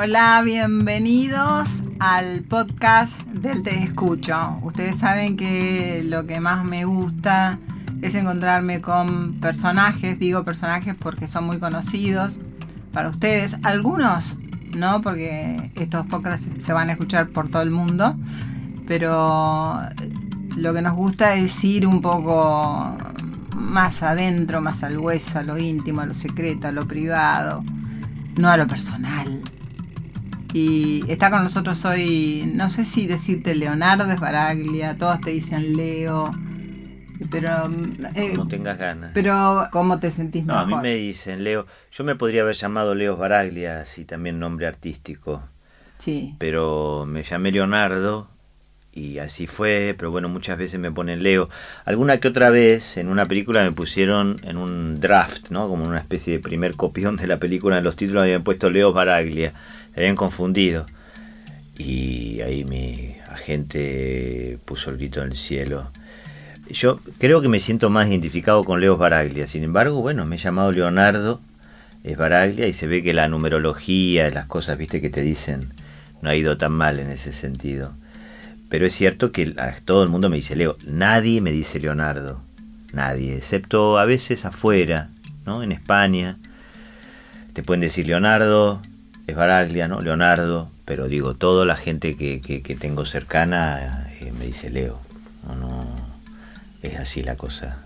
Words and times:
Hola, 0.00 0.42
bienvenidos 0.44 1.82
al 1.98 2.44
podcast 2.44 3.22
del 3.22 3.64
Te 3.64 3.82
Escucho. 3.82 4.60
Ustedes 4.62 4.96
saben 4.96 5.36
que 5.36 6.04
lo 6.04 6.24
que 6.24 6.38
más 6.38 6.64
me 6.64 6.84
gusta 6.84 7.58
es 8.00 8.14
encontrarme 8.14 8.80
con 8.80 9.40
personajes, 9.40 10.20
digo 10.20 10.44
personajes 10.44 10.94
porque 10.94 11.26
son 11.26 11.46
muy 11.46 11.58
conocidos 11.58 12.38
para 12.92 13.08
ustedes, 13.08 13.56
algunos 13.64 14.38
no, 14.72 15.00
porque 15.00 15.72
estos 15.74 16.06
podcasts 16.06 16.48
se 16.62 16.72
van 16.72 16.90
a 16.90 16.92
escuchar 16.92 17.30
por 17.30 17.48
todo 17.48 17.62
el 17.62 17.72
mundo, 17.72 18.14
pero 18.86 19.80
lo 20.56 20.74
que 20.74 20.80
nos 20.80 20.94
gusta 20.94 21.34
es 21.34 21.64
ir 21.64 21.88
un 21.88 22.02
poco 22.02 22.96
más 23.52 24.04
adentro, 24.04 24.60
más 24.60 24.84
al 24.84 24.96
hueso, 24.96 25.40
a 25.40 25.42
lo 25.42 25.58
íntimo, 25.58 26.02
a 26.02 26.06
lo 26.06 26.14
secreto, 26.14 26.68
a 26.68 26.72
lo 26.72 26.86
privado, 26.86 27.64
no 28.36 28.48
a 28.48 28.56
lo 28.56 28.68
personal. 28.68 29.42
Y 30.52 31.04
está 31.08 31.30
con 31.30 31.42
nosotros 31.42 31.84
hoy, 31.84 32.50
no 32.54 32.70
sé 32.70 32.84
si 32.84 33.06
decirte 33.06 33.54
Leonardo 33.54 34.10
Esbaraglia, 34.10 34.96
todos 34.96 35.20
te 35.20 35.30
dicen 35.30 35.76
Leo, 35.76 36.30
pero... 37.30 37.70
Eh, 38.14 38.30
Como 38.34 38.48
tengas 38.48 38.78
ganas. 38.78 39.10
Pero, 39.12 39.68
¿cómo 39.70 40.00
te 40.00 40.10
sentís 40.10 40.44
no, 40.44 40.54
mejor? 40.54 40.62
a 40.62 40.66
mí 40.66 40.82
me 40.82 40.94
dicen 40.94 41.44
Leo, 41.44 41.66
yo 41.92 42.04
me 42.04 42.16
podría 42.16 42.42
haber 42.42 42.54
llamado 42.54 42.94
Leo 42.94 43.16
Baraglia, 43.16 43.80
así 43.80 44.04
también 44.04 44.38
nombre 44.38 44.66
artístico. 44.66 45.42
Sí. 45.98 46.34
Pero 46.38 47.04
me 47.06 47.24
llamé 47.24 47.52
Leonardo 47.52 48.28
y 48.92 49.18
así 49.18 49.46
fue, 49.46 49.94
pero 49.98 50.10
bueno, 50.10 50.28
muchas 50.28 50.56
veces 50.58 50.80
me 50.80 50.90
ponen 50.90 51.22
Leo. 51.22 51.48
Alguna 51.84 52.18
que 52.18 52.28
otra 52.28 52.50
vez 52.50 52.96
en 52.96 53.08
una 53.08 53.26
película 53.26 53.62
me 53.62 53.72
pusieron 53.72 54.36
en 54.44 54.56
un 54.56 55.00
draft, 55.00 55.50
¿no? 55.50 55.68
Como 55.68 55.84
una 55.84 55.98
especie 55.98 56.34
de 56.34 56.40
primer 56.40 56.74
copión 56.76 57.16
de 57.16 57.26
la 57.26 57.38
película, 57.38 57.78
en 57.78 57.84
los 57.84 57.96
títulos 57.96 58.22
habían 58.22 58.44
puesto 58.44 58.70
Leo 58.70 58.92
Baraglia, 58.92 59.52
se 59.94 60.00
habían 60.00 60.16
confundido. 60.16 60.86
Y 61.76 62.40
ahí 62.40 62.64
mi 62.64 63.16
agente 63.28 64.58
puso 64.64 64.90
el 64.90 64.96
grito 64.96 65.22
en 65.22 65.30
el 65.30 65.36
cielo. 65.36 65.90
Yo 66.70 67.00
creo 67.18 67.40
que 67.40 67.48
me 67.48 67.60
siento 67.60 67.88
más 67.88 68.08
identificado 68.08 68.62
con 68.64 68.80
Leo 68.80 68.96
Baraglia, 68.96 69.46
sin 69.46 69.64
embargo, 69.64 70.00
bueno, 70.00 70.26
me 70.26 70.36
he 70.36 70.38
llamado 70.38 70.70
Leonardo 70.72 71.40
es 72.04 72.16
Baraglia 72.16 72.66
y 72.66 72.72
se 72.72 72.86
ve 72.86 73.02
que 73.02 73.12
la 73.12 73.28
numerología, 73.28 74.30
las 74.30 74.46
cosas, 74.46 74.78
viste, 74.78 75.00
que 75.00 75.10
te 75.10 75.22
dicen, 75.22 75.72
no 76.22 76.30
ha 76.30 76.36
ido 76.36 76.56
tan 76.56 76.72
mal 76.72 76.98
en 76.98 77.10
ese 77.10 77.32
sentido. 77.32 77.92
Pero 78.68 78.86
es 78.86 78.94
cierto 78.94 79.32
que 79.32 79.54
todo 79.84 80.02
el 80.02 80.08
mundo 80.08 80.28
me 80.28 80.36
dice 80.36 80.56
Leo. 80.56 80.76
Nadie 80.86 81.40
me 81.40 81.52
dice 81.52 81.80
Leonardo. 81.80 82.40
Nadie. 82.92 83.36
Excepto 83.36 83.98
a 83.98 84.04
veces 84.04 84.44
afuera, 84.44 85.08
¿no? 85.46 85.62
En 85.62 85.72
España. 85.72 86.36
Te 87.54 87.62
pueden 87.62 87.80
decir 87.80 88.06
Leonardo, 88.06 88.80
es 89.28 89.36
Baraglia, 89.36 89.86
¿no? 89.88 90.00
Leonardo. 90.00 90.70
Pero 90.84 91.06
digo, 91.06 91.34
toda 91.34 91.66
la 91.66 91.76
gente 91.76 92.16
que, 92.16 92.40
que, 92.40 92.74
tengo 92.76 93.04
cercana 93.04 94.08
eh, 94.20 94.32
me 94.36 94.46
dice 94.46 94.70
Leo. 94.70 94.98
No, 95.46 95.54
no. 95.54 95.86
Es 96.82 96.98
así 96.98 97.22
la 97.22 97.36
cosa. 97.36 97.76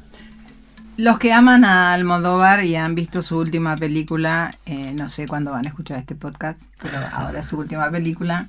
Los 0.97 1.19
que 1.19 1.33
aman 1.33 1.65
a 1.65 1.95
Almodóvar 1.95 2.65
y 2.65 2.77
han 2.77 2.95
visto 2.95 3.23
su 3.23 3.39
última 3.39 3.77
película, 3.77 4.57
eh, 4.67 4.93
no 4.95 5.09
sé 5.09 5.27
cuándo 5.27 5.51
van 5.51 5.65
a 5.67 5.71
escuchar 5.71 5.99
este 5.99 6.15
podcast, 6.15 6.63
pero 6.81 6.99
ahora 7.13 7.43
su 7.43 7.59
última 7.59 7.91
película, 7.91 8.47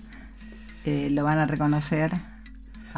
eh, 0.85 1.07
lo 1.09 1.23
van 1.23 1.39
a 1.39 1.47
reconocer. 1.47 2.11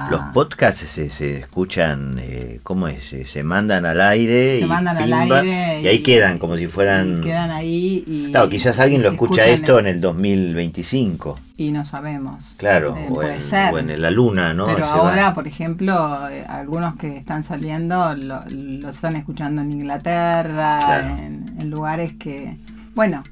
Los 0.10 0.22
podcasts 0.34 0.86
se, 0.90 1.10
se 1.10 1.38
escuchan, 1.38 2.18
eh, 2.20 2.60
¿cómo 2.64 2.90
es? 2.90 3.16
Se, 3.28 3.44
mandan 3.44 3.86
al 3.86 4.02
aire. 4.02 4.60
Se 4.60 4.66
y 4.66 4.68
mandan 4.68 4.98
al 4.98 5.14
aire. 5.14 5.82
Y, 5.82 5.88
ahí 5.88 6.04
quedan, 6.04 6.38
como 6.38 6.58
si 6.58 6.68
fueran. 6.68 7.22
quedan 7.22 7.50
ahí. 7.50 8.04
Y 8.06 8.32
claro, 8.32 8.50
quizás 8.50 8.80
alguien 8.80 9.02
lo 9.02 9.10
escucha 9.10 9.46
esto 9.46 9.80
en 9.80 9.88
el 9.88 10.02
2025. 10.02 11.40
Y 11.58 11.72
no 11.72 11.86
sabemos. 11.86 12.56
Claro, 12.58 12.98
eh, 12.98 13.08
o, 13.10 13.78
en, 13.78 14.02
la 14.02 14.12
luna, 14.12 14.54
¿no? 14.54 14.66
Pero 14.66 14.86
ahora, 14.86 15.34
por 15.34 15.48
ejemplo, 15.48 16.28
eh, 16.30 16.44
algunos 16.48 16.98
que 16.98 17.16
están 17.16 17.44
saliendo 17.44 18.16
lo, 18.16 18.44
están 18.90 19.16
escuchando 19.16 19.62
en 19.62 19.72
Inglaterra, 19.72 21.00
en, 21.18 21.46
en 21.58 21.70
lugares 21.70 22.14
que. 22.20 22.58
Bueno, 22.96 23.24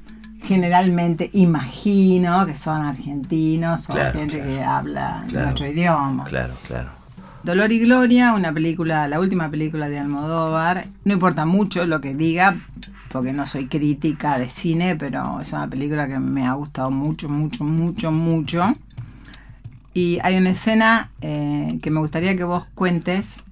generalmente 0.44 1.30
imagino 1.32 2.46
que 2.46 2.56
son 2.56 2.82
argentinos 2.82 3.88
o 3.90 3.94
gente 3.94 4.40
que 4.42 4.62
habla 4.62 5.24
nuestro 5.30 5.66
idioma. 5.66 6.24
Claro, 6.24 6.54
claro. 6.66 6.90
Dolor 7.42 7.72
y 7.72 7.80
Gloria, 7.80 8.32
una 8.32 8.52
película, 8.52 9.06
la 9.06 9.20
última 9.20 9.50
película 9.50 9.88
de 9.88 9.98
Almodóvar. 9.98 10.86
No 11.04 11.12
importa 11.12 11.44
mucho 11.44 11.86
lo 11.86 12.00
que 12.00 12.14
diga, 12.14 12.58
porque 13.10 13.34
no 13.34 13.46
soy 13.46 13.66
crítica 13.66 14.38
de 14.38 14.48
cine, 14.48 14.96
pero 14.96 15.40
es 15.40 15.52
una 15.52 15.68
película 15.68 16.08
que 16.08 16.18
me 16.18 16.46
ha 16.46 16.54
gustado 16.54 16.90
mucho, 16.90 17.28
mucho, 17.28 17.64
mucho, 17.64 18.10
mucho. 18.10 18.74
Y 19.92 20.18
hay 20.22 20.36
una 20.36 20.50
escena 20.50 21.10
eh, 21.20 21.78
que 21.82 21.90
me 21.90 22.00
gustaría 22.00 22.34
que 22.36 22.44
vos 22.44 22.66
cuentes 22.74 23.42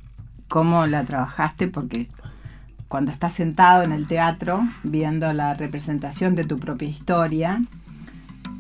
cómo 0.49 0.87
la 0.87 1.05
trabajaste, 1.05 1.69
porque 1.69 2.09
cuando 2.93 3.11
estás 3.11 3.33
sentado 3.33 3.85
en 3.85 3.93
el 3.93 4.07
teatro 4.07 4.69
viendo 4.83 5.33
la 5.33 5.55
representación 5.55 6.35
de 6.35 6.45
tu 6.45 6.59
propia 6.59 6.91
historia, 6.91 7.65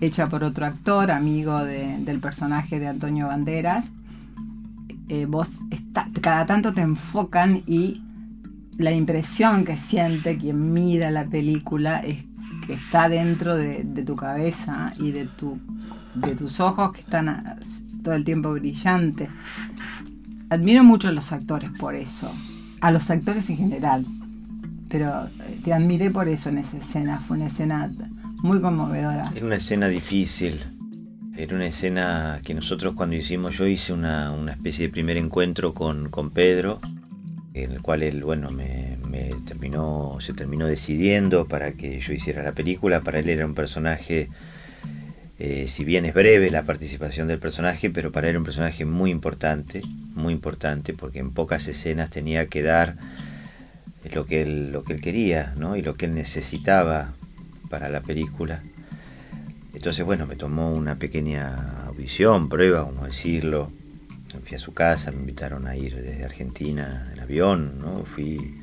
hecha 0.01 0.31
por 0.31 0.43
otro 0.43 0.65
actor, 0.65 1.11
amigo 1.11 1.59
del 1.59 2.19
personaje 2.19 2.81
de 2.81 2.89
Antonio 2.89 3.27
Banderas, 3.27 3.93
eh, 5.11 5.27
vos 5.27 5.59
cada 6.23 6.47
tanto 6.47 6.73
te 6.73 6.81
enfocan 6.81 7.63
y 7.67 8.01
la 8.79 8.93
impresión 8.93 9.67
que 9.67 9.77
siente 9.77 10.39
quien 10.39 10.73
mira 10.73 11.11
la 11.11 11.27
película 11.27 11.99
es 11.99 12.25
que 12.67 12.73
está 12.73 13.11
dentro 13.11 13.55
de, 13.55 13.85
tu 13.85 14.17
cabeza 14.17 14.95
y 14.99 15.11
de, 15.11 15.27
tu, 15.27 15.61
de 16.15 16.35
tus 16.37 16.59
ojos 16.59 16.93
que 16.93 17.03
están 17.03 17.59
todo 18.03 18.15
el 18.15 18.25
tiempo 18.25 18.51
brillantes. 18.55 19.29
Admiro 20.49 20.85
mucho 20.85 21.09
a 21.09 21.13
los 21.13 21.33
actores 21.33 21.71
por 21.79 21.95
eso, 21.95 22.33
a 22.81 22.91
los 22.91 23.11
actores 23.11 23.51
en 23.51 23.59
general, 23.59 24.07
pero 24.93 25.25
eh, 25.25 25.59
te 25.65 25.73
admiré 25.73 26.11
por 26.11 26.29
eso 26.29 26.51
en 26.51 26.59
esa 26.59 26.77
escena, 26.77 27.19
fue 27.19 27.39
una 27.39 27.47
escena 27.47 27.91
muy 28.43 28.61
conmovedora. 28.61 29.33
Era 29.35 29.47
una 29.47 29.57
escena 29.57 29.89
difícil, 29.89 30.61
era 31.35 31.57
una 31.57 31.67
escena 31.67 32.41
que 32.45 32.53
nosotros 32.53 32.95
cuando 32.95 33.17
hicimos, 33.17 33.57
yo 33.57 33.67
hice 33.67 33.95
una, 33.95 34.37
especie 34.51 34.87
de 34.87 34.93
primer 34.93 35.17
encuentro 35.17 35.73
con, 35.73 36.31
Pedro, 36.35 36.79
en 37.55 37.73
el 37.73 37.81
cual 37.81 38.03
él, 38.03 38.23
bueno, 38.23 38.51
me, 38.51 38.99
terminó, 39.47 40.19
se 40.21 40.35
terminó 40.35 40.67
decidiendo 40.67 41.49
para 41.49 41.73
que 41.73 41.99
yo 41.99 42.13
hiciera 42.13 42.43
la 42.43 42.53
película, 42.53 43.01
para 43.01 43.19
él 43.19 43.31
era 43.31 43.47
un 43.47 43.55
personaje... 43.55 44.29
Eh, 45.39 45.67
si 45.67 45.83
bien 45.83 46.05
es 46.05 46.15
breve 46.15 46.53
la 46.53 46.63
participación 46.63 47.27
del 47.27 47.41
personaje, 47.41 47.91
pero 47.91 48.13
para 48.13 48.29
él 48.29 48.33
era 48.33 48.39
un 48.39 48.45
personaje 48.45 48.85
muy 48.85 49.11
importante, 49.11 49.83
muy 50.15 50.33
importante, 50.33 50.93
porque 50.93 51.19
en 51.19 51.33
pocas 51.33 51.67
escenas 51.67 52.11
tenía 52.11 52.47
que 52.47 52.63
dar 52.63 52.97
lo 54.11 54.27
que 54.27 54.43
él, 54.43 54.73
lo 54.73 54.83
que 54.85 54.95
él 54.95 55.01
quería 55.01 55.55
¿no? 55.57 55.77
y 55.77 55.83
lo 55.83 55.95
que 55.95 56.07
él 56.07 56.15
necesitaba 56.15 57.13
para 57.69 57.89
la 57.89 58.01
película. 58.01 58.63
Entonces, 59.75 60.05
bueno, 60.05 60.27
me 60.27 60.37
tomó 60.37 60.73
una 60.73 60.97
pequeña 60.97 61.87
audición, 61.87 62.49
prueba, 62.49 62.85
como 62.85 63.07
decirlo. 63.07 63.71
Fui 64.45 64.57
a 64.57 64.59
su 64.59 64.73
casa, 64.73 65.11
me 65.11 65.19
invitaron 65.19 65.67
a 65.67 65.77
ir 65.77 65.95
desde 65.95 66.25
Argentina 66.25 67.11
en 67.13 67.21
avión, 67.21 67.79
¿no? 67.81 68.05
Fui 68.05 68.59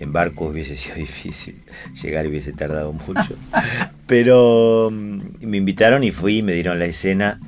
en 0.00 0.12
barco 0.12 0.46
hubiese 0.48 0.76
sido 0.76 0.96
difícil, 0.96 1.56
llegar 2.02 2.26
hubiese 2.26 2.52
tardado 2.52 2.92
mucho. 2.92 3.36
Pero 4.06 4.90
mm, 4.90 5.46
me 5.46 5.56
invitaron 5.56 6.04
y 6.04 6.10
fui, 6.10 6.42
me 6.42 6.52
dieron 6.52 6.78
la 6.78 6.86
escena. 6.86 7.40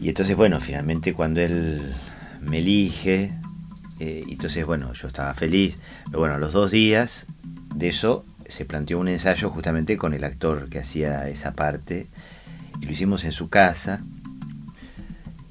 Y 0.00 0.08
entonces, 0.08 0.36
bueno, 0.36 0.60
finalmente 0.60 1.14
cuando 1.14 1.40
él 1.40 1.94
me 2.40 2.58
elige, 2.58 3.32
eh, 4.02 4.24
entonces, 4.26 4.66
bueno, 4.66 4.92
yo 4.94 5.06
estaba 5.06 5.32
feliz. 5.32 5.78
Pero 6.06 6.18
bueno, 6.18 6.34
a 6.34 6.38
los 6.38 6.52
dos 6.52 6.72
días 6.72 7.26
de 7.72 7.88
eso 7.88 8.24
se 8.48 8.64
planteó 8.64 8.98
un 8.98 9.06
ensayo 9.06 9.48
justamente 9.50 9.96
con 9.96 10.12
el 10.12 10.24
actor 10.24 10.68
que 10.68 10.80
hacía 10.80 11.28
esa 11.28 11.52
parte. 11.52 12.08
Y 12.80 12.86
lo 12.86 12.90
hicimos 12.90 13.22
en 13.22 13.30
su 13.30 13.48
casa. 13.48 14.00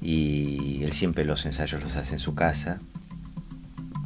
Y 0.02 0.82
él 0.82 0.92
siempre 0.92 1.24
los 1.24 1.46
ensayos 1.46 1.82
los 1.82 1.96
hace 1.96 2.12
en 2.12 2.18
su 2.18 2.34
casa. 2.34 2.78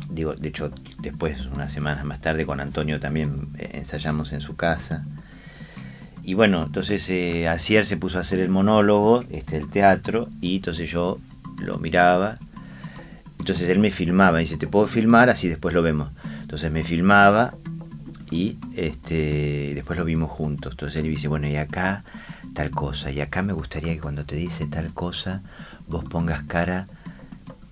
Digo, 0.09 0.35
de 0.35 0.49
hecho, 0.49 0.71
después, 1.01 1.45
unas 1.47 1.73
semanas 1.73 2.05
más 2.05 2.21
tarde, 2.21 2.47
con 2.47 2.61
Antonio 2.61 3.01
también 3.01 3.49
eh, 3.59 3.71
ensayamos 3.75 4.33
en 4.33 4.41
su 4.41 4.55
casa. 4.55 5.05
Y 6.23 6.35
bueno, 6.35 6.67
entonces 6.67 7.05
eh, 7.11 7.53
se 7.59 7.97
puso 7.97 8.19
a 8.19 8.21
hacer 8.21 8.39
el 8.39 8.49
monólogo, 8.49 9.25
este, 9.29 9.57
el 9.57 9.69
teatro, 9.71 10.29
y 10.41 10.57
entonces 10.57 10.89
yo 10.89 11.19
lo 11.59 11.79
miraba 11.79 12.39
entonces 13.47 13.69
él 13.69 13.79
me 13.79 13.93
filmaba, 13.93 14.43
y 14.43 14.45
dice, 14.45 14.57
te 14.57 14.67
puedo 14.67 14.87
filmar, 14.87 15.31
así 15.31 15.49
después 15.49 15.73
lo 15.73 15.81
vemos. 15.81 16.11
Entonces 16.41 16.73
me 16.73 16.83
filmaba 16.83 17.55
y 18.29 18.59
este, 18.75 19.71
después 19.73 19.97
lo 19.97 20.05
vimos 20.05 20.33
juntos. 20.33 20.73
Entonces 20.73 21.01
él 21.01 21.09
dice, 21.09 21.29
bueno, 21.29 21.47
y 21.47 21.55
acá 21.55 22.03
tal 22.55 22.73
cosa, 22.73 23.13
y 23.13 23.21
acá 23.21 23.43
me 23.43 23.53
gustaría 23.53 23.95
que 23.95 24.01
cuando 24.01 24.27
te 24.27 24.35
dice 24.35 24.67
tal 24.67 24.93
cosa, 24.93 25.43
vos 25.87 26.05
pongas 26.07 26.43
cara 26.43 26.89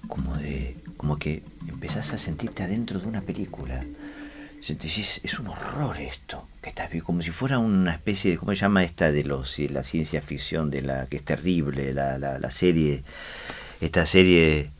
como 0.07 0.37
de, 0.37 0.77
como 0.97 1.19
que 1.19 1.43
empezás 1.67 2.13
a 2.13 2.19
sentirte 2.19 2.63
adentro 2.63 3.01
de 3.01 3.09
una 3.09 3.23
película. 3.23 3.85
Decís, 4.65 5.21
es 5.25 5.41
un 5.41 5.49
horror 5.49 5.97
esto, 5.97 6.47
que 6.63 6.69
estás 6.69 6.89
como 7.03 7.21
si 7.21 7.33
fuera 7.33 7.59
una 7.59 7.91
especie 7.91 8.31
de, 8.31 8.39
¿cómo 8.39 8.53
se 8.53 8.59
llama 8.59 8.85
esta 8.85 9.11
de 9.11 9.25
los 9.25 9.59
la 9.59 9.83
ciencia 9.83 10.23
ficción, 10.23 10.71
de 10.71 10.83
la 10.83 11.07
que 11.07 11.17
es 11.17 11.25
terrible, 11.25 11.93
la, 11.93 12.17
la, 12.17 12.51
serie, 12.53 13.03
esta 13.81 14.07
serie 14.07 14.71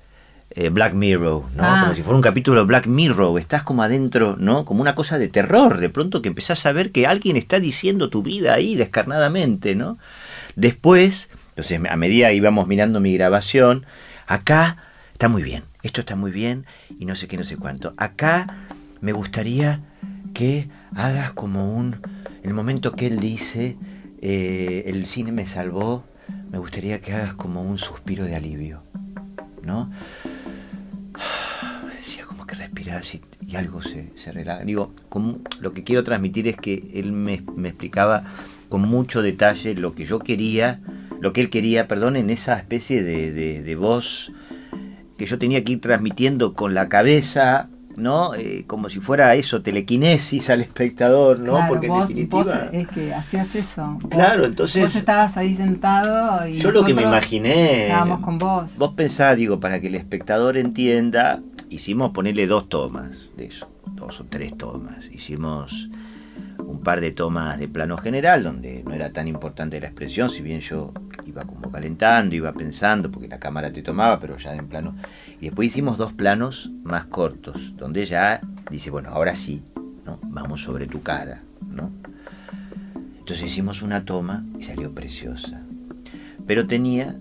eh, 0.57 0.69
Black 0.69 0.95
Mirror, 0.95 1.43
¿no? 1.57 1.63
Ah. 1.63 1.81
Como 1.83 1.95
si 1.95 2.03
fuera 2.03 2.17
un 2.17 2.23
capítulo 2.23 2.61
de 2.61 2.67
Black 2.67 2.87
Mirror, 2.87 3.39
estás 3.41 3.65
como 3.65 3.83
adentro, 3.83 4.37
¿no? 4.39 4.65
Como 4.65 4.81
una 4.81 4.95
cosa 4.95 5.19
de 5.19 5.29
terror, 5.29 5.79
de 5.79 5.89
pronto 5.89 6.23
que 6.23 6.29
empezás 6.29 6.65
a 6.67 6.73
ver 6.73 6.93
que 6.93 7.09
alguien 7.09 7.37
está 7.37 7.59
diciendo 7.59 8.09
tu 8.09 8.23
vida 8.23 8.55
ahí 8.55 8.77
descarnadamente, 8.77 9.75
¿no? 9.75 9.99
Después, 10.55 11.29
entonces 11.51 11.81
a 11.91 11.97
medida 11.97 12.33
íbamos 12.33 12.69
mirando 12.69 13.01
mi 13.01 13.15
grabación, 13.15 13.85
acá 14.29 14.77
está 15.13 15.29
muy 15.29 15.43
bien, 15.43 15.65
esto 15.83 16.01
está 16.01 16.15
muy 16.15 16.31
bien 16.31 16.67
y 17.01 17.05
no 17.05 17.17
sé 17.17 17.27
qué, 17.27 17.37
no 17.37 17.45
sé 17.45 17.57
cuánto. 17.57 17.93
Acá 17.97 18.47
me 19.01 19.13
gustaría 19.13 19.81
que 20.35 20.69
hagas 20.95 21.33
como 21.33 21.75
un... 21.75 21.97
El 22.45 22.55
momento 22.55 22.93
que 22.93 23.07
él 23.09 23.19
dice, 23.19 23.77
eh, 24.21 24.85
el 24.87 25.07
cine 25.07 25.33
me 25.33 25.47
salvó, 25.47 26.05
me 26.51 26.59
gustaría 26.59 27.01
que 27.01 27.13
hagas 27.13 27.35
como 27.35 27.63
un 27.63 27.79
suspiro 27.79 28.25
de 28.25 28.37
alivio, 28.37 28.83
¿no? 29.63 29.91
Decía 31.97 32.25
como 32.27 32.47
que 32.47 32.55
respiras 32.55 33.15
y, 33.15 33.57
algo 33.57 33.83
se, 33.83 34.11
se 34.17 34.33
relaja. 34.33 34.65
Digo, 34.65 34.93
como, 35.09 35.41
lo 35.61 35.73
que 35.73 35.85
quiero 35.85 36.05
transmitir 36.05 36.49
es 36.49 36.57
que 36.57 36.91
él 36.95 37.13
me, 37.13 37.43
me 37.57 37.69
explicaba 37.69 38.25
con 38.69 38.83
mucho 38.83 39.23
detalle 39.23 39.75
lo 39.75 39.95
que 39.95 40.07
yo 40.07 40.19
quería, 40.19 40.81
lo 41.21 41.33
que 41.33 41.41
él 41.41 41.51
quería, 41.51 41.87
perdón, 41.89 42.17
en 42.17 42.31
esa 42.31 42.57
especie 42.57 43.03
de, 43.03 43.33
de, 43.33 43.63
de 43.63 43.77
voz 43.77 44.33
que 45.17 45.27
yo 45.27 45.39
tenía 45.39 45.65
que 45.65 45.73
ir 45.73 45.81
transmitiendo 45.81 46.55
con 46.55 46.75
la 46.75 46.89
cabeza 46.89 47.69
¿no? 47.97 48.35
Eh, 48.35 48.65
como 48.67 48.89
si 48.89 49.01
fuera 49.01 49.35
eso, 49.35 49.63
telequinesis 49.63 50.51
al 50.51 50.61
espectador, 50.61 51.39
¿no? 51.39 51.53
Claro, 51.53 51.69
Porque 51.69 51.87
en 51.87 51.93
vos, 51.93 52.09
definitiva. 52.09 52.43
vos 52.43 52.55
es 52.73 52.89
que 52.89 53.15
hacías 53.15 53.55
eso. 53.55 53.99
Vos- 54.01 54.11
Claro, 54.11 54.45
entonces- 54.47 54.83
Vos 54.83 54.97
estabas 54.97 55.37
ahí 55.37 55.55
sentado 55.57 56.47
y. 56.47 56.55
Yo 56.57 56.71
lo 56.71 56.85
que 56.85 56.95
me 56.95 57.03
imaginé. 57.03 57.83
Estábamos 57.89 58.21
con 58.21 58.39
vos. 58.39 58.77
Vos 58.77 58.93
pensás, 58.95 59.37
digo, 59.37 59.61
para 59.61 59.81
que 59.81 59.87
el 59.89 59.95
espectador 59.95 60.57
entienda, 60.57 61.41
hicimos 61.71 62.11
ponerle 62.11 62.47
dos 62.47 62.69
tomas 62.69 63.31
de 63.37 63.47
eso, 63.47 63.69
dos 63.93 64.21
o 64.21 64.25
tres 64.25 64.57
tomas. 64.57 65.05
Hicimos 65.13 65.89
un 66.75 66.81
par 66.81 67.01
de 67.01 67.13
tomas 67.13 67.59
de 67.59 67.69
plano 67.69 67.97
general, 67.97 68.43
donde 68.43 68.83
no 68.85 68.93
era 68.93 69.13
tan 69.13 69.29
importante 69.29 69.81
la 69.81 69.87
expresión, 69.87 70.29
si 70.29 70.43
bien 70.43 70.61
yo 70.61 70.93
iba 71.25 71.45
como 71.45 71.71
calentando, 71.71 72.35
iba 72.35 72.53
pensando, 72.53 73.11
porque 73.11 73.29
la 73.29 73.39
cámara 73.39 73.73
te 73.73 73.83
tomaba, 73.83 74.19
pero 74.19 74.37
ya 74.37 74.55
en 74.55 74.67
plano. 74.67 74.97
Y 75.41 75.47
después 75.47 75.69
hicimos 75.69 75.97
dos 75.97 76.13
planos 76.13 76.71
más 76.83 77.07
cortos, 77.07 77.75
donde 77.77 78.05
ya 78.05 78.41
dice, 78.71 78.91
bueno, 78.91 79.11
ahora 79.11 79.35
sí, 79.35 79.63
¿no? 80.05 80.19
Vamos 80.25 80.63
sobre 80.63 80.87
tu 80.87 81.03
cara, 81.03 81.43
¿no? 81.71 81.91
Entonces 83.19 83.47
hicimos 83.47 83.81
una 83.83 84.05
toma 84.05 84.45
y 84.59 84.65
salió 84.65 84.93
preciosa. 84.93 85.63
Pero 86.47 86.67
tenía 86.67 87.17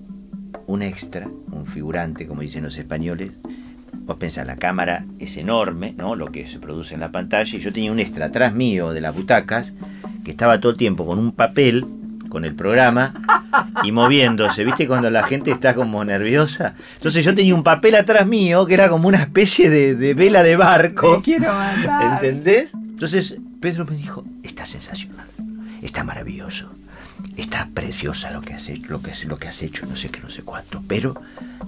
un 0.66 0.82
extra, 0.82 1.30
un 1.52 1.66
figurante, 1.66 2.28
como 2.28 2.42
dicen 2.42 2.64
los 2.64 2.78
españoles. 2.78 3.32
Vos 4.06 4.18
pensás, 4.18 4.46
la 4.46 4.58
cámara 4.58 5.06
es 5.20 5.38
enorme, 5.38 5.94
¿no? 5.98 6.16
Lo 6.16 6.32
que 6.32 6.48
se 6.48 6.60
produce 6.60 6.94
en 6.94 7.00
la 7.00 7.12
pantalla. 7.12 7.58
Y 7.58 7.60
yo 7.60 7.72
tenía 7.72 7.92
un 7.92 8.00
extra 8.00 8.26
atrás 8.26 8.54
mío 8.54 8.92
de 8.92 9.02
las 9.02 9.16
butacas 9.16 9.74
que 10.24 10.32
estaba 10.32 10.60
todo 10.60 10.72
el 10.74 10.78
tiempo 10.78 11.06
con 11.06 11.20
un 11.20 11.32
papel, 11.32 11.86
con 12.30 12.46
el 12.46 12.56
programa 12.56 13.14
y 13.84 13.92
moviéndose. 13.92 14.64
¿Viste 14.66 14.88
cuando 14.88 15.10
la 15.10 15.24
gente 15.24 15.52
está 15.52 15.74
como 15.74 16.04
nerviosa? 16.04 16.76
Entonces 16.96 17.24
yo 17.24 17.34
tenía 17.34 17.56
un 17.56 17.64
papel 17.64 17.96
atrás 17.96 18.28
mío 18.28 18.66
que 18.66 18.74
era 18.74 18.90
como 18.90 19.08
una 19.08 19.20
especie 19.20 19.70
de, 19.70 19.96
de 19.96 20.14
vela 20.14 20.44
de 20.44 20.56
barco. 20.56 21.18
Me 21.18 21.24
quiero 21.24 21.54
matar. 21.54 22.16
¿Entendés? 22.16 22.74
Entonces 22.74 23.38
Pedro 23.60 23.86
me 23.86 23.96
dijo, 23.96 24.26
está 24.44 24.66
sensacional, 24.66 25.26
está 25.82 26.04
maravilloso, 26.04 26.70
está 27.38 27.70
preciosa 27.74 28.32
lo 28.32 28.42
que 28.42 28.54
has 28.54 28.68
hecho, 28.68 28.88
lo 28.90 29.02
que, 29.02 29.12
lo 29.26 29.38
que 29.38 29.48
has 29.48 29.62
hecho, 29.62 29.86
no 29.86 29.96
sé 29.96 30.10
qué, 30.10 30.20
no 30.20 30.30
sé 30.30 30.44
cuánto, 30.44 30.84
pero 30.88 31.16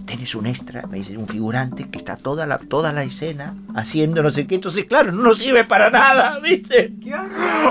tenés 0.05 0.35
un 0.35 0.45
extra, 0.45 0.85
me 0.87 0.97
dice 0.97 1.17
un 1.17 1.27
figurante 1.27 1.89
que 1.89 1.97
está 1.97 2.15
toda 2.15 2.45
la, 2.45 2.57
toda 2.57 2.91
la 2.91 3.03
escena 3.03 3.55
haciendo 3.73 4.21
no 4.23 4.31
sé 4.31 4.47
qué, 4.47 4.55
entonces 4.55 4.85
claro, 4.85 5.11
no 5.11 5.23
nos 5.23 5.37
sirve 5.37 5.65
para 5.65 5.89
nada, 5.89 6.39
¿viste? 6.39 6.93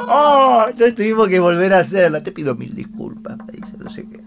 ¡Oh! 0.08 0.66
Entonces 0.68 0.94
tuvimos 0.94 1.28
que 1.28 1.38
volver 1.40 1.74
a 1.74 1.78
hacerla. 1.78 2.22
Te 2.22 2.32
pido 2.32 2.54
mil 2.54 2.74
disculpas, 2.74 3.38
me 3.38 3.52
dice, 3.52 3.76
no 3.78 3.90
sé 3.90 4.06
qué. 4.08 4.20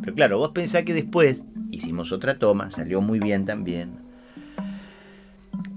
Pero 0.00 0.14
claro, 0.14 0.38
vos 0.38 0.50
pensás 0.52 0.84
que 0.84 0.94
después 0.94 1.44
hicimos 1.70 2.12
otra 2.12 2.38
toma, 2.38 2.70
salió 2.70 3.00
muy 3.00 3.18
bien 3.18 3.44
también. 3.44 3.98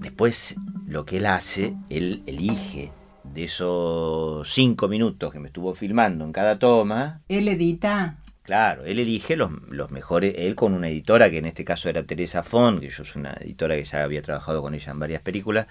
Después, 0.00 0.56
lo 0.86 1.04
que 1.04 1.18
él 1.18 1.26
hace, 1.26 1.74
él 1.88 2.22
elige 2.26 2.92
de 3.34 3.44
esos 3.44 4.52
cinco 4.52 4.88
minutos 4.88 5.32
que 5.32 5.38
me 5.38 5.48
estuvo 5.48 5.74
filmando 5.74 6.24
en 6.24 6.32
cada 6.32 6.58
toma. 6.58 7.20
Él 7.28 7.48
edita. 7.48 8.18
Claro, 8.42 8.84
él 8.84 8.98
elige 8.98 9.36
los, 9.36 9.50
los 9.68 9.90
mejores, 9.90 10.34
él 10.36 10.54
con 10.54 10.72
una 10.74 10.88
editora, 10.88 11.30
que 11.30 11.38
en 11.38 11.46
este 11.46 11.64
caso 11.64 11.88
era 11.88 12.02
Teresa 12.04 12.42
Font, 12.42 12.80
que 12.80 12.90
yo 12.90 13.04
soy 13.04 13.20
una 13.20 13.32
editora 13.40 13.76
que 13.76 13.84
ya 13.84 14.02
había 14.02 14.22
trabajado 14.22 14.60
con 14.62 14.74
ella 14.74 14.90
en 14.92 14.98
varias 14.98 15.22
películas, 15.22 15.66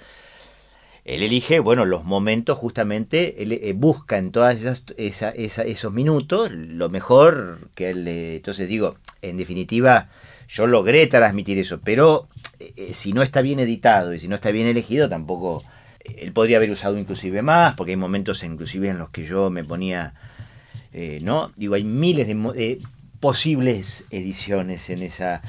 él 1.05 1.23
elige, 1.23 1.59
bueno, 1.59 1.85
los 1.85 2.03
momentos 2.03 2.57
justamente, 2.57 3.41
él 3.41 3.53
eh, 3.53 3.73
busca 3.75 4.17
en 4.17 4.31
todas 4.31 4.57
esas, 4.57 4.83
esa- 4.97 5.29
esa- 5.31 5.63
esos 5.63 5.91
minutos 5.93 6.51
lo 6.51 6.89
mejor 6.89 7.69
que 7.73 7.89
él... 7.89 8.07
entonces 8.07 8.67
digo, 8.69 8.95
en 9.21 9.37
definitiva, 9.37 10.09
yo 10.47 10.67
logré 10.67 11.07
transmitir 11.07 11.57
eso, 11.57 11.79
pero 11.83 12.27
eh, 12.59 12.73
eh, 12.77 12.93
si 12.93 13.13
no 13.13 13.23
está 13.23 13.41
bien 13.41 13.59
editado 13.59 14.13
y 14.13 14.19
si 14.19 14.27
no 14.27 14.35
está 14.35 14.51
bien 14.51 14.67
elegido, 14.67 15.09
tampoco... 15.09 15.63
Él 16.17 16.31
podría 16.31 16.57
haber 16.57 16.71
usado 16.71 16.97
inclusive 16.97 17.41
más, 17.41 17.75
porque 17.75 17.91
hay 17.91 17.97
momentos 17.97 18.43
inclusive 18.43 18.89
en 18.89 18.97
los 18.97 19.09
que 19.09 19.25
yo 19.25 19.49
me 19.49 19.63
ponía... 19.63 20.13
eh, 20.93 21.19
¿No? 21.21 21.51
Digo, 21.55 21.75
hay 21.75 21.83
miles 21.83 22.27
de 22.27 22.33
eh, 22.55 22.79
posibles 23.19 24.05
ediciones 24.11 24.89
en 24.89 25.03
esa... 25.03 25.41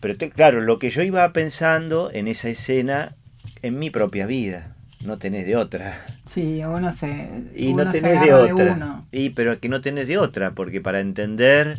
Pero 0.00 0.16
te- 0.16 0.30
claro, 0.30 0.60
lo 0.60 0.78
que 0.78 0.90
yo 0.90 1.02
iba 1.02 1.32
pensando 1.32 2.10
en 2.12 2.28
esa 2.28 2.48
escena, 2.48 3.16
en 3.62 3.78
mi 3.78 3.90
propia 3.90 4.26
vida, 4.26 4.76
no 5.04 5.18
tenés 5.18 5.46
de 5.46 5.56
otra. 5.56 6.06
Sí, 6.24 6.62
uno 6.64 6.92
se. 6.92 7.28
Y 7.56 7.72
uno 7.72 7.84
no 7.84 7.90
tenés 7.90 8.20
de 8.20 8.32
otra. 8.32 9.04
y 9.10 9.30
pero 9.30 9.58
que 9.60 9.68
no 9.68 9.80
tenés 9.80 10.06
de 10.06 10.18
otra, 10.18 10.52
porque 10.52 10.80
para 10.80 11.00
entender 11.00 11.78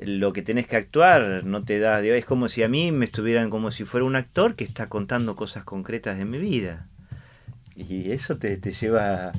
lo 0.00 0.32
que 0.32 0.42
tenés 0.42 0.66
que 0.66 0.76
actuar 0.76 1.44
no 1.44 1.64
te 1.64 1.78
da 1.78 2.00
de 2.00 2.16
es 2.18 2.24
como 2.24 2.48
si 2.48 2.62
a 2.62 2.68
mí 2.68 2.92
me 2.92 3.06
estuvieran 3.06 3.50
como 3.50 3.70
si 3.70 3.84
fuera 3.84 4.04
un 4.06 4.16
actor 4.16 4.54
que 4.54 4.64
está 4.64 4.88
contando 4.88 5.36
cosas 5.36 5.64
concretas 5.64 6.18
de 6.18 6.24
mi 6.24 6.38
vida. 6.38 6.86
Y 7.76 8.10
eso 8.12 8.36
te, 8.38 8.56
te 8.56 8.72
lleva 8.72 9.32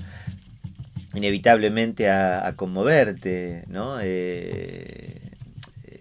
inevitablemente 1.13 2.09
a, 2.09 2.47
a 2.47 2.55
conmoverte, 2.55 3.63
¿no? 3.67 3.97
Eh, 4.01 5.21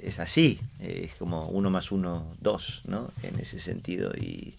es 0.03 0.21
así, 0.21 0.61
es 0.81 1.15
como 1.15 1.49
uno 1.49 1.71
más 1.71 1.91
uno, 1.91 2.27
dos, 2.41 2.83
¿no? 2.87 3.11
En 3.23 3.41
ese 3.41 3.59
sentido. 3.59 4.13
Y, 4.17 4.55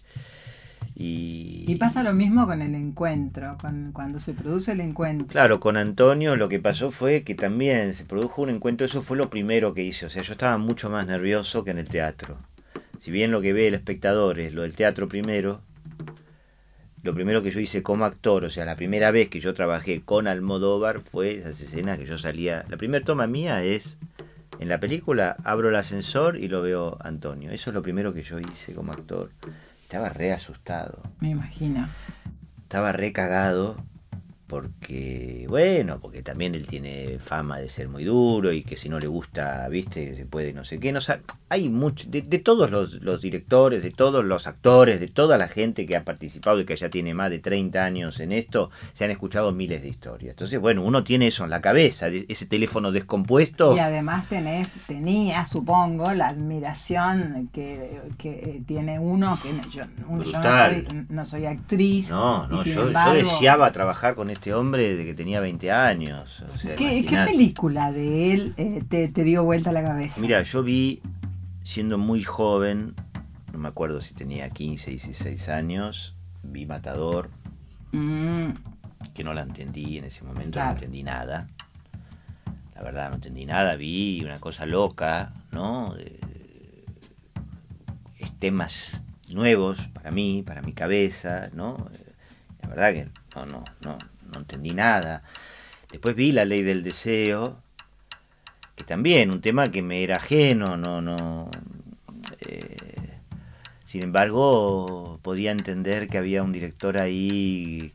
y, 0.94 1.64
Y 1.66 1.76
pasa 1.76 2.02
lo 2.02 2.12
mismo 2.12 2.46
con 2.46 2.60
el 2.60 2.74
encuentro, 2.74 3.56
con, 3.58 3.92
cuando 3.92 4.20
se 4.20 4.34
produce 4.34 4.72
el 4.72 4.80
encuentro. 4.80 5.26
Claro, 5.28 5.58
con 5.58 5.76
Antonio 5.76 6.36
lo 6.36 6.48
que 6.48 6.58
pasó 6.58 6.90
fue 6.90 7.22
que 7.22 7.34
también 7.34 7.94
se 7.94 8.04
produjo 8.04 8.42
un 8.42 8.50
encuentro, 8.50 8.84
eso 8.84 9.02
fue 9.02 9.16
lo 9.16 9.30
primero 9.30 9.74
que 9.74 9.84
hice, 9.84 10.06
o 10.06 10.10
sea, 10.10 10.22
yo 10.22 10.32
estaba 10.32 10.58
mucho 10.58 10.90
más 10.90 11.06
nervioso 11.06 11.64
que 11.64 11.70
en 11.70 11.78
el 11.78 11.88
teatro. 11.88 12.36
Si 13.00 13.10
bien 13.10 13.30
lo 13.30 13.40
que 13.40 13.52
ve 13.52 13.68
el 13.68 13.74
espectador 13.74 14.40
es 14.40 14.52
lo 14.52 14.62
del 14.62 14.74
teatro 14.74 15.08
primero, 15.08 15.60
lo 17.02 17.14
primero 17.14 17.42
que 17.42 17.50
yo 17.50 17.60
hice 17.60 17.82
como 17.82 18.04
actor, 18.04 18.44
o 18.44 18.50
sea, 18.50 18.64
la 18.64 18.76
primera 18.76 19.10
vez 19.10 19.28
que 19.28 19.40
yo 19.40 19.54
trabajé 19.54 20.00
con 20.02 20.26
Almodóvar 20.26 21.00
fue 21.00 21.36
esas 21.38 21.60
escenas 21.60 21.98
que 21.98 22.06
yo 22.06 22.18
salía. 22.18 22.64
La 22.68 22.76
primera 22.76 23.04
toma 23.04 23.26
mía 23.26 23.62
es 23.62 23.98
en 24.58 24.68
la 24.68 24.80
película, 24.80 25.36
abro 25.44 25.68
el 25.68 25.76
ascensor 25.76 26.36
y 26.38 26.48
lo 26.48 26.60
veo 26.62 26.98
Antonio. 27.00 27.50
Eso 27.52 27.70
es 27.70 27.74
lo 27.74 27.82
primero 27.82 28.12
que 28.12 28.22
yo 28.22 28.38
hice 28.40 28.74
como 28.74 28.92
actor. 28.92 29.30
Estaba 29.82 30.08
re 30.10 30.32
asustado 30.32 31.00
Me 31.20 31.30
imagino. 31.30 31.88
estaba 32.62 32.92
re 32.92 33.12
cagado 33.12 33.76
porque, 34.48 35.44
bueno, 35.48 36.00
porque 36.00 36.22
también 36.22 36.54
él 36.54 36.66
tiene 36.66 37.18
fama 37.18 37.58
de 37.58 37.68
ser 37.68 37.88
muy 37.88 38.04
duro 38.04 38.52
y 38.52 38.62
que 38.62 38.76
si 38.76 38.88
no 38.88 38.98
le 38.98 39.06
gusta, 39.06 39.68
viste, 39.68 40.16
se 40.16 40.24
puede 40.26 40.52
no 40.52 40.64
sé 40.64 40.80
qué. 40.80 40.90
No, 40.92 41.00
sa- 41.00 41.20
hay 41.50 41.68
mucho, 41.68 42.06
de, 42.08 42.22
de 42.22 42.38
todos 42.38 42.70
los, 42.70 42.94
los 43.02 43.20
directores, 43.20 43.82
de 43.82 43.90
todos 43.90 44.24
los 44.24 44.46
actores, 44.46 45.00
de 45.00 45.08
toda 45.08 45.38
la 45.38 45.48
gente 45.48 45.86
que 45.86 45.96
ha 45.96 46.04
participado 46.04 46.60
y 46.60 46.64
que 46.64 46.76
ya 46.76 46.88
tiene 46.88 47.14
más 47.14 47.30
de 47.30 47.38
30 47.38 47.84
años 47.84 48.20
en 48.20 48.32
esto, 48.32 48.70
se 48.94 49.04
han 49.04 49.10
escuchado 49.10 49.52
miles 49.52 49.82
de 49.82 49.88
historias. 49.88 50.30
Entonces, 50.32 50.58
bueno, 50.60 50.82
uno 50.82 51.04
tiene 51.04 51.26
eso 51.28 51.44
en 51.44 51.50
la 51.50 51.60
cabeza, 51.60 52.08
ese 52.08 52.46
teléfono 52.46 52.90
descompuesto. 52.90 53.76
Y 53.76 53.78
además 53.78 54.28
tenés, 54.28 54.76
tenía, 54.86 55.44
supongo, 55.44 56.12
la 56.14 56.28
admiración 56.28 57.48
que, 57.52 58.00
que 58.18 58.62
tiene 58.66 58.98
uno, 58.98 59.38
que 59.42 59.50
yo, 59.70 59.84
yo 59.84 59.86
no, 60.08 60.24
soy, 60.24 61.04
no 61.08 61.24
soy 61.24 61.46
actriz. 61.46 62.10
No, 62.10 62.46
no, 62.48 62.64
yo, 62.64 62.90
yo 62.90 63.12
deseaba 63.14 63.72
trabajar 63.72 64.14
con 64.14 64.30
este 64.38 64.54
hombre 64.54 64.90
desde 64.90 65.04
que 65.04 65.14
tenía 65.14 65.40
20 65.40 65.72
años. 65.72 66.40
o 66.42 66.58
sea, 66.58 66.76
¿Qué, 66.76 67.04
película 67.26 67.90
de 67.90 68.32
él 68.32 68.54
eh, 68.56 68.84
te, 68.88 69.08
te 69.08 69.24
dio 69.24 69.42
vuelta 69.42 69.72
la 69.72 69.82
cabeza? 69.82 70.20
Mira, 70.20 70.42
yo 70.42 70.62
vi, 70.62 71.02
siendo 71.64 71.98
muy 71.98 72.22
joven, 72.22 72.94
no 73.52 73.58
me 73.58 73.66
acuerdo 73.68 74.00
si 74.00 74.14
tenía 74.14 74.48
15, 74.48 74.92
16 74.92 75.48
años, 75.48 76.14
vi 76.42 76.66
Matador, 76.66 77.30
Mm, 77.90 78.50
que 79.14 79.24
no 79.24 79.32
la 79.32 79.40
entendí 79.40 79.96
en 79.96 80.04
ese 80.04 80.22
momento, 80.22 80.52
Claro. 80.52 80.68
no 80.72 80.74
entendí 80.76 81.02
nada. 81.02 81.48
La 82.74 82.82
verdad, 82.82 83.08
no 83.08 83.14
entendí 83.16 83.46
nada, 83.46 83.74
vi 83.76 84.22
una 84.24 84.38
cosa 84.40 84.66
loca, 84.66 85.32
¿no? 85.50 85.94
De- 85.94 86.20
temas 88.38 89.02
nuevos 89.28 89.88
para 89.94 90.10
mí, 90.12 90.44
para 90.46 90.62
mi 90.62 90.72
cabeza, 90.72 91.48
¿no? 91.54 91.88
La 92.62 92.68
verdad 92.68 92.92
que 92.92 93.08
no, 93.34 93.46
no, 93.46 93.64
no, 93.80 93.98
no 94.32 94.40
entendí 94.40 94.70
nada. 94.72 95.22
Después 95.90 96.14
vi 96.14 96.32
La 96.32 96.44
Ley 96.44 96.62
del 96.62 96.82
Deseo, 96.82 97.62
que 98.76 98.84
también, 98.84 99.30
un 99.30 99.40
tema 99.40 99.70
que 99.70 99.82
me 99.82 100.02
era 100.04 100.16
ajeno, 100.16 100.76
no, 100.76 101.00
no. 101.00 101.50
eh, 102.40 102.76
sin 103.84 104.02
embargo, 104.02 105.18
podía 105.22 105.50
entender 105.50 106.08
que 106.08 106.18
había 106.18 106.42
un 106.42 106.52
director 106.52 106.98
ahí 106.98 107.92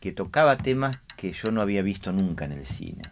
que 0.00 0.12
tocaba 0.12 0.56
temas 0.58 0.98
que 1.16 1.32
yo 1.32 1.50
no 1.50 1.62
había 1.62 1.82
visto 1.82 2.12
nunca 2.12 2.44
en 2.44 2.52
el 2.52 2.64
cine, 2.64 3.02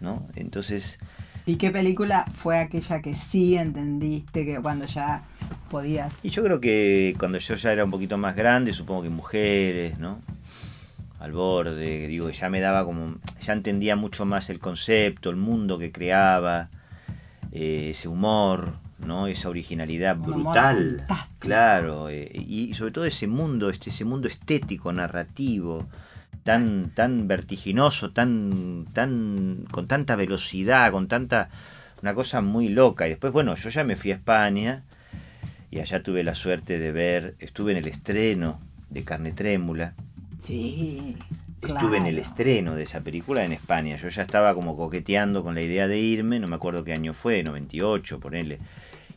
¿no? 0.00 0.26
Entonces, 0.34 0.98
¿Y 1.46 1.56
qué 1.56 1.70
película 1.70 2.26
fue 2.30 2.58
aquella 2.58 3.00
que 3.00 3.14
sí 3.14 3.56
entendiste 3.56 4.44
que 4.44 4.60
cuando 4.60 4.84
ya 4.86 5.22
podías? 5.70 6.22
y 6.22 6.30
yo 6.30 6.42
creo 6.42 6.60
que 6.60 7.14
cuando 7.18 7.38
yo 7.38 7.54
ya 7.54 7.72
era 7.72 7.84
un 7.84 7.90
poquito 7.90 8.18
más 8.18 8.36
grande, 8.36 8.72
supongo 8.72 9.02
que 9.02 9.10
mujeres, 9.10 9.98
¿no? 9.98 10.20
Al 11.18 11.32
borde, 11.32 12.06
digo, 12.06 12.30
ya 12.30 12.48
me 12.48 12.60
daba 12.60 12.84
como, 12.84 13.16
ya 13.40 13.52
entendía 13.52 13.96
mucho 13.96 14.24
más 14.24 14.50
el 14.50 14.60
concepto, 14.60 15.30
el 15.30 15.36
mundo 15.36 15.78
que 15.78 15.90
creaba, 15.90 16.68
eh, 17.50 17.88
ese 17.90 18.08
humor, 18.08 18.74
¿no? 18.98 19.26
Esa 19.26 19.48
originalidad 19.48 20.16
Un 20.16 20.44
brutal, 20.44 21.04
claro, 21.38 22.08
eh, 22.08 22.30
y 22.32 22.72
sobre 22.74 22.92
todo 22.92 23.04
ese 23.04 23.26
mundo, 23.26 23.70
este, 23.70 23.90
ese 23.90 24.04
mundo 24.04 24.28
estético, 24.28 24.92
narrativo, 24.92 25.88
tan, 26.44 26.92
tan 26.94 27.28
vertiginoso, 27.28 28.10
tan, 28.10 28.86
tan, 28.92 29.66
con 29.70 29.86
tanta 29.86 30.16
velocidad, 30.16 30.90
con 30.92 31.08
tanta, 31.08 31.50
una 32.00 32.14
cosa 32.14 32.40
muy 32.40 32.68
loca. 32.68 33.06
Y 33.06 33.10
después, 33.10 33.32
bueno, 33.32 33.54
yo 33.54 33.68
ya 33.70 33.84
me 33.84 33.96
fui 33.96 34.12
a 34.12 34.14
España 34.14 34.84
y 35.70 35.80
allá 35.80 36.02
tuve 36.02 36.24
la 36.24 36.34
suerte 36.34 36.78
de 36.78 36.92
ver, 36.92 37.34
estuve 37.38 37.72
en 37.72 37.78
el 37.78 37.88
estreno 37.88 38.60
de 38.88 39.04
Carne 39.04 39.32
Trémula, 39.32 39.94
Sí. 40.38 41.16
estuve 41.62 41.96
en 41.96 42.06
el 42.06 42.18
estreno 42.18 42.74
de 42.76 42.84
esa 42.84 43.00
película 43.00 43.44
en 43.44 43.52
España. 43.52 43.96
Yo 43.96 44.08
ya 44.08 44.22
estaba 44.22 44.54
como 44.54 44.76
coqueteando 44.76 45.42
con 45.42 45.54
la 45.54 45.62
idea 45.62 45.88
de 45.88 45.98
irme, 45.98 46.38
no 46.38 46.48
me 46.48 46.56
acuerdo 46.56 46.84
qué 46.84 46.92
año 46.92 47.14
fue, 47.14 47.42
98, 47.42 48.20
ponele. 48.20 48.58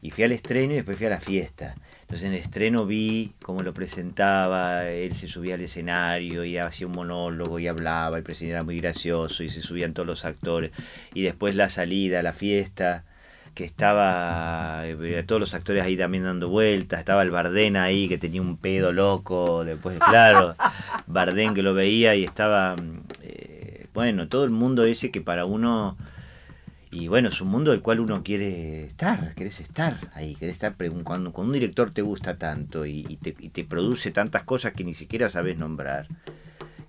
Y 0.01 0.09
fui 0.09 0.23
al 0.23 0.31
estreno 0.31 0.73
y 0.73 0.77
después 0.77 0.97
fui 0.97 1.05
a 1.05 1.11
la 1.11 1.19
fiesta. 1.19 1.75
Entonces 2.01 2.27
en 2.27 2.33
el 2.33 2.39
estreno 2.39 2.85
vi 2.85 3.33
cómo 3.41 3.61
lo 3.61 3.73
presentaba, 3.73 4.89
él 4.89 5.13
se 5.13 5.27
subía 5.27 5.53
al 5.53 5.61
escenario 5.61 6.43
y 6.43 6.57
hacía 6.57 6.87
un 6.87 6.93
monólogo 6.93 7.59
y 7.59 7.67
hablaba, 7.67 8.17
el 8.17 8.23
presidente 8.23 8.55
era 8.55 8.63
muy 8.63 8.81
gracioso 8.81 9.43
y 9.43 9.49
se 9.49 9.61
subían 9.61 9.93
todos 9.93 10.07
los 10.07 10.25
actores. 10.25 10.71
Y 11.13 11.21
después 11.21 11.55
la 11.55 11.69
salida, 11.69 12.23
la 12.23 12.33
fiesta, 12.33 13.05
que 13.53 13.65
estaba 13.65 14.83
eh, 14.85 15.23
todos 15.27 15.39
los 15.39 15.53
actores 15.53 15.83
ahí 15.83 15.97
también 15.97 16.23
dando 16.23 16.49
vueltas, 16.49 16.99
estaba 16.99 17.21
el 17.21 17.31
Bardén 17.31 17.75
ahí 17.75 18.07
que 18.07 18.17
tenía 18.17 18.41
un 18.41 18.57
pedo 18.57 18.93
loco, 18.93 19.65
después 19.65 19.99
claro, 19.99 20.55
Bardén 21.07 21.53
que 21.53 21.61
lo 21.61 21.73
veía 21.73 22.15
y 22.15 22.23
estaba, 22.23 22.75
eh, 23.21 23.87
bueno, 23.93 24.27
todo 24.27 24.45
el 24.45 24.51
mundo 24.51 24.85
ese 24.85 25.11
que 25.11 25.21
para 25.21 25.45
uno, 25.45 25.97
y 26.91 27.07
bueno, 27.07 27.29
es 27.29 27.41
un 27.41 27.49
mundo 27.49 27.71
del 27.71 27.81
cual 27.81 27.99
uno 27.99 28.23
quiere 28.23 28.85
estar, 28.85 29.33
querés 29.35 29.59
estar 29.59 29.97
ahí, 30.13 30.35
querés 30.35 30.55
estar, 30.55 30.75
cuando, 31.03 31.31
cuando 31.33 31.49
un 31.49 31.53
director 31.53 31.91
te 31.91 32.01
gusta 32.01 32.37
tanto 32.37 32.85
y, 32.85 33.05
y 33.09 33.17
te, 33.17 33.35
y 33.37 33.49
te 33.49 33.65
produce 33.65 34.11
tantas 34.11 34.43
cosas 34.43 34.73
que 34.73 34.85
ni 34.85 34.93
siquiera 34.93 35.27
sabes 35.29 35.57
nombrar, 35.57 36.07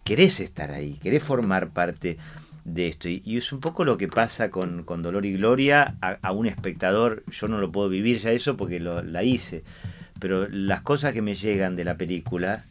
querés 0.05 0.39
estar 0.39 0.71
ahí, 0.71 0.99
querés 1.03 1.25
formar 1.25 1.71
parte 1.71 2.19
de 2.65 2.89
esto. 2.89 3.09
Y, 3.09 3.23
y 3.25 3.37
es 3.37 3.53
un 3.53 3.61
poco 3.61 3.85
lo 3.85 3.97
que 3.97 4.09
pasa 4.09 4.51
con, 4.51 4.85
con 4.85 5.03
Dolor 5.03 5.27
y 5.27 5.35
Gloria 5.35 5.97
a, 6.01 6.19
a 6.23 6.33
un 6.33 6.47
espectador. 6.47 7.25
Yo 7.31 7.49
no 7.49 7.59
lo 7.59 7.73
puedo 7.73 7.89
vivir 7.89 8.19
ya 8.19 8.31
eso 8.33 8.57
porque 8.57 8.81
lo, 8.81 9.03
la 9.03 9.23
hice. 9.23 9.65
Pero 10.19 10.49
las 10.49 10.83
cosas 10.83 11.13
que 11.13 11.23
me 11.23 11.35
llegan 11.35 11.75
de 11.75 11.85
la 11.85 11.97
película 11.97 12.67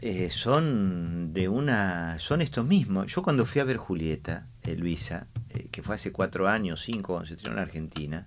eh, 0.00 0.30
son 0.30 1.32
de 1.32 1.48
una. 1.48 2.18
son 2.18 2.40
estos 2.40 2.66
mismos. 2.66 3.12
Yo 3.12 3.22
cuando 3.22 3.44
fui 3.44 3.60
a 3.60 3.64
ver 3.64 3.76
Julieta, 3.76 4.46
eh, 4.62 4.76
Luisa, 4.76 5.26
eh, 5.50 5.68
que 5.70 5.82
fue 5.82 5.94
hace 5.94 6.12
cuatro 6.12 6.48
años, 6.48 6.82
cinco, 6.82 7.14
cuando 7.14 7.26
se 7.26 7.34
estrenó 7.34 7.56
en 7.56 7.62
Argentina, 7.62 8.26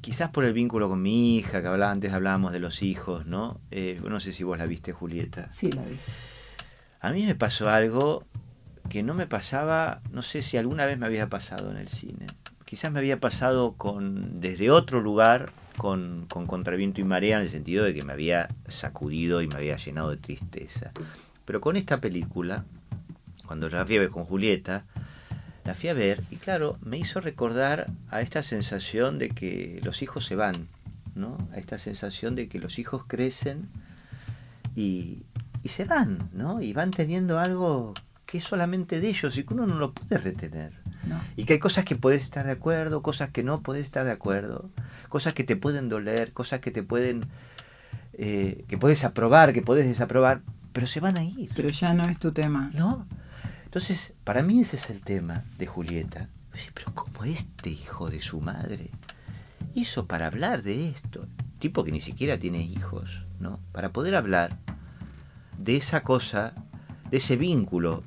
quizás 0.00 0.30
por 0.30 0.44
el 0.44 0.52
vínculo 0.52 0.88
con 0.88 1.02
mi 1.02 1.36
hija, 1.36 1.60
que 1.60 1.68
hablaba, 1.68 1.92
antes 1.92 2.12
hablábamos 2.12 2.52
de 2.52 2.60
los 2.60 2.82
hijos, 2.82 3.26
¿no? 3.26 3.60
No 4.02 4.20
sé 4.20 4.32
si 4.32 4.44
vos 4.44 4.58
la 4.58 4.66
viste, 4.66 4.92
Julieta. 4.92 5.50
Sí, 5.52 5.70
la 5.70 5.82
vi. 5.82 5.98
A 7.00 7.12
mí 7.12 7.24
me 7.26 7.34
pasó 7.34 7.68
algo 7.68 8.24
que 8.88 9.02
no 9.02 9.14
me 9.14 9.26
pasaba, 9.26 10.00
no 10.10 10.22
sé 10.22 10.42
si 10.42 10.56
alguna 10.56 10.86
vez 10.86 10.98
me 10.98 11.06
había 11.06 11.28
pasado 11.28 11.70
en 11.70 11.76
el 11.76 11.88
cine. 11.88 12.26
Quizás 12.64 12.92
me 12.92 12.98
había 12.98 13.18
pasado 13.18 13.74
con 13.74 14.40
desde 14.40 14.70
otro 14.70 15.00
lugar 15.00 15.52
con, 15.76 16.26
con 16.28 16.46
Contraviento 16.46 17.00
y 17.00 17.04
Marea 17.04 17.36
en 17.36 17.42
el 17.42 17.48
sentido 17.48 17.84
de 17.84 17.94
que 17.94 18.04
me 18.04 18.12
había 18.12 18.48
sacudido 18.68 19.40
y 19.40 19.48
me 19.48 19.56
había 19.56 19.76
llenado 19.76 20.10
de 20.10 20.18
tristeza. 20.18 20.92
Pero 21.44 21.60
con 21.60 21.76
esta 21.76 22.00
película, 22.00 22.64
cuando 23.46 23.70
la 23.70 23.86
fui 23.86 23.96
a 23.96 24.00
ver 24.00 24.10
con 24.10 24.24
Julieta, 24.24 24.84
la 25.64 25.74
fui 25.74 25.88
a 25.88 25.94
ver 25.94 26.22
y 26.30 26.36
claro, 26.36 26.78
me 26.82 26.98
hizo 26.98 27.20
recordar 27.20 27.90
a 28.10 28.20
esta 28.20 28.42
sensación 28.42 29.18
de 29.18 29.30
que 29.30 29.80
los 29.82 30.02
hijos 30.02 30.26
se 30.26 30.34
van, 30.34 30.68
¿no? 31.14 31.38
A 31.52 31.58
esta 31.58 31.78
sensación 31.78 32.34
de 32.34 32.48
que 32.48 32.58
los 32.58 32.78
hijos 32.78 33.04
crecen 33.06 33.68
y, 34.76 35.22
y 35.62 35.68
se 35.68 35.84
van, 35.84 36.28
¿no? 36.32 36.60
Y 36.60 36.72
van 36.72 36.90
teniendo 36.90 37.38
algo 37.38 37.94
que 38.28 38.36
es 38.36 38.44
solamente 38.44 39.00
de 39.00 39.08
ellos 39.08 39.38
y 39.38 39.44
que 39.44 39.54
uno 39.54 39.66
no 39.66 39.76
lo 39.76 39.94
puede 39.94 40.18
retener. 40.20 40.74
No. 41.06 41.18
Y 41.34 41.46
que 41.46 41.54
hay 41.54 41.58
cosas 41.58 41.86
que 41.86 41.96
puedes 41.96 42.22
estar 42.22 42.44
de 42.44 42.52
acuerdo, 42.52 43.00
cosas 43.00 43.30
que 43.30 43.42
no 43.42 43.62
puedes 43.62 43.86
estar 43.86 44.04
de 44.04 44.12
acuerdo, 44.12 44.68
cosas 45.08 45.32
que 45.32 45.44
te 45.44 45.56
pueden 45.56 45.88
doler, 45.88 46.34
cosas 46.34 46.60
que 46.60 46.70
te 46.70 46.82
pueden, 46.82 47.24
eh, 48.12 48.66
que 48.68 48.76
puedes 48.76 49.02
aprobar, 49.04 49.54
que 49.54 49.62
puedes 49.62 49.86
desaprobar, 49.86 50.42
pero 50.74 50.86
se 50.86 51.00
van 51.00 51.16
a 51.16 51.24
ir, 51.24 51.48
Pero 51.56 51.70
ya 51.70 51.94
no 51.94 52.06
es 52.06 52.18
tu 52.18 52.32
tema. 52.32 52.70
¿no? 52.74 53.06
Entonces, 53.64 54.12
para 54.24 54.42
mí 54.42 54.60
ese 54.60 54.76
es 54.76 54.90
el 54.90 55.00
tema 55.00 55.44
de 55.56 55.66
Julieta. 55.66 56.28
Pero 56.74 56.92
¿cómo 56.94 57.24
este 57.24 57.70
hijo 57.70 58.10
de 58.10 58.20
su 58.20 58.42
madre 58.42 58.90
hizo 59.72 60.06
para 60.06 60.26
hablar 60.26 60.62
de 60.62 60.90
esto? 60.90 61.26
Tipo 61.60 61.82
que 61.82 61.92
ni 61.92 62.02
siquiera 62.02 62.38
tiene 62.38 62.60
hijos, 62.60 63.24
¿no? 63.40 63.58
Para 63.72 63.92
poder 63.92 64.14
hablar 64.16 64.58
de 65.56 65.76
esa 65.76 66.02
cosa, 66.02 66.52
de 67.10 67.16
ese 67.16 67.36
vínculo 67.36 68.02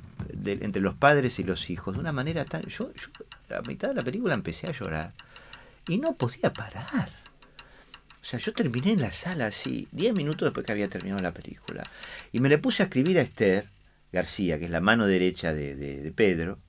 entre 0.46 0.82
los 0.82 0.96
padres 0.96 1.40
y 1.40 1.44
los 1.44 1.70
hijos, 1.70 1.94
de 1.94 2.00
una 2.00 2.12
manera 2.12 2.46
tan... 2.46 2.64
Yo, 2.64 2.92
yo 2.94 3.56
a 3.58 3.62
mitad 3.62 3.90
de 3.90 3.96
la 3.96 4.04
película 4.04 4.34
empecé 4.34 4.68
a 4.68 4.72
llorar 4.72 5.14
y 5.88 5.98
no 5.98 6.14
podía 6.16 6.54
parar. 6.54 7.10
O 8.22 8.24
sea, 8.24 8.40
yo 8.40 8.54
terminé 8.54 8.92
en 8.92 9.02
la 9.02 9.12
sala 9.12 9.48
así, 9.48 9.88
10 9.92 10.14
minutos 10.14 10.46
después 10.48 10.66
que 10.66 10.72
había 10.72 10.88
terminado 10.88 11.22
la 11.22 11.32
película. 11.34 11.88
Y 12.32 12.40
me 12.40 12.50
le 12.50 12.58
puse 12.60 12.84
a 12.84 12.86
escribir 12.86 13.18
a 13.18 13.24
Esther 13.24 13.68
García, 14.12 14.60
que 14.60 14.66
es 14.66 14.72
la 14.72 14.82
mano 14.82 15.08
derecha 15.08 15.54
de, 15.54 15.76
de- 15.76 16.02
de 16.04 16.12
Pedro, 16.12 16.60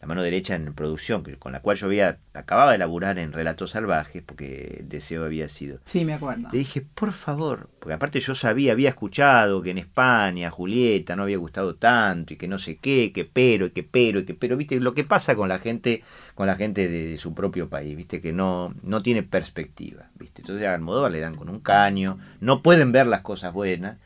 la 0.00 0.06
mano 0.06 0.22
derecha 0.22 0.54
en 0.54 0.74
producción, 0.74 1.24
con 1.38 1.52
la 1.52 1.60
cual 1.60 1.76
yo 1.76 1.86
había, 1.86 2.18
acababa 2.34 2.72
de 2.72 2.78
laburar 2.78 3.18
en 3.18 3.32
Relatos 3.32 3.70
Salvajes, 3.70 4.22
porque 4.22 4.78
el 4.80 4.88
deseo 4.88 5.24
había 5.24 5.48
sido. 5.48 5.78
Sí, 5.84 6.04
me 6.04 6.12
acuerdo. 6.12 6.48
Le 6.52 6.58
dije, 6.58 6.82
por 6.82 7.12
favor, 7.12 7.70
porque 7.78 7.94
aparte 7.94 8.20
yo 8.20 8.34
sabía, 8.34 8.72
había 8.72 8.90
escuchado 8.90 9.62
que 9.62 9.70
en 9.70 9.78
España 9.78 10.50
Julieta 10.50 11.16
no 11.16 11.22
había 11.22 11.38
gustado 11.38 11.76
tanto 11.76 12.34
y 12.34 12.36
que 12.36 12.46
no 12.46 12.58
sé 12.58 12.76
qué, 12.76 13.10
que 13.12 13.24
pero, 13.24 13.66
y 13.66 13.70
que 13.70 13.82
pero, 13.84 14.20
y 14.20 14.24
que 14.26 14.34
pero, 14.34 14.56
viste, 14.56 14.78
lo 14.80 14.92
que 14.92 15.04
pasa 15.04 15.34
con 15.34 15.48
la 15.48 15.58
gente, 15.58 16.02
con 16.34 16.46
la 16.46 16.56
gente 16.56 16.88
de, 16.88 17.08
de 17.08 17.16
su 17.16 17.32
propio 17.32 17.70
país, 17.70 17.96
viste, 17.96 18.20
que 18.20 18.34
no, 18.34 18.74
no 18.82 19.02
tiene 19.02 19.22
perspectiva, 19.22 20.10
viste. 20.18 20.42
Entonces 20.42 20.66
a 20.66 20.74
Almodóvar 20.74 21.10
le 21.10 21.20
dan 21.20 21.36
con 21.36 21.48
un 21.48 21.60
caño, 21.60 22.18
no 22.40 22.62
pueden 22.62 22.92
ver 22.92 23.06
las 23.06 23.22
cosas 23.22 23.54
buenas. 23.54 23.96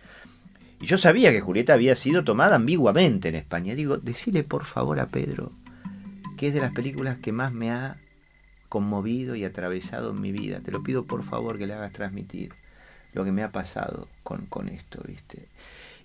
Y 0.80 0.86
yo 0.86 0.96
sabía 0.96 1.30
que 1.30 1.40
Julieta 1.40 1.74
había 1.74 1.94
sido 1.96 2.24
tomada 2.24 2.56
ambiguamente 2.56 3.28
en 3.28 3.34
España. 3.34 3.74
Digo, 3.74 3.98
decile 3.98 4.44
por 4.44 4.64
favor 4.64 4.98
a 4.98 5.08
Pedro 5.08 5.52
que 6.40 6.48
es 6.48 6.54
de 6.54 6.60
las 6.60 6.72
películas 6.72 7.18
que 7.18 7.32
más 7.32 7.52
me 7.52 7.70
ha 7.70 7.98
conmovido 8.70 9.36
y 9.36 9.44
atravesado 9.44 10.12
en 10.12 10.22
mi 10.22 10.32
vida. 10.32 10.60
Te 10.60 10.70
lo 10.72 10.82
pido 10.82 11.04
por 11.04 11.22
favor 11.22 11.58
que 11.58 11.66
le 11.66 11.74
hagas 11.74 11.92
transmitir 11.92 12.54
lo 13.12 13.26
que 13.26 13.30
me 13.30 13.42
ha 13.42 13.52
pasado 13.52 14.08
con, 14.22 14.46
con 14.46 14.70
esto, 14.70 15.02
¿viste? 15.06 15.48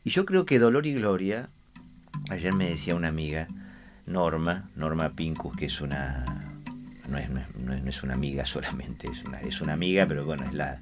Y 0.03 0.09
yo 0.09 0.25
creo 0.25 0.45
que 0.45 0.59
Dolor 0.59 0.87
y 0.87 0.93
Gloria, 0.93 1.47
ayer 2.29 2.53
me 2.53 2.69
decía 2.69 2.95
una 2.95 3.07
amiga, 3.07 3.47
Norma, 4.05 4.69
Norma 4.75 5.11
Pincus, 5.11 5.55
que 5.55 5.67
es 5.67 5.79
una... 5.79 6.25
No 7.07 7.17
es, 7.17 7.29
no 7.29 7.39
es- 7.39 7.55
no 7.55 7.89
es- 7.89 8.03
una 8.03 8.15
amiga 8.15 8.45
solamente, 8.45 9.07
es 9.07 9.23
una, 9.23 9.39
es 9.39 9.61
una 9.61 9.71
amiga, 9.71 10.05
pero 10.05 10.25
bueno, 10.25 10.43
es 10.43 10.53
la, 10.53 10.81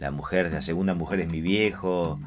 la 0.00 0.10
mujer, 0.10 0.50
la 0.50 0.62
segunda 0.62 0.94
mujer 0.94 1.20
es 1.20 1.28
mi 1.28 1.40
viejo, 1.40 2.18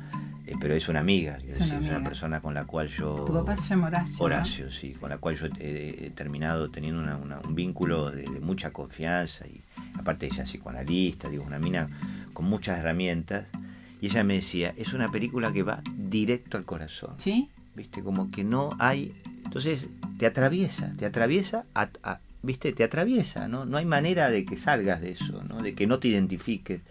eh, 0.45 0.53
pero 0.59 0.73
es 0.73 0.87
una 0.89 0.99
amiga, 0.99 1.37
Es 1.47 1.59
una 1.71 2.03
persona 2.03 2.41
con 2.41 2.53
la 2.53 2.65
cual 2.65 2.87
yo... 2.87 3.23
Tu 3.25 3.33
papá 3.33 3.55
se 3.55 3.69
llama 3.69 3.87
Horacio. 3.87 4.17
¿no? 4.19 4.25
Horacio, 4.25 4.71
sí, 4.71 4.91
con 4.93 5.09
la 5.09 5.17
cual 5.17 5.35
yo 5.35 5.45
he, 5.59 6.05
he 6.05 6.09
terminado 6.09 6.69
teniendo 6.69 7.01
una- 7.01 7.15
una- 7.17 7.39
un 7.39 7.55
vínculo 7.55 8.11
de, 8.11 8.23
de 8.23 8.39
mucha 8.39 8.71
confianza 8.71 9.45
y 9.47 9.61
aparte 9.97 10.25
ella 10.25 10.43
es 10.43 10.49
psicoanalista, 10.49 11.29
digo, 11.29 11.43
una 11.43 11.59
mina 11.59 11.89
con 12.33 12.45
muchas 12.45 12.79
herramientas 12.79 13.45
y 14.01 14.07
ella 14.07 14.23
me 14.25 14.33
decía, 14.35 14.73
es 14.75 14.93
una 14.93 15.09
película 15.11 15.53
que 15.53 15.63
va 15.63 15.81
directo 15.97 16.57
al 16.57 16.65
corazón. 16.65 17.15
¿Sí? 17.17 17.49
¿Viste? 17.75 18.03
Como 18.03 18.29
que 18.29 18.43
no 18.43 18.75
hay. 18.79 19.13
Entonces 19.45 19.87
te 20.19 20.25
atraviesa, 20.25 20.93
te 20.97 21.05
atraviesa, 21.05 21.65
¿viste? 22.41 22.73
Te 22.73 22.83
atraviesa, 22.83 23.47
¿no? 23.47 23.65
No 23.65 23.77
hay 23.77 23.85
manera 23.85 24.29
de 24.29 24.45
que 24.45 24.57
salgas 24.57 24.99
de 24.99 25.11
eso, 25.11 25.41
¿no? 25.47 25.61
De 25.61 25.73
que 25.73 25.87
no 25.87 25.99
te 25.99 26.09
identifiques. 26.09 26.81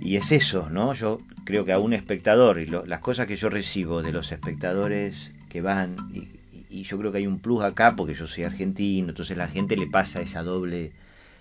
Y 0.00 0.16
es 0.16 0.32
eso, 0.32 0.70
¿no? 0.70 0.92
Yo 0.94 1.20
creo 1.48 1.64
que 1.64 1.72
a 1.72 1.78
un 1.78 1.94
espectador 1.94 2.60
y 2.60 2.66
las 2.66 3.00
cosas 3.00 3.26
que 3.26 3.36
yo 3.36 3.48
recibo 3.48 4.02
de 4.02 4.12
los 4.12 4.32
espectadores 4.32 5.32
que 5.48 5.62
van, 5.62 5.96
y, 6.12 6.82
yo 6.82 6.98
creo 6.98 7.10
que 7.10 7.18
hay 7.18 7.26
un 7.26 7.38
plus 7.38 7.64
acá 7.64 7.96
porque 7.96 8.12
yo 8.12 8.26
soy 8.26 8.44
argentino, 8.44 9.08
entonces 9.08 9.38
la 9.38 9.48
gente 9.48 9.74
le 9.74 9.86
pasa 9.86 10.20
esa 10.20 10.42
doble 10.42 10.92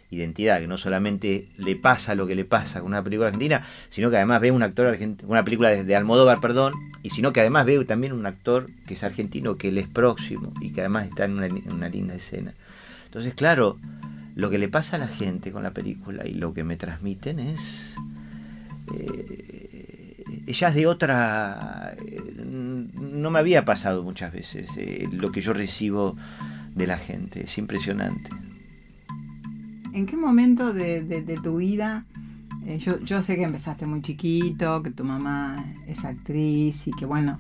identidad, 0.10 0.62
que 0.62 0.68
no 0.68 0.78
solamente 0.78 1.50
le 1.58 1.76
pasa 1.76 2.16
lo 2.16 2.26
que 2.26 2.36
le 2.36 2.46
pasa 2.46 2.80
con 2.80 2.88
una 2.88 3.04
película 3.04 3.28
argentina, 3.28 3.66
sino 3.90 4.10
que 4.10 4.16
además 4.16 4.40
ve 4.40 4.52
un 4.52 4.64
actor 4.64 4.88
argentino, 4.88 5.30
una 5.30 5.44
película 5.44 5.72
de, 5.72 5.96
Almodóvar, 5.98 6.40
perdón, 6.40 6.72
y 7.04 7.10
sino 7.10 7.34
que 7.34 7.42
además 7.42 7.66
ve 7.66 7.84
también 7.84 8.14
un 8.14 8.26
actor 8.26 8.70
que 8.88 8.94
es 8.94 9.04
argentino, 9.04 9.58
que 9.58 9.68
él 9.68 9.78
es 9.78 9.90
próximo 9.90 10.54
y 10.62 10.72
que 10.72 10.80
además 10.80 11.08
está 11.08 11.26
en 11.26 11.34
una, 11.34 11.90
linda 11.90 12.16
escena. 12.16 12.54
Entonces, 13.08 13.34
claro, 13.34 13.78
lo 14.36 14.50
que 14.50 14.58
le 14.58 14.70
pasa 14.70 14.96
a 14.96 15.00
la 15.00 15.10
gente 15.10 15.52
con 15.52 15.64
la 15.64 15.72
película 15.72 16.26
y 16.26 16.36
lo 16.36 16.54
que 16.54 16.64
me 16.64 16.78
transmiten 16.78 17.40
es... 17.40 17.94
Eh, 18.96 19.67
ella 20.46 20.70
es 20.70 20.76
de 20.76 20.88
otra... 20.88 21.96
Eh, 22.06 22.22
no 22.38 23.32
me 23.32 23.40
había 23.40 23.66
pasado 23.66 24.04
muchas 24.04 24.32
veces 24.32 24.70
eh, 24.78 25.08
lo 25.12 25.32
que 25.32 25.42
yo 25.42 25.54
recibo 25.54 26.16
de 26.76 26.88
la 26.88 26.98
gente, 26.98 27.46
es 27.46 27.58
impresionante. 27.58 28.30
¿En 29.94 30.06
qué 30.06 30.16
momento 30.16 30.74
de, 30.74 31.40
tu 31.42 31.58
vida, 31.58 32.06
eh, 32.66 32.78
yo, 32.78 33.00
yo 33.00 33.22
sé 33.22 33.36
que 33.36 33.44
empezaste 33.44 33.86
muy 33.86 34.02
chiquito, 34.02 34.84
que 34.84 34.92
tu 34.92 35.04
mamá 35.04 35.66
es 35.88 36.06
actriz 36.06 36.88
y 36.88 36.92
que 36.92 37.06
bueno, 37.06 37.40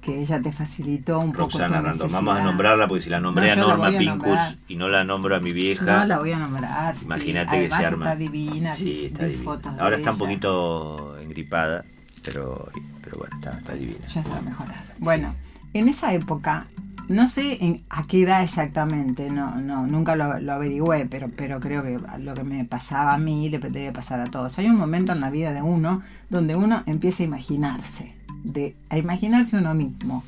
que 0.00 0.20
ella 0.20 0.40
te 0.40 0.52
facilitó 0.52 1.20
un 1.20 1.32
poco. 1.32 1.44
Roxana 1.44 1.80
Random, 1.80 2.10
vamos 2.10 2.38
a 2.38 2.42
nombrarla 2.42 2.88
porque 2.88 3.04
si 3.04 3.10
la 3.10 3.20
nombré 3.20 3.50
a 3.50 3.56
Norma 3.56 3.90
Pincus 3.90 4.38
y 4.68 4.76
no 4.76 4.88
la 4.88 5.04
nombro 5.04 5.36
a 5.36 5.40
mi 5.40 5.52
vieja. 5.52 6.00
No 6.00 6.06
la 6.06 6.18
voy 6.18 6.32
a 6.32 6.38
nombrar. 6.38 6.94
Imagínate 7.02 7.62
que 7.62 7.68
se 7.68 7.86
arma. 7.86 8.06
Está 8.06 8.16
divina. 8.16 8.76
Sí, 8.76 9.06
está 9.06 9.26
divina. 9.26 9.60
Ahora 9.78 9.96
está 9.96 10.12
un 10.12 10.18
poquito 10.18 11.18
engripada, 11.18 11.84
pero, 12.24 12.68
pero 13.02 13.18
bueno, 13.18 13.36
está, 13.36 13.58
está 13.58 13.74
divina. 13.74 14.06
Ya 14.06 14.22
se 14.22 14.28
va 14.28 14.38
a 14.38 14.42
mejorar. 14.42 14.84
Bueno, 14.98 15.34
en 15.72 15.88
esa 15.88 16.12
época 16.12 16.66
no 17.10 17.26
sé 17.26 17.58
en, 17.64 17.82
a 17.90 18.04
qué 18.04 18.22
edad 18.22 18.44
exactamente, 18.44 19.30
no, 19.30 19.56
no, 19.56 19.84
nunca 19.84 20.14
lo, 20.14 20.52
averigüé, 20.52 21.06
pero, 21.06 21.28
pero 21.28 21.58
creo 21.58 21.82
que 21.82 21.98
lo 22.20 22.34
que 22.34 22.44
me 22.44 22.64
pasaba 22.64 23.14
a 23.14 23.18
mí 23.18 23.48
le 23.48 23.58
debe 23.58 23.90
pasar 23.92 24.20
a 24.20 24.30
todos. 24.30 24.56
Hay 24.60 24.66
un 24.66 24.76
momento 24.76 25.10
en 25.10 25.18
la 25.18 25.28
vida 25.28 25.52
de 25.52 25.60
uno 25.60 26.02
donde 26.28 26.54
uno 26.54 26.84
empieza 26.86 27.24
a 27.24 27.26
imaginarse, 27.26 28.14
de, 28.44 28.76
a 28.90 28.96
imaginarse 28.96 29.56
uno 29.56 29.74
mismo 29.74 30.22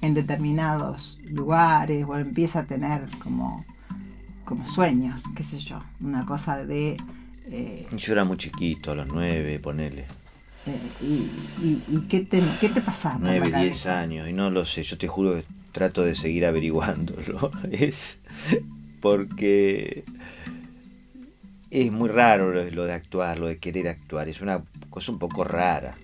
en 0.00 0.14
determinados 0.14 1.20
lugares 1.22 2.04
o 2.04 2.16
empieza 2.16 2.60
a 2.60 2.64
tener 2.64 3.06
como, 3.22 3.64
como 4.44 4.66
sueños, 4.66 5.22
qué 5.36 5.44
sé 5.44 5.60
yo, 5.60 5.84
una 6.00 6.26
cosa 6.26 6.64
de... 6.64 6.96
Eh, 7.46 7.86
yo 7.96 8.12
era 8.12 8.24
muy 8.24 8.38
chiquito, 8.38 8.90
a 8.90 8.96
los 8.96 9.06
nueve, 9.06 9.60
ponele. 9.60 10.06
Eh, 10.66 10.78
y, 11.02 12.00
qué, 12.08 12.20
te, 12.20 12.42
qué 12.60 12.68
te 12.68 12.80
pasaba? 12.80 13.18
Nueve, 13.20 13.52
diez 13.54 13.86
años, 13.86 14.28
y 14.28 14.32
no 14.32 14.50
lo 14.50 14.64
sé, 14.64 14.82
yo 14.82 14.96
te 14.96 15.08
juro 15.08 15.34
que 15.34 15.44
trato 15.72 16.02
de 16.02 16.14
seguir 16.14 16.46
averiguándolo, 16.46 17.50
es 17.70 18.20
porque 19.00 20.04
es 21.70 21.92
muy 21.92 22.08
raro 22.08 22.52
lo 22.70 22.84
de 22.86 22.92
actuar, 22.92 23.38
lo 23.38 23.48
de 23.48 23.58
querer 23.58 23.88
actuar, 23.88 24.28
es 24.28 24.40
una 24.40 24.62
cosa 24.90 25.12
un 25.12 25.18
poco 25.18 25.44
rara. 25.44 25.96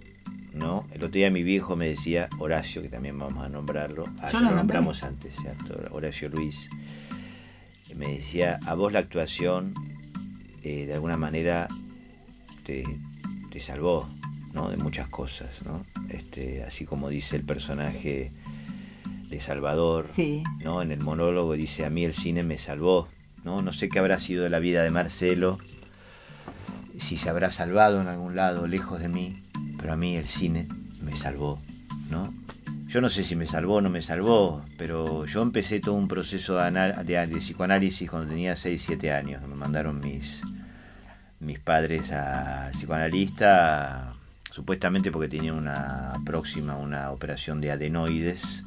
¿no? 0.53 0.87
El 0.91 1.05
otro 1.05 1.13
día 1.13 1.31
mi 1.31 1.43
viejo 1.43 1.77
me 1.77 1.89
decía, 1.89 2.29
Horacio, 2.39 2.83
que 2.83 2.89
también 2.89 3.19
vamos 3.19 3.47
a 3.47 3.49
nombrarlo, 3.49 4.07
ah, 4.21 4.31
lo 4.33 4.51
nombramos 4.51 5.05
antes, 5.05 5.37
¿cierto? 5.37 5.79
Horacio 5.93 6.29
Luis, 6.29 6.69
me 7.95 8.09
decía, 8.09 8.59
a 8.67 8.75
vos 8.75 8.93
la 8.93 8.99
actuación 8.99 9.75
eh, 10.63 10.87
de 10.87 10.95
alguna 10.95 11.17
manera 11.17 11.69
te, 12.65 12.85
te 13.51 13.61
salvó, 13.61 14.09
¿no? 14.53 14.71
De 14.71 14.77
muchas 14.77 15.09
cosas, 15.09 15.63
¿no? 15.65 15.85
Este, 16.09 16.65
así 16.65 16.85
como 16.85 17.09
dice 17.09 17.37
el 17.37 17.45
personaje 17.45 18.33
de 19.29 19.41
Salvador, 19.41 20.07
¿no? 20.65 20.83
En 20.83 20.91
el 20.91 21.01
monólogo 21.01 21.55
dice, 21.55 21.85
a 21.85 21.91
mí 21.91 22.05
el 22.05 22.13
cine 22.13 22.43
me 22.43 22.59
salvó, 22.59 23.09
¿no? 23.45 23.63
No 23.63 23.73
sé 23.73 23.89
qué 23.89 23.99
habrá 23.99 24.19
sido 24.19 24.45
de 24.45 24.51
la 24.51 24.59
vida 24.59 24.83
de 24.83 24.91
Marcelo, 24.91 25.59
si 26.99 27.17
se 27.17 27.31
habrá 27.31 27.51
salvado 27.51 28.01
en 28.01 28.09
algún 28.09 28.37
lado, 28.37 28.67
lejos 28.67 29.01
de 29.01 29.09
mí, 29.09 29.43
pero 29.79 29.93
a 29.93 29.97
mí 29.97 30.17
el 30.17 30.27
cine 30.27 30.69
me 31.01 31.17
salvó, 31.17 31.61
¿no? 32.11 32.35
Yo 32.89 33.01
no 33.01 33.09
sé 33.09 33.23
si 33.23 33.37
me 33.37 33.47
salvó 33.47 33.77
o 33.77 33.81
no 33.81 33.89
me 33.89 34.03
salvó, 34.03 34.65
pero 34.77 35.25
yo 35.25 35.43
empecé 35.43 35.79
todo 35.79 35.95
un 35.95 36.09
proceso 36.09 36.57
de, 36.57 37.39
psicoanálisis 37.39 38.11
cuando 38.11 38.29
tenía 38.29 38.57
6, 38.57 38.83
7 38.85 39.13
años. 39.13 39.43
Me 39.47 39.55
mandaron 39.55 40.01
mis, 40.01 40.43
mis 41.39 41.61
padres 41.61 42.11
a 42.11 42.71
psicoanalista, 42.73 44.17
supuestamente 44.61 45.11
porque 45.11 45.29
tenía 45.29 45.55
una 45.55 46.13
próxima, 46.27 46.77
una 46.77 47.13
operación 47.13 47.63
de 47.63 47.71
adenoides 47.73 48.63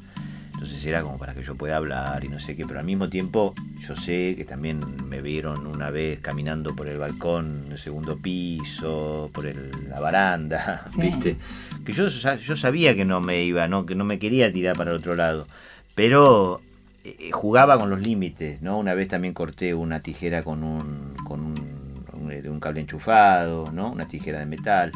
entonces 0.54 0.84
era 0.86 1.02
como 1.02 1.18
para 1.18 1.34
que 1.34 1.42
yo 1.42 1.54
pueda 1.54 1.76
hablar 1.76 2.24
y 2.24 2.28
no 2.28 2.40
sé 2.40 2.56
qué, 2.56 2.66
pero 2.66 2.80
al 2.80 2.86
mismo 2.86 3.08
tiempo 3.08 3.54
yo 3.78 3.94
sé 3.94 4.34
que 4.36 4.44
también 4.44 4.80
me 5.08 5.20
vieron 5.20 5.68
una 5.68 5.90
vez 5.90 6.18
caminando 6.20 6.74
por 6.74 6.88
el 6.88 6.98
balcón, 6.98 7.66
el 7.70 7.78
segundo 7.78 8.18
piso, 8.18 9.30
por 9.32 9.44
la 9.44 10.00
baranda, 10.00 10.84
¿viste? 10.96 11.36
Que 11.84 11.92
yo, 11.92 12.08
yo 12.08 12.56
sabía 12.56 12.96
que 12.96 13.04
no 13.04 13.20
me 13.20 13.44
iba, 13.44 13.68
¿no? 13.68 13.86
que 13.86 13.94
no 13.94 14.04
me 14.04 14.18
quería 14.18 14.50
tirar 14.50 14.76
para 14.76 14.90
el 14.90 14.96
otro 14.96 15.14
lado, 15.14 15.46
pero 15.94 16.60
eh, 17.04 17.30
jugaba 17.32 17.78
con 17.78 17.90
los 17.90 18.00
límites, 18.00 18.62
¿no? 18.62 18.78
Una 18.78 18.94
vez 18.94 19.08
también 19.08 19.34
corté 19.34 19.74
una 19.74 20.00
tijera 20.00 20.42
con 20.42 20.64
un, 20.64 21.14
con 21.24 21.40
un, 21.40 22.28
de 22.28 22.48
un 22.48 22.60
cable 22.60 22.80
enchufado, 22.80 23.70
¿no? 23.72 23.92
Una 23.92 24.08
tijera 24.08 24.38
de 24.38 24.46
metal. 24.46 24.92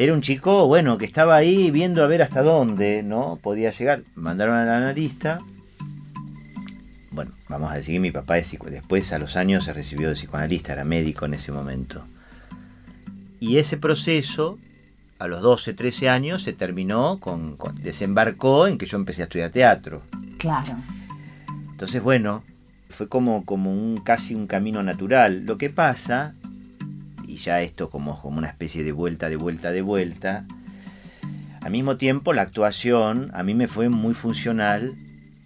Era 0.00 0.12
un 0.12 0.22
chico, 0.22 0.68
bueno, 0.68 0.96
que 0.96 1.04
estaba 1.04 1.34
ahí 1.34 1.72
viendo 1.72 2.04
a 2.04 2.06
ver 2.06 2.22
hasta 2.22 2.40
dónde, 2.40 3.02
¿no? 3.02 3.40
Podía 3.42 3.72
llegar. 3.72 4.04
Mandaron 4.14 4.56
al 4.56 4.68
analista. 4.68 5.40
Bueno, 7.10 7.32
vamos 7.48 7.72
a 7.72 7.74
decir 7.74 7.96
que 7.96 8.00
mi 8.00 8.12
papá 8.12 8.38
es 8.38 8.56
después 8.70 9.12
a 9.12 9.18
los 9.18 9.34
años 9.34 9.64
se 9.64 9.72
recibió 9.72 10.08
de 10.08 10.14
psicoanalista, 10.14 10.72
era 10.72 10.84
médico 10.84 11.24
en 11.24 11.34
ese 11.34 11.50
momento. 11.50 12.04
Y 13.40 13.56
ese 13.56 13.76
proceso, 13.76 14.60
a 15.18 15.26
los 15.26 15.42
12, 15.42 15.74
13 15.74 16.08
años, 16.08 16.42
se 16.44 16.52
terminó 16.52 17.18
con, 17.18 17.56
desembarcó 17.82 18.68
en 18.68 18.78
que 18.78 18.86
yo 18.86 18.98
empecé 18.98 19.22
a 19.22 19.24
estudiar 19.24 19.50
teatro. 19.50 20.02
Claro. 20.38 20.76
Entonces, 21.72 22.00
bueno, 22.00 22.44
fue 22.88 23.08
como, 23.08 23.44
como 23.44 23.72
un 23.72 23.96
casi 23.96 24.36
un 24.36 24.46
camino 24.46 24.80
natural. 24.84 25.44
Lo 25.44 25.58
que 25.58 25.70
pasa 25.70 26.34
ya 27.38 27.62
esto 27.62 27.90
como, 27.90 28.20
como 28.20 28.38
una 28.38 28.48
especie 28.48 28.84
de 28.84 28.92
vuelta, 28.92 29.28
de 29.28 29.36
vuelta, 29.36 29.70
de 29.70 29.82
vuelta. 29.82 30.44
Al 31.60 31.70
mismo 31.72 31.96
tiempo, 31.96 32.32
la 32.32 32.42
actuación 32.42 33.30
a 33.34 33.42
mí 33.42 33.54
me 33.54 33.68
fue 33.68 33.88
muy 33.88 34.14
funcional 34.14 34.94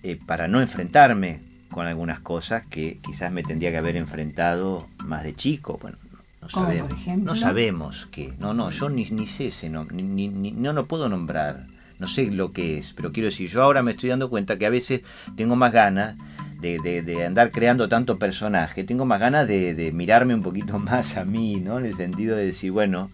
eh, 0.02 0.18
para 0.26 0.48
no 0.48 0.61
enfrentarme 0.61 1.40
con 1.70 1.87
algunas 1.87 2.20
cosas 2.20 2.66
que 2.66 2.98
quizás 3.02 3.33
me 3.33 3.42
tendría 3.42 3.70
que 3.70 3.78
haber 3.78 3.96
enfrentado 3.96 4.88
más 5.05 5.24
de 5.24 5.35
chico. 5.35 5.78
Bueno, 5.81 5.96
no 6.42 6.48
sabemos, 6.48 6.92
no 7.18 7.37
sabemos 7.37 8.09
qué. 8.11 8.35
No, 8.38 8.52
no, 8.52 8.70
yo 8.70 8.88
ni, 8.88 9.07
ni 9.07 9.26
sé 9.26 9.46
ese, 9.46 9.70
no, 9.70 9.85
ni, 9.85 10.28
no, 10.28 10.72
no 10.72 10.87
puedo 10.87 11.09
nombrar. 11.09 11.66
No 11.98 12.09
sé 12.09 12.26
lo 12.26 12.52
que 12.52 12.78
es, 12.78 12.92
pero 12.94 13.12
quiero 13.12 13.28
decir, 13.28 13.48
yo 13.48 13.62
ahora 13.62 13.83
me 13.83 13.92
estoy 13.92 14.11
dando 14.11 14.28
cuenta 14.28 14.59
que 14.59 14.66
a 14.66 14.70
veces 14.70 15.02
tengo 15.37 15.55
más 15.55 15.72
ganas 15.72 16.16
de, 16.62 17.25
andar 17.27 17.51
creando 17.51 17.88
tanto 17.88 18.18
personaje, 18.18 18.85
tengo 18.85 19.05
más 19.05 19.20
ganas 19.20 19.48
de, 19.48 19.90
mirarme 19.92 20.35
un 20.35 20.42
poquito 20.42 20.79
más 20.79 21.16
a 21.16 21.25
mí, 21.25 21.57
¿no? 21.57 21.79
En 21.79 21.87
el 21.87 21.96
sentido 21.96 22.37
de 22.37 22.46
decir, 22.46 22.70
bueno, 22.72 23.11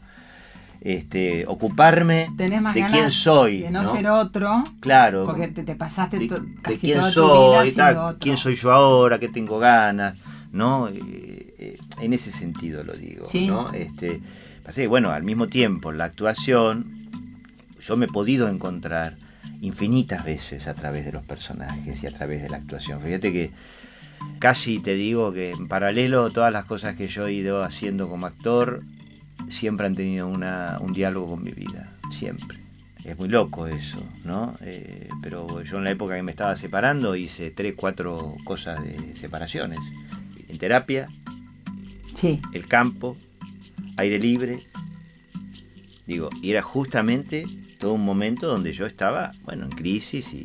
este, 0.80 1.44
ocuparme 1.46 2.28
de 2.34 2.86
quién 2.90 3.10
soy. 3.10 3.62
De 3.62 3.70
no, 3.70 3.84
ser 3.84 4.08
otro. 4.08 4.62
Claro. 4.80 5.24
Porque 5.24 5.48
te, 5.48 5.74
pasaste 5.74 6.18
de, 6.18 6.28
casi 6.62 6.78
quién 6.78 6.98
toda 6.98 7.10
soy, 7.10 7.70
tu 7.70 7.76
vida 7.76 8.16
quién 8.20 8.36
soy 8.36 8.54
yo 8.54 8.70
ahora, 8.70 9.18
qué 9.18 9.28
tengo 9.28 9.58
ganas, 9.58 10.16
¿no? 10.52 10.88
Eh, 10.88 11.54
eh, 11.58 11.78
en 12.00 12.12
ese 12.12 12.30
sentido 12.30 12.84
lo 12.84 12.92
digo, 12.94 13.24
¿no? 13.46 13.72
Este, 13.72 14.20
pasé, 14.64 14.86
bueno, 14.86 15.10
al 15.10 15.24
mismo 15.24 15.48
tiempo, 15.48 15.90
la 15.90 16.04
actuación, 16.04 17.08
yo 17.80 17.96
me 17.96 18.06
he 18.06 18.08
podido 18.08 18.48
encontrar 18.48 19.16
infinitas 19.60 20.24
veces 20.24 20.66
a 20.68 20.74
través 20.74 21.04
de 21.04 21.12
los 21.12 21.24
personajes 21.24 22.02
y 22.02 22.06
a 22.06 22.12
través 22.12 22.42
de 22.42 22.48
la 22.48 22.58
actuación. 22.58 23.00
Fíjate 23.00 23.32
que 23.32 23.50
casi 24.38 24.78
te 24.78 24.94
digo 24.94 25.32
que 25.32 25.50
en 25.50 25.68
paralelo 25.68 26.30
todas 26.30 26.52
las 26.52 26.64
cosas 26.64 26.96
que 26.96 27.08
yo 27.08 27.26
he 27.26 27.32
ido 27.32 27.62
haciendo 27.62 28.08
como 28.08 28.26
actor 28.26 28.82
siempre 29.48 29.86
han 29.86 29.94
tenido 29.94 30.28
una, 30.28 30.78
un 30.80 30.92
diálogo 30.92 31.30
con 31.30 31.42
mi 31.42 31.52
vida, 31.52 31.92
siempre. 32.10 32.58
Es 33.04 33.18
muy 33.18 33.28
loco 33.28 33.66
eso, 33.66 34.02
¿no? 34.24 34.56
Eh, 34.60 35.08
pero 35.22 35.62
yo 35.62 35.78
en 35.78 35.84
la 35.84 35.90
época 35.90 36.16
que 36.16 36.22
me 36.22 36.30
estaba 36.30 36.56
separando 36.56 37.16
hice 37.16 37.50
tres, 37.50 37.74
cuatro 37.76 38.36
cosas 38.44 38.82
de 38.82 39.16
separaciones. 39.16 39.78
En 40.48 40.58
terapia, 40.58 41.08
sí. 42.14 42.40
el 42.52 42.66
campo, 42.66 43.16
aire 43.96 44.18
libre 44.18 44.66
Digo, 46.08 46.30
y 46.40 46.52
era 46.52 46.62
justamente 46.62 47.46
todo 47.78 47.94
un 47.94 48.04
momento 48.04 48.48
donde 48.48 48.72
yo 48.72 48.86
estaba, 48.86 49.32
bueno, 49.44 49.64
en 49.64 49.70
crisis 49.70 50.32
y, 50.34 50.44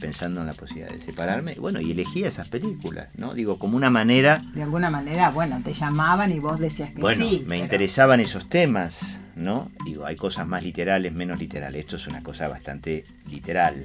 pensando 0.00 0.40
en 0.42 0.46
la 0.46 0.54
posibilidad 0.54 0.90
de 0.90 1.00
separarme. 1.02 1.54
Bueno, 1.54 1.80
y 1.80 1.90
elegía 1.90 2.28
esas 2.28 2.48
películas, 2.48 3.08
¿no? 3.16 3.34
Digo, 3.34 3.58
como 3.58 3.76
una 3.76 3.90
manera... 3.90 4.44
De 4.54 4.62
alguna 4.62 4.90
manera, 4.90 5.30
bueno, 5.30 5.60
te 5.64 5.72
llamaban 5.72 6.30
y 6.30 6.38
vos 6.38 6.60
decías 6.60 6.90
que 6.90 7.00
bueno, 7.00 7.24
sí. 7.24 7.44
me 7.46 7.58
interesaban 7.58 8.20
esos 8.20 8.48
temas, 8.48 9.18
¿no? 9.34 9.70
Digo, 9.84 10.06
hay 10.06 10.14
cosas 10.14 10.46
más 10.46 10.62
literales, 10.62 11.12
menos 11.12 11.38
literales. 11.38 11.80
Esto 11.80 11.96
es 11.96 12.06
una 12.06 12.22
cosa 12.22 12.46
bastante 12.46 13.06
literal. 13.28 13.84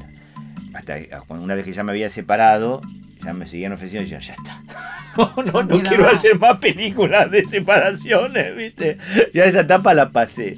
Hasta 0.74 1.00
una 1.30 1.56
vez 1.56 1.66
que 1.66 1.74
ya 1.74 1.84
me 1.84 1.92
había 1.92 2.10
separado, 2.10 2.82
ya 3.24 3.34
me 3.34 3.48
seguían 3.48 3.72
ofreciendo 3.72 4.08
y 4.08 4.12
yo, 4.12 4.20
ya 4.20 4.34
está. 4.34 4.62
No, 5.16 5.62
no, 5.62 5.80
quiero 5.84 6.08
hacer 6.08 6.40
más 6.40 6.58
películas 6.58 7.30
de 7.30 7.46
separaciones, 7.46 8.56
¿viste? 8.56 8.98
Ya 9.32 9.46
esa 9.46 9.60
etapa 9.60 9.94
la 9.94 10.12
pasé. 10.12 10.56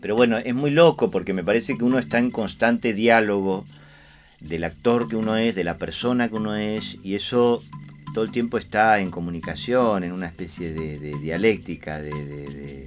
Pero 0.00 0.16
bueno, 0.16 0.38
es 0.38 0.54
muy 0.54 0.70
loco 0.70 1.10
porque 1.10 1.32
me 1.32 1.44
parece 1.44 1.76
que 1.76 1.84
uno 1.84 1.98
está 1.98 2.18
en 2.18 2.30
constante 2.30 2.92
diálogo 2.92 3.66
del 4.40 4.64
actor 4.64 5.08
que 5.08 5.16
uno 5.16 5.36
es, 5.36 5.54
de 5.54 5.64
la 5.64 5.78
persona 5.78 6.28
que 6.28 6.36
uno 6.36 6.54
es, 6.56 6.98
y 7.02 7.14
eso 7.14 7.62
todo 8.14 8.24
el 8.24 8.30
tiempo 8.30 8.58
está 8.58 8.98
en 9.00 9.10
comunicación, 9.10 10.04
en 10.04 10.12
una 10.12 10.26
especie 10.26 10.72
de, 10.72 11.18
dialéctica, 11.18 12.00
de, 12.00 12.84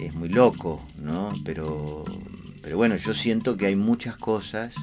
es 0.00 0.14
muy 0.14 0.28
loco, 0.28 0.84
¿no? 0.96 1.34
Pero, 1.44 2.04
pero 2.62 2.76
bueno, 2.76 2.96
yo 2.96 3.14
siento 3.14 3.56
que 3.56 3.66
hay 3.66 3.76
muchas 3.76 4.16
cosas 4.16 4.74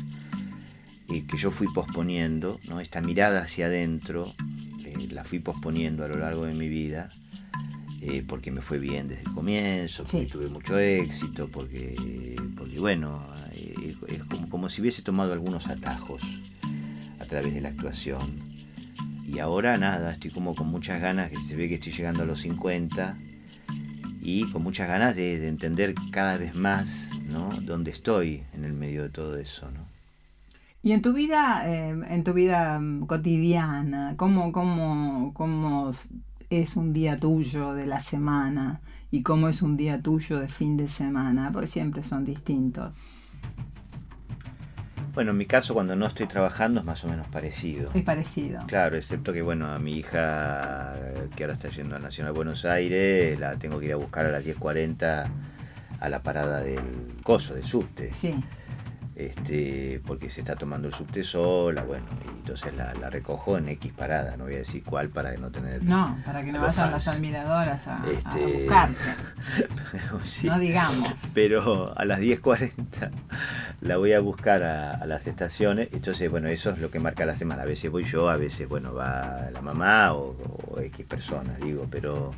eh, 1.09 1.25
que 1.27 1.37
yo 1.37 1.51
fui 1.51 1.67
posponiendo, 1.73 2.59
¿no? 2.67 2.79
Esta 2.79 3.01
mirada 3.01 3.41
hacia 3.41 3.65
adentro 3.65 4.33
eh, 4.85 5.07
la 5.09 5.23
fui 5.23 5.39
posponiendo 5.39 6.05
a 6.05 6.07
lo 6.07 6.17
largo 6.17 6.45
de 6.45 6.53
mi 6.53 6.69
vida. 6.69 7.11
Eh, 8.03 8.23
porque 8.27 8.51
me 8.51 8.61
fue 8.61 8.79
bien 8.79 9.07
desde 9.07 9.21
el 9.21 9.29
comienzo, 9.29 10.03
porque 10.03 10.25
tuve 10.25 10.47
mucho 10.47 10.79
éxito, 10.79 11.47
porque, 11.49 12.35
porque 12.57 12.79
bueno, 12.79 13.23
es 14.07 14.23
como, 14.23 14.49
como, 14.49 14.69
si 14.69 14.81
hubiese 14.81 15.03
tomado 15.03 15.33
algunos 15.33 15.67
atajos 15.67 16.23
a 17.19 17.25
través 17.25 17.53
de 17.53 17.61
la 17.61 17.69
actuación. 17.69 18.39
Y 19.27 19.37
ahora 19.37 19.77
nada, 19.77 20.13
estoy 20.13 20.31
como 20.31 20.55
con 20.55 20.67
muchas 20.67 20.99
ganas, 20.99 21.29
que 21.29 21.39
se 21.41 21.55
ve 21.55 21.69
que 21.69 21.75
estoy 21.75 21.93
llegando 21.93 22.23
a 22.23 22.25
los 22.25 22.41
50 22.41 23.19
y 24.19 24.49
con 24.51 24.63
muchas 24.63 24.87
ganas 24.87 25.15
de, 25.15 25.47
entender 25.47 25.93
cada 26.11 26.37
vez 26.37 26.55
más 26.55 27.11
¿no? 27.27 27.51
dónde 27.61 27.91
estoy 27.91 28.43
en 28.53 28.65
el 28.65 28.73
medio 28.73 29.03
de 29.03 29.09
todo 29.09 29.37
eso. 29.37 29.69
¿no? 29.69 29.85
Y 30.81 30.93
en 30.93 31.03
tu 31.03 31.13
vida, 31.13 31.63
eh, 31.67 31.89
en 32.09 32.23
tu 32.23 32.33
vida 32.33 32.79
mm, 32.79 33.05
cotidiana, 33.05 34.15
¿cómo, 34.17 34.51
cómo, 34.51 35.33
cómo 35.35 35.91
es 36.51 36.75
un 36.75 36.91
día 36.91 37.17
tuyo 37.17 37.73
de 37.73 37.87
la 37.87 38.01
semana 38.01 38.81
y 39.09 39.23
cómo 39.23 39.47
es 39.47 39.61
un 39.61 39.77
día 39.77 40.01
tuyo 40.01 40.39
de 40.39 40.49
fin 40.49 40.75
de 40.75 40.89
semana? 40.89 41.49
Porque 41.51 41.67
siempre 41.67 42.03
son 42.03 42.25
distintos. 42.25 42.93
Bueno, 45.13 45.31
en 45.31 45.37
mi 45.37 45.45
caso 45.45 45.73
cuando 45.73 45.95
no 45.95 46.05
estoy 46.05 46.27
trabajando 46.27 46.81
es 46.81 46.85
más 46.85 47.03
o 47.05 47.07
menos 47.07 47.27
parecido. 47.27 47.89
Es 47.93 48.03
parecido. 48.03 48.61
Claro, 48.67 48.97
excepto 48.97 49.31
que 49.33 49.41
bueno, 49.41 49.73
a 49.73 49.79
mi 49.79 49.93
hija 49.93 50.93
que 51.35 51.43
ahora 51.43 51.53
está 51.53 51.69
yendo 51.69 51.95
a 51.95 51.99
Nacional 51.99 52.33
Buenos 52.33 52.65
Aires, 52.65 53.39
la 53.39 53.57
tengo 53.57 53.79
que 53.79 53.87
ir 53.87 53.93
a 53.93 53.97
buscar 53.97 54.25
a 54.25 54.31
las 54.31 54.45
10.40 54.45 55.29
a 55.99 56.09
la 56.09 56.23
parada 56.23 56.61
del 56.61 57.15
coso, 57.23 57.53
del 57.53 57.65
subte. 57.65 58.13
Sí 58.13 58.35
este, 59.15 60.01
porque 60.05 60.29
se 60.29 60.39
está 60.39 60.55
tomando 60.55 60.87
el 60.87 60.93
subte 60.93 61.23
sola, 61.23 61.83
bueno, 61.83 62.05
y 62.25 62.29
entonces 62.39 62.73
la, 62.73 62.93
recojo 63.09 63.57
en 63.57 63.67
X 63.69 63.91
parada, 63.91 64.37
no 64.37 64.45
voy 64.45 64.55
a 64.55 64.59
decir 64.59 64.83
cuál 64.83 65.09
para 65.09 65.35
no 65.37 65.51
tener... 65.51 65.83
No, 65.83 66.17
para 66.25 66.43
que 66.43 66.51
no 66.51 66.61
vas 66.61 66.79
a 66.79 66.89
las 66.89 67.07
admiradoras 67.07 67.87
a, 67.87 68.03
este... 68.09 68.63
buscarte. 68.63 68.99
no 70.43 70.59
digamos. 70.59 71.13
Pero 71.33 71.93
a 71.97 72.05
las 72.05 72.19
10.40 72.19 73.11
la 73.81 73.97
voy 73.97 74.13
a 74.13 74.19
buscar 74.21 74.63
a, 74.63 75.05
las 75.05 75.27
estaciones, 75.27 75.89
entonces, 75.91 76.31
bueno, 76.31 76.47
eso 76.47 76.71
es 76.71 76.79
lo 76.79 76.89
que 76.89 76.99
marca 76.99 77.25
la 77.25 77.35
semana. 77.35 77.63
A 77.63 77.65
veces 77.65 77.91
voy 77.91 78.05
yo, 78.05 78.29
a 78.29 78.37
veces, 78.37 78.69
bueno, 78.69 78.93
va 78.93 79.49
la 79.51 79.61
mamá 79.61 80.13
o, 80.13 80.35
o 80.69 80.79
X 80.79 81.05
personas, 81.05 81.59
digo, 81.59 81.87
pero... 81.89 82.31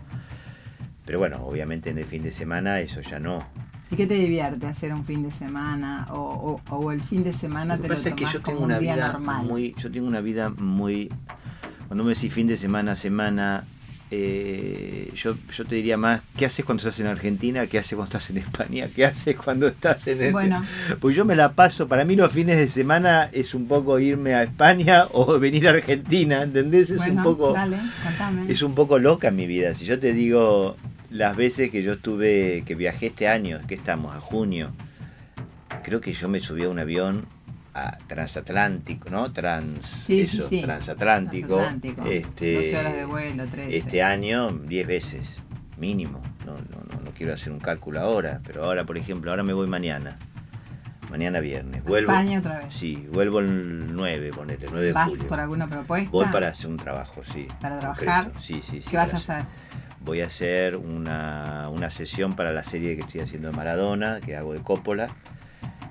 Pero 1.06 1.20
bueno, 1.20 1.46
obviamente 1.46 1.90
en 1.90 1.98
el 1.98 2.06
fin 2.06 2.24
de 2.24 2.32
semana 2.32 2.80
eso 2.80 3.02
ya 3.02 3.20
no. 3.20 3.46
¿Y 3.94 3.96
qué 3.96 4.08
te 4.08 4.16
divierte 4.16 4.66
hacer 4.66 4.92
un 4.92 5.06
fin 5.06 5.22
de 5.22 5.32
semana? 5.32 6.08
¿O, 6.10 6.60
o, 6.68 6.92
el 6.92 7.04
fin 7.04 7.24
de 7.24 7.32
semana 7.32 7.78
te 7.78 7.88
lo 7.88 7.94
tomas 7.94 8.14
que 8.16 8.26
yo 8.26 8.42
tengo 8.42 8.44
como 8.44 8.66
una 8.66 8.78
un 8.78 8.82
día 8.82 8.96
vida 8.96 9.12
normal? 9.14 9.46
Muy, 9.46 9.76
yo 9.78 9.92
tengo 9.92 10.08
una 10.08 10.20
vida 10.20 10.50
muy... 10.50 11.12
Cuando 11.88 12.04
me 12.04 12.16
decís 12.16 12.34
fin 12.34 12.48
de 12.48 12.58
semana, 12.58 12.96
semana, 12.96 13.66
eh, 14.10 15.12
yo, 15.14 15.36
yo 15.56 15.66
te 15.66 15.76
diría 15.76 15.96
más, 15.96 16.22
¿qué 16.36 16.48
haces 16.48 16.66
cuando 16.66 16.82
estás 16.82 17.00
en 17.02 17.06
Argentina? 17.06 17.68
¿Qué 17.68 17.78
haces 17.78 17.96
cuando 17.96 18.18
estás 18.18 18.32
en 18.32 18.38
España? 18.38 18.90
¿Qué 18.96 19.06
haces 19.06 19.36
cuando 19.36 19.68
estás 19.68 20.08
en... 20.08 20.24
El... 20.24 20.32
Bueno. 20.32 20.66
Pues 21.00 21.16
yo 21.16 21.24
me 21.24 21.36
la 21.36 21.52
paso, 21.52 21.88
para 21.88 22.04
mí 22.04 22.16
los 22.16 22.32
fines 22.32 22.58
de 22.58 22.70
semana 22.70 23.30
es 23.32 23.54
un 23.54 23.68
poco 23.68 24.00
irme 24.00 24.34
a 24.34 24.42
España 24.42 25.06
o 25.12 25.38
venir 25.38 25.68
a 25.68 25.70
Argentina, 25.70 26.42
¿entendés? 26.42 26.90
Es 26.90 27.02
un 27.02 27.22
poco... 27.22 27.54
Dale, 27.54 27.78
es 28.48 28.64
un 28.64 28.74
poco 28.74 28.98
loca 28.98 29.30
mi 29.30 29.46
vida. 29.46 29.76
Si 29.76 29.86
yo 29.86 30.00
te 30.00 30.14
digo, 30.14 30.78
las 31.14 31.36
veces 31.36 31.70
que 31.70 31.84
yo 31.84 31.94
estuve, 31.94 32.64
que 32.66 32.74
viajé 32.74 33.08
este 33.08 33.28
año, 33.28 33.60
que 33.68 33.76
estamos, 33.76 34.16
a 34.16 34.20
junio, 34.20 34.72
creo 35.84 36.02
que 36.02 36.12
yo 36.12 36.28
me 36.28 36.40
subí 36.40 36.64
a 36.64 36.70
un 36.70 36.80
avión 36.80 37.28
a 37.76 37.98
transatlántico, 38.08 39.10
¿no? 39.12 39.32
Trans, 39.32 40.10
eso, 40.10 40.50
transatlántico. 40.50 41.62
Este, 42.10 42.78
horas 42.78 42.96
de 42.96 43.06
vuelo, 43.06 43.44
Este 43.70 44.02
año, 44.02 44.50
10 44.50 44.88
veces, 44.88 45.38
mínimo. 45.78 46.22
No, 46.48 46.54
no, 46.54 47.04
no, 47.04 47.12
quiero 47.16 47.34
hacer 47.34 47.54
un 47.54 47.60
cálculo 47.60 48.00
ahora, 48.00 48.42
pero 48.44 48.64
ahora, 48.66 48.84
por 48.84 48.98
ejemplo, 48.98 49.30
ahora 49.30 49.44
me 49.44 49.54
voy 49.54 49.68
mañana. 49.68 50.18
Mañana 51.12 51.42
viernes. 51.42 51.84
Vuelvo, 51.84 52.12
España 52.12 52.40
otra 52.40 52.58
vez. 52.58 52.74
Sí, 52.74 53.08
vuelvo 53.12 53.38
el 53.38 53.96
9, 53.96 54.32
ponete, 54.34 54.66
el 54.66 54.72
9 54.72 54.88
de 54.88 54.94
¿Vas 54.94 55.10
julio. 55.10 55.28
por 55.28 55.40
alguna 55.40 55.68
propuesta? 55.68 56.10
Voy 56.10 56.26
para 56.32 56.48
hacer 56.48 56.72
un 56.72 56.78
trabajo, 56.78 57.22
sí. 57.24 57.48
¿Para 57.62 57.80
trabajar? 57.80 58.32
Sí, 58.40 58.64
sí, 58.68 58.82
sí. 58.82 58.90
¿Qué 58.90 58.98
vas 58.98 59.14
a 59.14 59.18
hacer? 59.18 59.44
Voy 60.04 60.22
a 60.22 60.28
hacer 60.28 60.76
una, 60.76 61.90
sesión 61.90 62.36
para 62.36 62.52
la 62.52 62.64
serie 62.64 62.96
que 62.96 63.02
estoy 63.02 63.22
haciendo 63.22 63.50
de 63.50 63.56
Maradona, 63.56 64.20
que 64.22 64.36
hago 64.36 64.54
de 64.54 64.62
Coppola, 64.62 65.08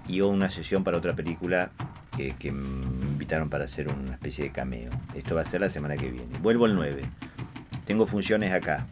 y 0.09 0.21
una 0.21 0.51
sesión 0.51 0.85
para 0.85 0.97
otra 0.97 1.15
película 1.15 1.71
que, 2.17 2.35
me 2.51 2.63
invitaron 3.07 3.49
para 3.49 3.65
hacer 3.65 3.89
una 3.89 4.13
especie 4.13 4.45
de 4.45 4.51
cameo. 4.51 4.91
Esto 5.15 5.35
va 5.35 5.43
a 5.43 5.45
ser 5.45 5.61
la 5.61 5.71
semana 5.71 5.97
que 5.97 6.11
viene. 6.11 6.39
Vuelvo 6.41 6.67
el 6.67 6.75
9. 6.75 7.03
Tengo 7.85 8.07
funciones 8.07 8.53
acá, 8.53 8.87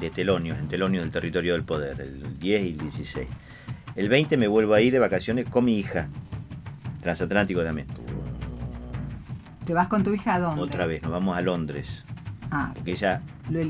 de 0.00 0.10
telonios, 0.10 0.58
en 0.58 0.68
telonios 0.68 1.04
del 1.04 1.12
territorio 1.12 1.52
del 1.52 1.64
poder, 1.64 2.00
el 2.00 2.38
10 2.38 2.62
y 2.62 2.68
el 2.68 2.78
16. 2.78 3.28
El 3.96 4.08
20 4.08 4.36
me 4.36 4.48
vuelvo 4.48 4.74
a 4.74 4.80
ir 4.80 4.92
de 4.92 4.98
vacaciones 4.98 5.48
con 5.48 5.64
mi 5.64 5.78
hija, 5.78 6.08
transatlántico 7.00 7.62
también. 7.62 7.86
¿Te 9.64 9.72
vas 9.72 9.88
con 9.88 10.02
tu 10.02 10.12
hija 10.12 10.34
a 10.34 10.40
dónde? 10.40 10.62
Otra 10.62 10.86
vez, 10.86 11.02
nos 11.02 11.12
vamos 11.12 11.36
a 11.36 11.40
Londres. 11.40 12.04
Ah, 12.50 12.72
porque 12.74 12.92
ella 12.92 13.22
lo, 13.50 13.60
eh, 13.60 13.64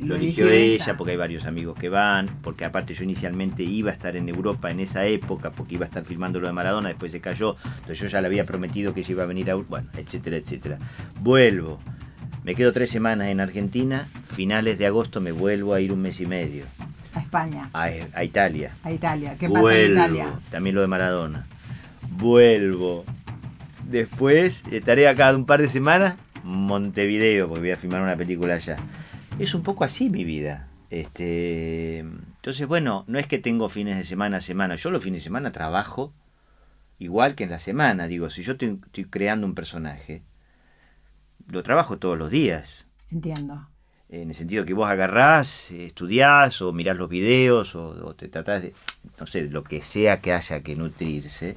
eligió, 0.00 0.50
ella, 0.50 0.96
porque 0.96 1.12
hay 1.12 1.16
varios 1.16 1.44
amigos 1.44 1.78
que 1.78 1.88
van, 1.88 2.28
porque 2.42 2.64
aparte 2.64 2.94
yo 2.94 3.04
inicialmente 3.04 3.62
iba 3.62 3.90
a 3.90 3.92
estar 3.92 4.16
en 4.16 4.28
Europa 4.28 4.70
en 4.70 4.80
esa 4.80 5.06
época, 5.06 5.52
porque 5.52 5.76
iba 5.76 5.84
a 5.84 5.88
estar 5.88 6.04
filmando 6.04 6.40
lo 6.40 6.48
de 6.48 6.52
Maradona, 6.52 6.88
después 6.88 7.12
se 7.12 7.20
cayó, 7.20 7.56
entonces 7.64 8.00
yo 8.00 8.06
ya 8.08 8.20
le 8.20 8.26
había 8.26 8.44
prometido 8.44 8.92
que 8.92 9.00
ella 9.00 9.12
iba 9.12 9.22
a 9.22 9.26
venir 9.26 9.50
a... 9.50 9.54
Bueno, 9.54 9.88
etcétera, 9.96 10.36
etcétera. 10.36 10.78
Vuelvo, 11.20 11.78
me 12.42 12.54
quedo 12.54 12.72
tres 12.72 12.90
semanas 12.90 13.28
en 13.28 13.40
Argentina, 13.40 14.08
finales 14.24 14.78
de 14.78 14.86
agosto 14.86 15.20
me 15.20 15.30
vuelvo 15.30 15.74
a 15.74 15.80
ir 15.80 15.92
un 15.92 16.02
mes 16.02 16.20
y 16.20 16.26
medio. 16.26 16.64
A 17.14 17.20
España. 17.20 17.70
A, 17.72 18.24
Italia. 18.24 18.72
A 18.82 18.92
Italia. 18.92 19.36
¿Qué 19.38 19.48
pasa 19.48 19.76
en 19.76 19.92
Italia? 19.92 20.28
También 20.50 20.76
lo 20.76 20.80
de 20.80 20.86
Maradona. 20.86 21.46
Vuelvo. 22.08 23.04
Después 23.84 24.62
estaré 24.70 25.08
acá 25.08 25.34
un 25.34 25.44
par 25.44 25.60
de 25.60 25.68
semanas 25.68 26.14
Montevideo, 26.44 27.48
porque 27.48 27.60
voy 27.60 27.70
a 27.72 27.76
filmar 27.76 28.02
una 28.02 28.16
película 28.16 28.54
allá. 28.54 28.76
Es 29.38 29.54
un 29.54 29.62
poco 29.62 29.84
así 29.84 30.10
mi 30.10 30.24
vida. 30.24 30.68
Este, 30.90 32.00
entonces, 32.00 32.66
bueno, 32.66 33.04
no 33.06 33.18
es 33.18 33.26
que 33.26 33.38
tengo 33.38 33.68
fines 33.68 33.96
de 33.96 34.04
semana 34.04 34.38
a 34.38 34.40
semana. 34.40 34.74
Yo 34.74 34.90
los 34.90 35.02
fines 35.02 35.20
de 35.20 35.24
semana 35.24 35.52
trabajo 35.52 36.12
igual 36.98 37.34
que 37.34 37.44
en 37.44 37.50
la 37.50 37.58
semana. 37.58 38.06
Digo, 38.06 38.30
si 38.30 38.42
yo 38.42 38.52
estoy, 38.52 38.78
creando 39.08 39.46
un 39.46 39.54
personaje, 39.54 40.22
lo 41.48 41.62
trabajo 41.62 41.98
todos 41.98 42.16
los 42.16 42.30
días. 42.30 42.86
Entiendo. 43.10 43.68
En 44.08 44.30
el 44.30 44.34
sentido 44.34 44.64
que 44.64 44.74
vos 44.74 44.88
agarrás, 44.88 45.70
estudiás 45.70 46.60
o 46.62 46.72
mirás 46.72 46.96
los 46.96 47.08
videos 47.08 47.76
o, 47.76 48.14
te 48.14 48.28
tratás 48.28 48.62
de, 48.62 48.74
no 49.18 49.26
sé, 49.26 49.48
lo 49.48 49.62
que 49.62 49.82
sea 49.82 50.20
que 50.20 50.32
haya 50.32 50.62
que 50.62 50.74
nutrirse, 50.74 51.56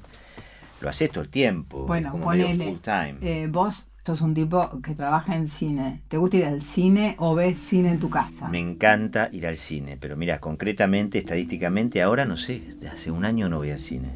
lo 0.79 0.89
haces 0.89 1.09
todo 1.09 1.23
el 1.23 1.29
tiempo. 1.29 1.87
Bueno, 1.87 2.11
como 2.11 2.31
full 2.31 2.77
time. 2.83 3.17
Eh, 3.21 3.47
vos 3.49 3.89
Sos 4.05 4.19
un 4.19 4.33
tipo 4.33 4.81
que 4.81 4.95
trabaja 4.95 5.33
en 5.33 5.47
cine. 5.47 6.01
¿Te 6.09 6.17
gusta 6.17 6.35
ir 6.35 6.43
al 6.43 6.61
cine 6.61 7.15
o 7.19 7.35
ves 7.35 7.57
cine 7.57 7.89
en 7.89 7.99
tu 7.99 8.09
casa? 8.09 8.49
Me 8.49 8.59
encanta 8.59 9.29
ir 9.31 9.47
al 9.47 9.55
cine, 9.55 9.95
pero 9.97 10.17
mira, 10.17 10.41
concretamente, 10.41 11.19
estadísticamente, 11.19 12.01
ahora 12.01 12.25
no 12.25 12.35
sé, 12.35 12.63
hace 12.91 13.11
un 13.11 13.23
año 13.23 13.47
no 13.47 13.59
voy 13.59 13.71
al 13.71 13.79
cine, 13.79 14.09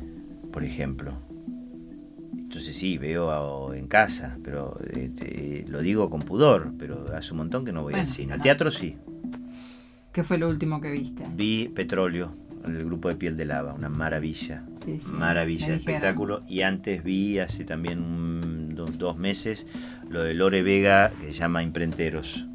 por 0.52 0.65
ejemplo. 0.65 1.13
Entonces 2.38 2.76
sí, 2.76 2.97
veo 2.97 3.73
en 3.73 3.88
casa, 3.88 4.38
pero 4.43 4.78
eh, 4.93 5.63
lo 5.69 5.80
digo 5.80 6.10
con 6.10 6.19
pudor, 6.19 6.73
pero 6.78 7.15
hace 7.15 7.32
un 7.32 7.38
montón 7.38 7.63
que 7.63 7.71
no 7.71 7.84
voy 7.84 7.93
al 7.93 8.08
cine. 8.08 8.34
Al 8.34 8.41
teatro 8.41 8.69
sí. 8.71 8.97
¿Qué 10.12 10.21
fue 10.21 10.38
lo 10.38 10.50
último 10.50 10.82
que 10.82 10.91
viste? 10.91 11.23
Vi 11.34 11.69
Petróleo, 11.69 12.34
con 12.68 12.76
el 12.76 12.84
grupo 12.84 13.08
de 13.08 13.16
Piel 13.16 13.38
de 13.38 13.46
Lava, 13.46 13.74
una 13.74 13.88
maravilla. 13.88 14.62
Sí, 14.84 15.00
sí, 15.00 15.14
maravilla 15.14 15.68
de 15.68 15.76
espectáculo. 15.76 16.44
Y 16.50 16.64
antes 16.64 17.02
vi 17.02 17.40
hace 17.40 17.64
también 17.64 18.00
un- 18.02 18.76
do- 18.76 18.86
dos 18.86 19.18
meses 19.18 19.68
lo 20.10 20.22
de 20.22 20.34
Lore 20.34 20.64
Vega 20.64 21.12
que 21.22 21.28
se 21.28 21.34
llama 21.34 21.64
Imprenteros. 21.64 22.46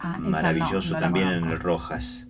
Ah, 0.00 0.18
no, 0.20 0.30
Maravilloso 0.30 0.88
no 0.88 0.94
la 0.94 1.00
también 1.00 1.28
en 1.28 1.44
el 1.44 1.60
Rojas. 1.60 2.26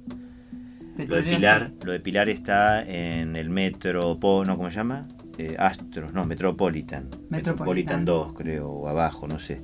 Lo 0.99 1.17
de 1.17 1.23
Pilar, 1.23 1.73
lo 1.87 1.93
de 1.93 2.01
Pilar 2.01 2.29
está 2.29 2.83
en 2.83 3.35
el 3.37 3.49
Metro, 3.49 4.19
no, 4.21 4.57
¿cómo 4.59 4.69
se 4.69 4.77
llama? 4.77 5.09
Eh, 5.39 5.57
Astros, 5.59 6.13
no, 6.13 6.27
Metropolitan. 6.27 7.09
Metropolitan. 7.31 8.05
2, 8.05 8.35
creo, 8.35 8.69
o 8.69 8.89
abajo, 8.89 9.27
no 9.27 9.39
sé. 9.39 9.63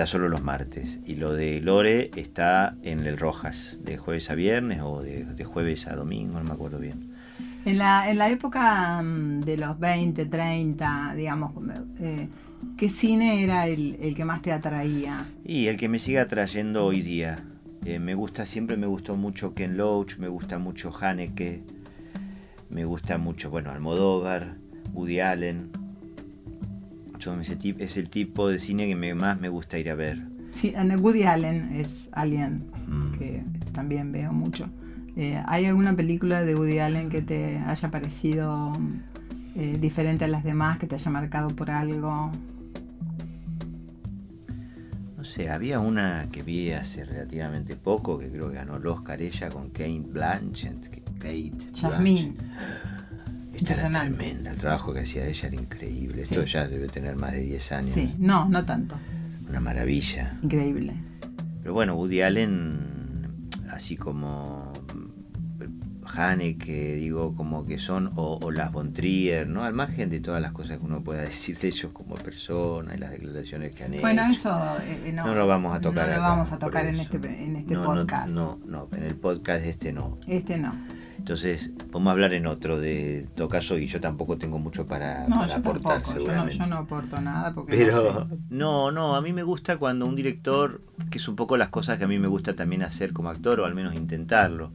Está 0.00 0.12
solo 0.12 0.30
los 0.30 0.42
martes. 0.42 0.98
Y 1.04 1.16
lo 1.16 1.34
de 1.34 1.60
Lore 1.60 2.10
está 2.16 2.74
en 2.82 3.00
el 3.06 3.18
Rojas, 3.18 3.76
de 3.84 3.98
jueves 3.98 4.30
a 4.30 4.34
viernes 4.34 4.80
o 4.82 5.02
de, 5.02 5.26
de 5.26 5.44
jueves 5.44 5.86
a 5.88 5.94
domingo, 5.94 6.38
no 6.38 6.44
me 6.44 6.52
acuerdo 6.52 6.78
bien. 6.78 7.12
En 7.66 7.76
la, 7.76 8.10
en 8.10 8.16
la 8.16 8.30
época 8.30 9.02
mm, 9.02 9.42
de 9.42 9.58
los 9.58 9.78
20, 9.78 10.24
30, 10.24 11.12
digamos, 11.18 11.52
eh, 12.00 12.30
¿qué 12.78 12.88
cine 12.88 13.44
era 13.44 13.66
el, 13.66 13.98
el 14.00 14.14
que 14.14 14.24
más 14.24 14.40
te 14.40 14.52
atraía? 14.52 15.26
Y 15.44 15.66
el 15.66 15.76
que 15.76 15.90
me 15.90 15.98
sigue 15.98 16.20
atrayendo 16.20 16.86
hoy 16.86 17.02
día. 17.02 17.36
Eh, 17.84 17.98
me 17.98 18.14
gusta, 18.14 18.46
siempre 18.46 18.78
me 18.78 18.86
gustó 18.86 19.16
mucho 19.16 19.52
Ken 19.52 19.76
Loach, 19.76 20.16
me 20.16 20.28
gusta 20.28 20.58
mucho 20.58 20.96
Haneke, 20.98 21.62
me 22.70 22.86
gusta 22.86 23.18
mucho, 23.18 23.50
bueno, 23.50 23.70
Almodóvar, 23.70 24.56
Woody 24.94 25.20
Allen. 25.20 25.79
Tip- 27.58 27.80
es 27.80 27.96
el 27.96 28.08
tipo 28.10 28.48
de 28.48 28.58
cine 28.58 28.86
que 28.88 28.96
me- 28.96 29.14
más 29.14 29.40
me 29.40 29.48
gusta 29.48 29.78
ir 29.78 29.90
a 29.90 29.94
ver. 29.94 30.22
Sí, 30.52 30.74
Woody 30.98 31.22
Allen 31.24 31.70
es 31.74 32.08
alguien 32.12 32.64
Mm. 32.88 33.12
que 33.18 33.42
también 33.72 34.10
veo 34.12 34.32
mucho. 34.32 34.68
Eh, 35.16 35.40
¿Hay 35.46 35.66
alguna 35.66 35.94
película 35.94 36.42
de 36.42 36.54
Woody 36.54 36.78
Allen 36.78 37.08
que 37.08 37.20
te 37.22 37.58
haya 37.58 37.90
parecido 37.90 38.72
eh, 39.56 39.78
diferente 39.80 40.24
a 40.24 40.28
las 40.28 40.44
demás, 40.44 40.78
que 40.78 40.86
te 40.86 40.94
haya 40.94 41.10
marcado 41.10 41.48
por 41.48 41.70
algo? 41.70 42.30
No 45.16 45.24
sé, 45.24 45.50
había 45.50 45.80
una 45.80 46.28
que 46.32 46.42
vi 46.42 46.70
hace 46.72 47.04
relativamente 47.04 47.76
poco, 47.76 48.18
que 48.18 48.30
creo 48.30 48.48
que 48.48 48.54
ganó 48.54 48.76
el 48.76 48.86
Oscar 48.86 49.20
ella 49.20 49.48
con 49.50 49.68
Kate 49.70 50.02
Blanchett. 50.06 50.88
que- 50.88 51.02
Kate 51.18 51.52
Jasmine. 51.76 52.32
Blanchett. 52.32 52.99
Era 53.62 53.88
tremenda, 53.90 54.50
el 54.52 54.58
trabajo 54.58 54.92
que 54.92 55.00
hacía 55.00 55.26
ella 55.26 55.48
era 55.48 55.60
increíble. 55.60 56.24
Sí. 56.24 56.34
Esto 56.34 56.46
ya 56.46 56.66
debe 56.66 56.88
tener 56.88 57.16
más 57.16 57.32
de 57.32 57.40
10 57.40 57.72
años. 57.72 57.90
Sí, 57.90 58.14
no, 58.18 58.48
no 58.48 58.64
tanto. 58.64 58.96
Una 59.48 59.60
maravilla. 59.60 60.38
Increíble. 60.42 60.94
Pero 61.62 61.74
bueno, 61.74 61.94
Woody 61.94 62.22
Allen, 62.22 63.28
así 63.70 63.96
como 63.96 64.72
Haneke, 66.16 66.94
digo, 66.94 67.34
como 67.36 67.66
que 67.66 67.78
son, 67.78 68.10
o, 68.16 68.38
o 68.42 68.50
las 68.50 68.72
Von 68.72 68.92
Trier, 68.92 69.46
¿no? 69.48 69.64
Al 69.64 69.74
margen 69.74 70.10
de 70.10 70.20
todas 70.20 70.40
las 70.40 70.52
cosas 70.52 70.78
que 70.78 70.84
uno 70.84 71.02
pueda 71.02 71.20
decir 71.20 71.58
de 71.58 71.68
ellos 71.68 71.92
como 71.92 72.14
persona 72.14 72.94
y 72.94 72.98
las 72.98 73.10
declaraciones 73.10 73.74
que 73.74 73.84
han 73.84 73.94
hecho. 73.94 74.02
Bueno, 74.02 74.22
eso 74.30 74.50
eh, 74.82 75.12
no, 75.12 75.26
no 75.26 75.34
lo 75.34 75.46
vamos 75.46 75.76
a 75.76 75.80
tocar 75.80 76.08
No 76.08 76.14
lo 76.14 76.20
acá, 76.20 76.28
vamos 76.30 76.52
a 76.52 76.58
tocar 76.58 76.86
en 76.86 77.00
este, 77.00 77.16
en 77.16 77.56
este 77.56 77.74
no, 77.74 77.84
podcast. 77.84 78.28
No, 78.28 78.58
no, 78.66 78.88
en 78.92 79.04
el 79.04 79.16
podcast 79.16 79.64
este 79.64 79.92
no. 79.92 80.18
Este 80.26 80.58
no. 80.58 80.72
Entonces, 81.20 81.70
podemos 81.92 82.10
hablar 82.12 82.32
en 82.32 82.46
otro 82.46 82.80
de 82.80 83.28
todo 83.36 83.48
caso 83.48 83.76
y 83.78 83.86
yo 83.86 84.00
tampoco 84.00 84.38
tengo 84.38 84.58
mucho 84.58 84.86
para, 84.86 85.28
No, 85.28 85.36
para 85.36 85.48
yo 85.48 85.54
aportar 85.56 86.02
tampoco. 86.02 86.26
Yo 86.26 86.34
no, 86.34 86.48
yo 86.48 86.66
no 86.66 86.76
aporto 86.76 87.20
nada 87.20 87.52
porque 87.54 87.72
no 87.72 87.78
Pero 87.78 87.92
sé. 87.92 88.36
no, 88.48 88.90
no, 88.90 89.14
a 89.14 89.20
mí 89.20 89.32
me 89.32 89.42
gusta 89.42 89.76
cuando 89.76 90.06
un 90.06 90.16
director, 90.16 90.80
que 91.10 91.18
es 91.18 91.28
un 91.28 91.36
poco 91.36 91.56
las 91.58 91.68
cosas 91.68 91.98
que 91.98 92.04
a 92.04 92.08
mí 92.08 92.18
me 92.18 92.26
gusta 92.26 92.56
también 92.56 92.82
hacer 92.82 93.12
como 93.12 93.28
actor, 93.28 93.60
o 93.60 93.66
al 93.66 93.74
menos 93.74 93.94
intentarlo, 93.94 94.72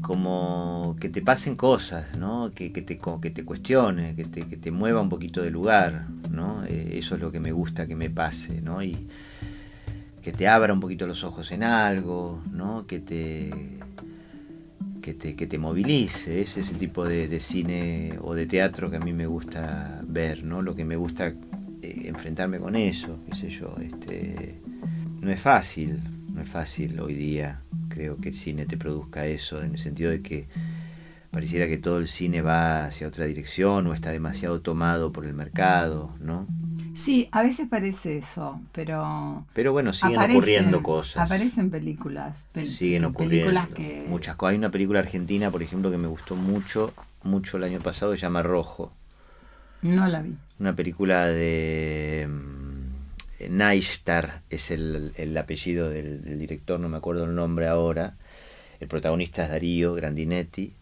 como 0.00 0.94
que 1.00 1.08
te 1.08 1.20
pasen 1.20 1.56
cosas, 1.56 2.16
¿no? 2.16 2.52
Que, 2.54 2.72
que 2.72 2.82
te, 2.82 3.00
que 3.20 3.30
te 3.30 3.44
cuestione, 3.44 4.14
que 4.14 4.24
te, 4.24 4.42
que 4.48 4.56
te 4.56 4.70
mueva 4.70 5.00
un 5.00 5.08
poquito 5.08 5.42
de 5.42 5.50
lugar, 5.50 6.06
¿no? 6.30 6.64
Eh, 6.64 6.92
eso 6.96 7.16
es 7.16 7.20
lo 7.20 7.32
que 7.32 7.40
me 7.40 7.52
gusta 7.52 7.86
que 7.86 7.96
me 7.96 8.08
pase, 8.08 8.60
¿no? 8.62 8.82
Y 8.82 9.08
que 10.22 10.32
te 10.32 10.46
abra 10.48 10.72
un 10.72 10.80
poquito 10.80 11.06
los 11.06 11.24
ojos 11.24 11.50
en 11.52 11.64
algo, 11.64 12.40
¿no? 12.50 12.86
Que 12.86 13.00
te, 13.00 13.80
que 15.04 15.12
te, 15.12 15.36
que 15.36 15.46
te 15.46 15.58
movilice. 15.58 16.40
Ese 16.40 16.60
es 16.60 16.70
el 16.70 16.78
tipo 16.78 17.04
de, 17.04 17.28
de 17.28 17.38
cine 17.38 18.18
o 18.22 18.34
de 18.34 18.46
teatro 18.46 18.90
que 18.90 18.96
a 18.96 19.00
mí 19.00 19.12
me 19.12 19.26
gusta 19.26 20.00
ver, 20.06 20.42
¿no? 20.42 20.62
Lo 20.62 20.74
que 20.74 20.86
me 20.86 20.96
gusta 20.96 21.26
eh, 21.82 22.02
enfrentarme 22.06 22.58
con 22.58 22.74
eso, 22.74 23.18
qué 23.28 23.36
sé 23.36 23.50
yo. 23.50 23.76
Este, 23.82 24.62
no 25.20 25.30
es 25.30 25.38
fácil, 25.38 26.00
no 26.32 26.40
es 26.40 26.48
fácil 26.48 26.98
hoy 27.00 27.12
día, 27.12 27.60
creo 27.90 28.16
que 28.16 28.30
el 28.30 28.34
cine 28.34 28.64
te 28.64 28.78
produzca 28.78 29.26
eso, 29.26 29.62
en 29.62 29.72
el 29.72 29.78
sentido 29.78 30.10
de 30.10 30.22
que 30.22 30.46
pareciera 31.30 31.66
que 31.66 31.76
todo 31.76 31.98
el 31.98 32.08
cine 32.08 32.40
va 32.40 32.86
hacia 32.86 33.06
otra 33.06 33.26
dirección 33.26 33.86
o 33.86 33.92
está 33.92 34.10
demasiado 34.10 34.62
tomado 34.62 35.12
por 35.12 35.26
el 35.26 35.34
mercado, 35.34 36.14
¿no? 36.18 36.46
Sí, 36.96 37.28
a 37.32 37.42
veces 37.42 37.68
parece 37.68 38.18
eso, 38.18 38.60
pero 38.72 39.46
Pero 39.52 39.72
bueno, 39.72 39.92
siguen 39.92 40.16
aparecen, 40.16 40.36
ocurriendo 40.36 40.82
cosas. 40.82 41.24
Aparecen 41.24 41.70
películas. 41.70 42.46
pel- 42.54 42.66
siguen 42.66 43.04
ocurriendo 43.04 43.46
Películas 43.50 43.68
que. 43.70 44.04
muchas 44.08 44.36
cosas. 44.36 44.52
Hay 44.52 44.58
una 44.58 44.70
película 44.70 45.00
argentina, 45.00 45.50
por 45.50 45.62
ejemplo, 45.62 45.90
que 45.90 45.98
me 45.98 46.06
gustó 46.08 46.36
mucho, 46.36 46.92
mucho 47.22 47.56
el 47.56 47.64
año 47.64 47.80
pasado, 47.80 48.12
que 48.12 48.18
se 48.18 48.22
llama 48.22 48.42
Rojo. 48.42 48.92
No 49.82 50.06
la 50.08 50.22
vi. 50.22 50.34
Una 50.58 50.74
película 50.74 51.26
de 51.26 52.28
mm, 52.28 53.50
Neistar, 53.56 54.42
es 54.50 54.70
el, 54.70 55.12
el 55.16 55.36
apellido 55.36 55.90
del, 55.90 56.22
del 56.22 56.38
director, 56.38 56.80
no 56.80 56.88
me 56.88 56.96
acuerdo 56.96 57.24
el 57.24 57.34
nombre 57.34 57.66
ahora. 57.68 58.14
El 58.80 58.88
protagonista 58.88 59.44
es 59.44 59.50
Darío 59.50 59.94
Grandinetti. 59.94 60.74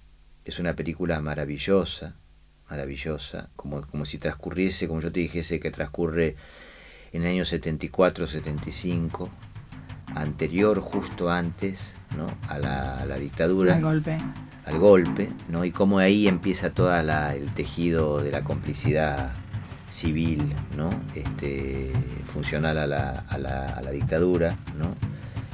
Es 0.45 0.59
una 0.59 0.75
película 0.75 1.21
maravillosa, 1.21 2.17
maravillosa, 2.73 3.51
como, 3.55 3.83
como 3.83 4.07
si 4.07 4.17
transcurriese, 4.17 4.89
como 4.89 5.03
yo 5.03 5.13
te 5.13 5.21
dijese, 5.21 5.61
que 5.61 5.71
transcurre 5.71 6.37
en 7.13 7.23
el 7.23 7.29
año 7.29 7.43
74-75, 7.45 9.29
anterior, 10.15 10.81
justo 10.81 11.31
antes, 11.31 11.97
¿no? 12.17 12.27
a, 12.49 12.59
la, 12.59 12.99
a 12.99 13.05
la 13.05 13.17
dictadura 13.19 13.77
Al 13.77 13.83
golpe. 13.83 14.19
al 14.65 14.79
golpe, 14.79 15.29
¿no? 15.51 15.67
Y 15.67 15.71
cómo 15.71 15.99
ahí 15.99 16.27
empieza 16.27 16.71
todo 16.71 16.97
el 16.97 17.51
tejido 17.51 18.23
de 18.23 18.31
la 18.31 18.43
complicidad 18.43 19.33
civil, 19.91 20.43
¿no? 20.75 20.89
Este, 21.15 21.93
funcional 22.33 22.79
a 22.79 22.87
la, 22.87 23.25
a 23.29 23.37
la, 23.37 23.67
a 23.67 23.83
la 23.83 23.91
dictadura, 23.91 24.57
¿no? 24.79 24.95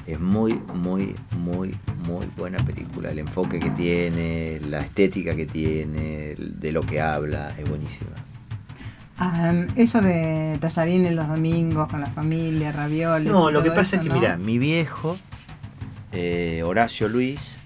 Es 0.08 0.18
muy, 0.18 0.54
muy, 0.72 1.14
muy, 1.32 1.76
muy 1.98 2.26
buena 2.34 2.56
película. 2.64 3.10
El 3.10 3.18
enfoque 3.18 3.60
que 3.60 3.68
tiene, 3.68 4.58
la 4.66 4.80
estética 4.80 5.36
que 5.36 5.44
tiene, 5.44 6.34
de 6.34 6.72
lo 6.72 6.80
que 6.80 6.98
habla, 6.98 7.52
es 7.58 7.68
buenísima. 7.68 8.12
Ah, 9.18 9.52
eso 9.76 10.00
de 10.00 10.56
tallarines 10.62 11.12
los 11.12 11.28
domingos 11.28 11.90
con 11.90 12.00
la 12.00 12.06
familia, 12.06 12.72
ravioles. 12.72 13.30
No, 13.30 13.50
lo 13.50 13.62
que 13.62 13.68
pasa 13.68 13.82
eso, 13.82 13.96
es 13.96 14.02
que, 14.04 14.08
¿no? 14.08 14.14
mira, 14.14 14.38
mi 14.38 14.56
viejo, 14.56 15.18
eh, 16.12 16.62
Horacio 16.64 17.06
Luis, 17.10 17.58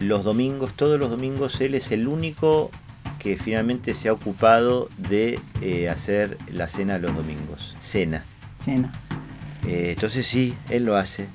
los 0.00 0.24
domingos, 0.24 0.74
todos 0.74 0.98
los 0.98 1.08
domingos, 1.08 1.60
él 1.60 1.76
es 1.76 1.92
el 1.92 2.08
único 2.08 2.72
que 3.20 3.36
finalmente 3.36 3.94
se 3.94 4.08
ha 4.08 4.12
ocupado 4.12 4.88
de 4.96 5.38
eh, 5.60 5.88
hacer 5.88 6.36
la 6.52 6.66
cena 6.66 6.98
los 6.98 7.14
domingos. 7.14 7.76
Cena. 7.78 8.24
Cena. 8.58 8.92
Eh, 9.64 9.92
entonces 9.94 10.26
sí, 10.26 10.56
él 10.68 10.84
lo 10.84 10.96
hace 10.96 11.28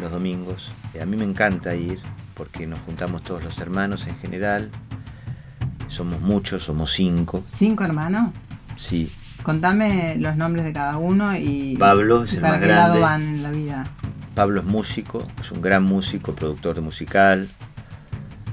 los 0.00 0.10
domingos. 0.10 0.70
Eh, 0.94 1.00
a 1.02 1.06
mí 1.06 1.16
me 1.16 1.24
encanta 1.24 1.74
ir 1.74 1.98
porque 2.34 2.66
nos 2.66 2.78
juntamos 2.80 3.22
todos 3.22 3.42
los 3.42 3.58
hermanos 3.58 4.06
en 4.06 4.16
general. 4.18 4.70
Somos 5.88 6.20
muchos, 6.20 6.64
somos 6.64 6.92
cinco. 6.92 7.44
¿Cinco 7.46 7.84
hermanos? 7.84 8.30
Sí, 8.76 9.10
Contame 9.42 10.16
los 10.18 10.34
nombres 10.36 10.64
de 10.64 10.72
cada 10.72 10.96
uno 10.98 11.36
y. 11.36 11.76
Pablo 11.78 12.24
es 12.24 12.32
y 12.32 12.36
el 12.36 12.42
para 12.42 12.54
más 12.54 12.62
qué 12.62 12.66
lado 12.68 12.98
grande. 12.98 13.00
van 13.00 13.22
en 13.36 13.42
la 13.44 13.50
vida. 13.52 13.86
Pablo 14.34 14.60
es 14.60 14.66
músico, 14.66 15.24
es 15.40 15.52
un 15.52 15.62
gran 15.62 15.84
músico, 15.84 16.34
productor 16.34 16.74
de 16.74 16.80
musical, 16.80 17.48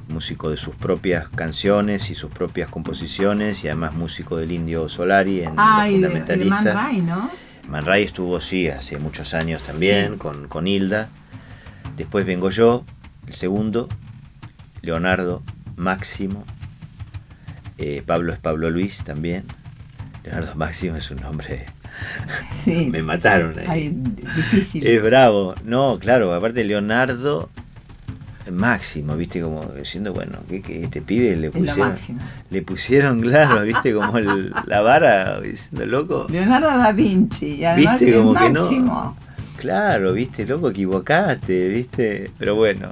músico 0.08 0.52
de 0.52 0.58
sus 0.58 0.76
propias 0.76 1.28
canciones 1.30 2.12
y 2.12 2.16
sus 2.16 2.30
propias 2.32 2.70
composiciones 2.70 3.64
y 3.64 3.68
además 3.70 3.94
músico 3.96 4.38
del 4.38 4.52
Indio 4.52 4.88
Solari 4.88 5.42
en 5.42 5.54
Ah, 5.58 5.84
de, 5.86 5.94
de 5.94 5.96
Fundamentalistas. 6.02 6.76
Man 6.76 6.86
Ray, 6.86 7.02
¿no? 7.02 7.32
Man 7.68 7.86
Ray 7.86 8.04
estuvo, 8.04 8.40
sí, 8.40 8.68
hace 8.68 9.00
muchos 9.00 9.34
años 9.34 9.64
también 9.64 10.12
Sí. 10.14 10.18
con, 10.20 10.48
con 10.48 10.68
Hilda. 10.68 11.10
Después 11.98 12.26
vengo 12.26 12.50
yo, 12.50 12.86
el 13.28 13.34
segundo, 13.34 13.88
Leonardo, 14.82 15.44
Máximo. 15.76 16.44
Eh, 17.78 18.04
Pablo 18.06 18.34
es 18.34 18.40
Pablo 18.40 18.70
Luis 18.70 19.04
también. 19.04 19.44
Leonardo 20.24 20.56
Máximo 20.56 20.96
es 20.98 21.10
un 21.12 21.18
nombre... 21.22 21.66
Sí. 22.64 22.90
Me 22.92 23.04
mataron 23.04 23.58
ahí. 23.60 23.68
Ay, 23.70 23.90
difícil. 24.36 24.86
Es 24.86 25.04
bravo. 25.04 25.54
No, 25.64 26.00
claro, 26.00 26.34
aparte 26.34 26.64
Leonardo 26.64 27.50
Máximo, 28.52 29.16
viste, 29.16 29.42
como 29.42 29.64
diciendo, 29.66 30.12
bueno, 30.12 30.40
que, 30.50 30.62
que 30.62 30.84
este 30.86 31.02
pibe 31.02 31.36
le 31.36 31.52
pusieron, 31.52 31.90
máximo. 31.90 32.20
le 32.50 32.62
pusieron, 32.64 33.22
claro, 33.22 33.62
viste, 33.64 33.94
como 33.94 34.18
el- 34.18 34.52
la 34.66 34.82
vara, 34.82 35.40
diciendo, 35.40 35.86
loco, 35.86 36.26
Leonardo 36.30 36.68
da 36.68 36.92
Vinci, 36.94 37.56
y 37.58 37.66
además 37.66 38.00
Viste, 38.00 38.10
es 38.16 38.18
como 38.18 38.34
que 38.34 38.50
no. 38.50 39.16
Claro, 39.63 40.13
viste, 40.13 40.45
loco, 40.45 40.69
equivocaste, 40.69 41.69
viste, 41.69 42.32
pero 42.38 42.56
bueno, 42.56 42.91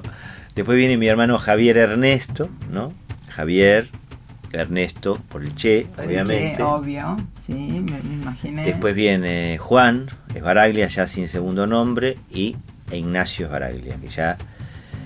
Después 0.54 0.76
viene 0.76 0.98
mi 0.98 1.06
hermano 1.06 1.38
Javier 1.38 1.78
Ernesto, 1.78 2.50
¿no? 2.70 2.92
Javier 3.28 3.88
Ernesto, 4.52 5.18
por 5.30 5.42
el 5.42 5.54
Che, 5.54 5.86
Por 5.94 6.04
el 6.04 6.10
obviamente. 6.10 6.56
Che, 6.56 6.62
obvio, 6.62 7.16
sí, 7.40 7.54
me, 7.82 8.02
me 8.02 8.14
imaginé. 8.14 8.64
Después 8.64 8.94
viene 8.94 9.56
Juan 9.58 10.10
Esbaraglia, 10.34 10.88
ya 10.88 11.06
sin 11.06 11.28
segundo 11.28 11.66
nombre, 11.66 12.18
y 12.30 12.56
e 12.90 12.98
Ignacio 12.98 13.46
Esbaraglia, 13.46 13.96
que 13.96 14.08
ya 14.10 14.36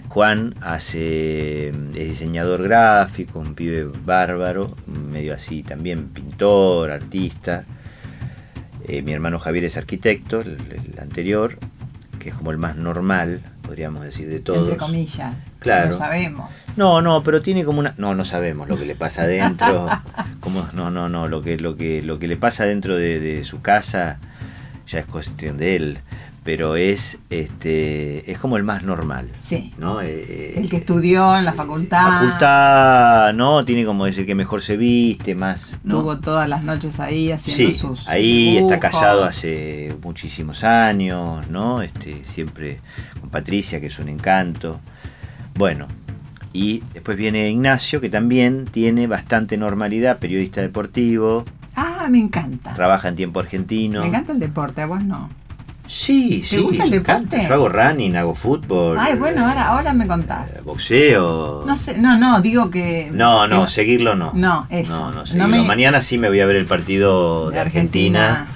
Juan 0.09 0.55
hace, 0.63 1.69
es 1.69 2.09
diseñador 2.09 2.65
gráfico, 2.65 3.39
un 3.39 3.55
pibe 3.55 3.85
bárbaro, 3.85 4.75
medio 4.87 5.33
así 5.33 5.63
también 5.63 6.09
pintor, 6.09 6.91
artista. 6.91 7.65
Eh, 8.89 9.03
mi 9.03 9.13
hermano 9.13 9.39
Javier 9.39 9.65
es 9.65 9.77
arquitecto, 9.77 10.41
el, 10.41 10.59
el 10.95 10.99
anterior, 11.01 11.59
que 12.21 12.29
es 12.29 12.35
como 12.35 12.51
el 12.53 12.59
más 12.59 12.77
normal, 12.77 13.41
podríamos 13.63 14.05
decir, 14.05 14.29
de 14.29 14.39
todos. 14.41 14.61
Entre 14.63 14.77
comillas. 14.77 15.35
Claro. 15.59 15.89
Lo 15.89 15.93
sabemos. 15.93 16.51
No, 16.77 17.03
no, 17.03 17.23
pero 17.25 17.43
tiene 17.43 17.65
como 17.65 17.81
una. 17.81 17.95
No, 17.99 18.15
no 18.15 18.25
sabemos 18.25 18.69
lo 18.69 18.79
que 18.79 18.87
le 18.87 18.95
pasa 18.95 19.23
adentro. 19.23 19.89
Cómo- 20.41 20.69
no, 20.73 20.91
no, 20.91 21.09
no. 21.09 21.27
Lo 21.27 21.43
que, 21.43 21.59
lo 21.59 21.77
que, 21.77 22.01
lo 22.03 22.19
que 22.21 22.29
le 22.29 22.37
pasa 22.37 22.65
dentro 22.65 22.97
de, 22.97 23.19
de 23.19 23.43
su 23.45 23.61
casa 23.61 24.19
ya 24.87 25.01
es 25.01 25.07
cuestión 25.07 25.57
de 25.59 25.75
él. 25.77 25.99
Pero 26.47 26.77
es, 26.77 27.19
este, 27.29 28.31
es 28.31 28.39
como 28.39 28.57
el 28.57 28.63
más 28.63 28.85
normal. 28.85 29.29
Sí. 29.37 29.75
¿no? 29.79 30.01
Eh, 30.01 30.55
El 30.57 30.71
que 30.71 30.77
estudió 30.77 31.37
en 31.37 31.45
la 31.45 31.53
facultad. 31.53 32.05
Facultad, 32.07 33.35
¿no? 33.35 33.65
Tiene 33.65 33.85
como 33.85 34.07
ese 34.07 34.25
que 34.25 34.37
mejor 34.37 34.63
se 34.63 34.77
viste, 34.77 35.35
más. 35.35 35.77
¿no? 35.83 35.97
Estuvo 35.97 36.21
todas 36.21 36.49
las 36.49 36.63
noches 36.63 37.01
ahí 37.01 37.33
haciendo 37.33 37.73
Sí, 37.73 37.75
sus. 37.77 38.07
ahí 38.09 38.59
está 38.59 38.79
casado 38.79 39.25
hace 39.25 39.97
muchísimos 40.05 40.63
años, 40.63 41.49
¿no? 41.51 41.83
Este, 41.83 42.25
siempre 42.27 42.79
con 43.21 43.29
Patricia, 43.29 43.81
que 43.81 43.89
es 43.89 43.99
un 43.99 44.09
encanto. 44.09 44.79
Bueno, 45.57 45.89
y 46.53 46.85
después 46.95 47.17
viene 47.17 47.51
Ignacio, 47.51 48.01
que 48.01 48.09
también 48.09 48.67
tiene 48.67 49.09
bastante 49.09 49.57
normalidad, 49.57 50.19
periodista 50.21 50.61
deportivo, 50.61 51.45
Ah, 51.75 52.07
me 52.09 52.19
encanta. 52.19 52.73
trabaja 52.75 53.09
en 53.09 53.17
tiempo 53.17 53.41
argentino. 53.41 54.01
Me 54.03 54.07
encanta 54.07 54.33
el 54.33 54.39
deporte, 54.39 54.81
a 54.81 54.87
vos 54.87 55.03
no. 55.03 55.29
Sí, 55.89 56.41
¿Te 56.43 56.57
sí. 56.57 56.59
gusta 56.63 56.85
el 56.85 56.91
deporte? 56.91 57.47
Yo 57.49 57.55
hago 57.55 57.69
running, 57.69 58.17
hago 58.17 58.35
fútbol. 58.35 58.99
Ay, 59.01 59.17
bueno, 59.19 59.47
ahora, 59.47 59.69
ahora 59.69 59.93
me 59.93 60.05
eh, 60.05 60.09
contás. 60.09 60.65
Boxeo. 60.65 61.65
No 61.67 61.77
sé, 61.77 62.01
no, 62.01 62.19
no, 62.19 62.41
digo 62.41 62.71
que. 62.71 63.09
No, 63.13 63.47
no, 63.47 63.65
que- 63.65 63.71
seguirlo 63.71 64.15
no. 64.15 64.33
No, 64.35 64.67
eso. 64.71 65.11
No, 65.13 65.25
no, 65.25 65.35
No 65.35 65.49
me- 65.49 65.63
Mañana 65.63 66.03
sí 66.03 66.19
me 66.19 66.29
voy 66.29 66.41
a 66.41 66.47
ver 66.47 66.57
el 66.57 66.67
partido 66.67 67.51
de, 67.51 67.61
Argentina. 67.61 68.49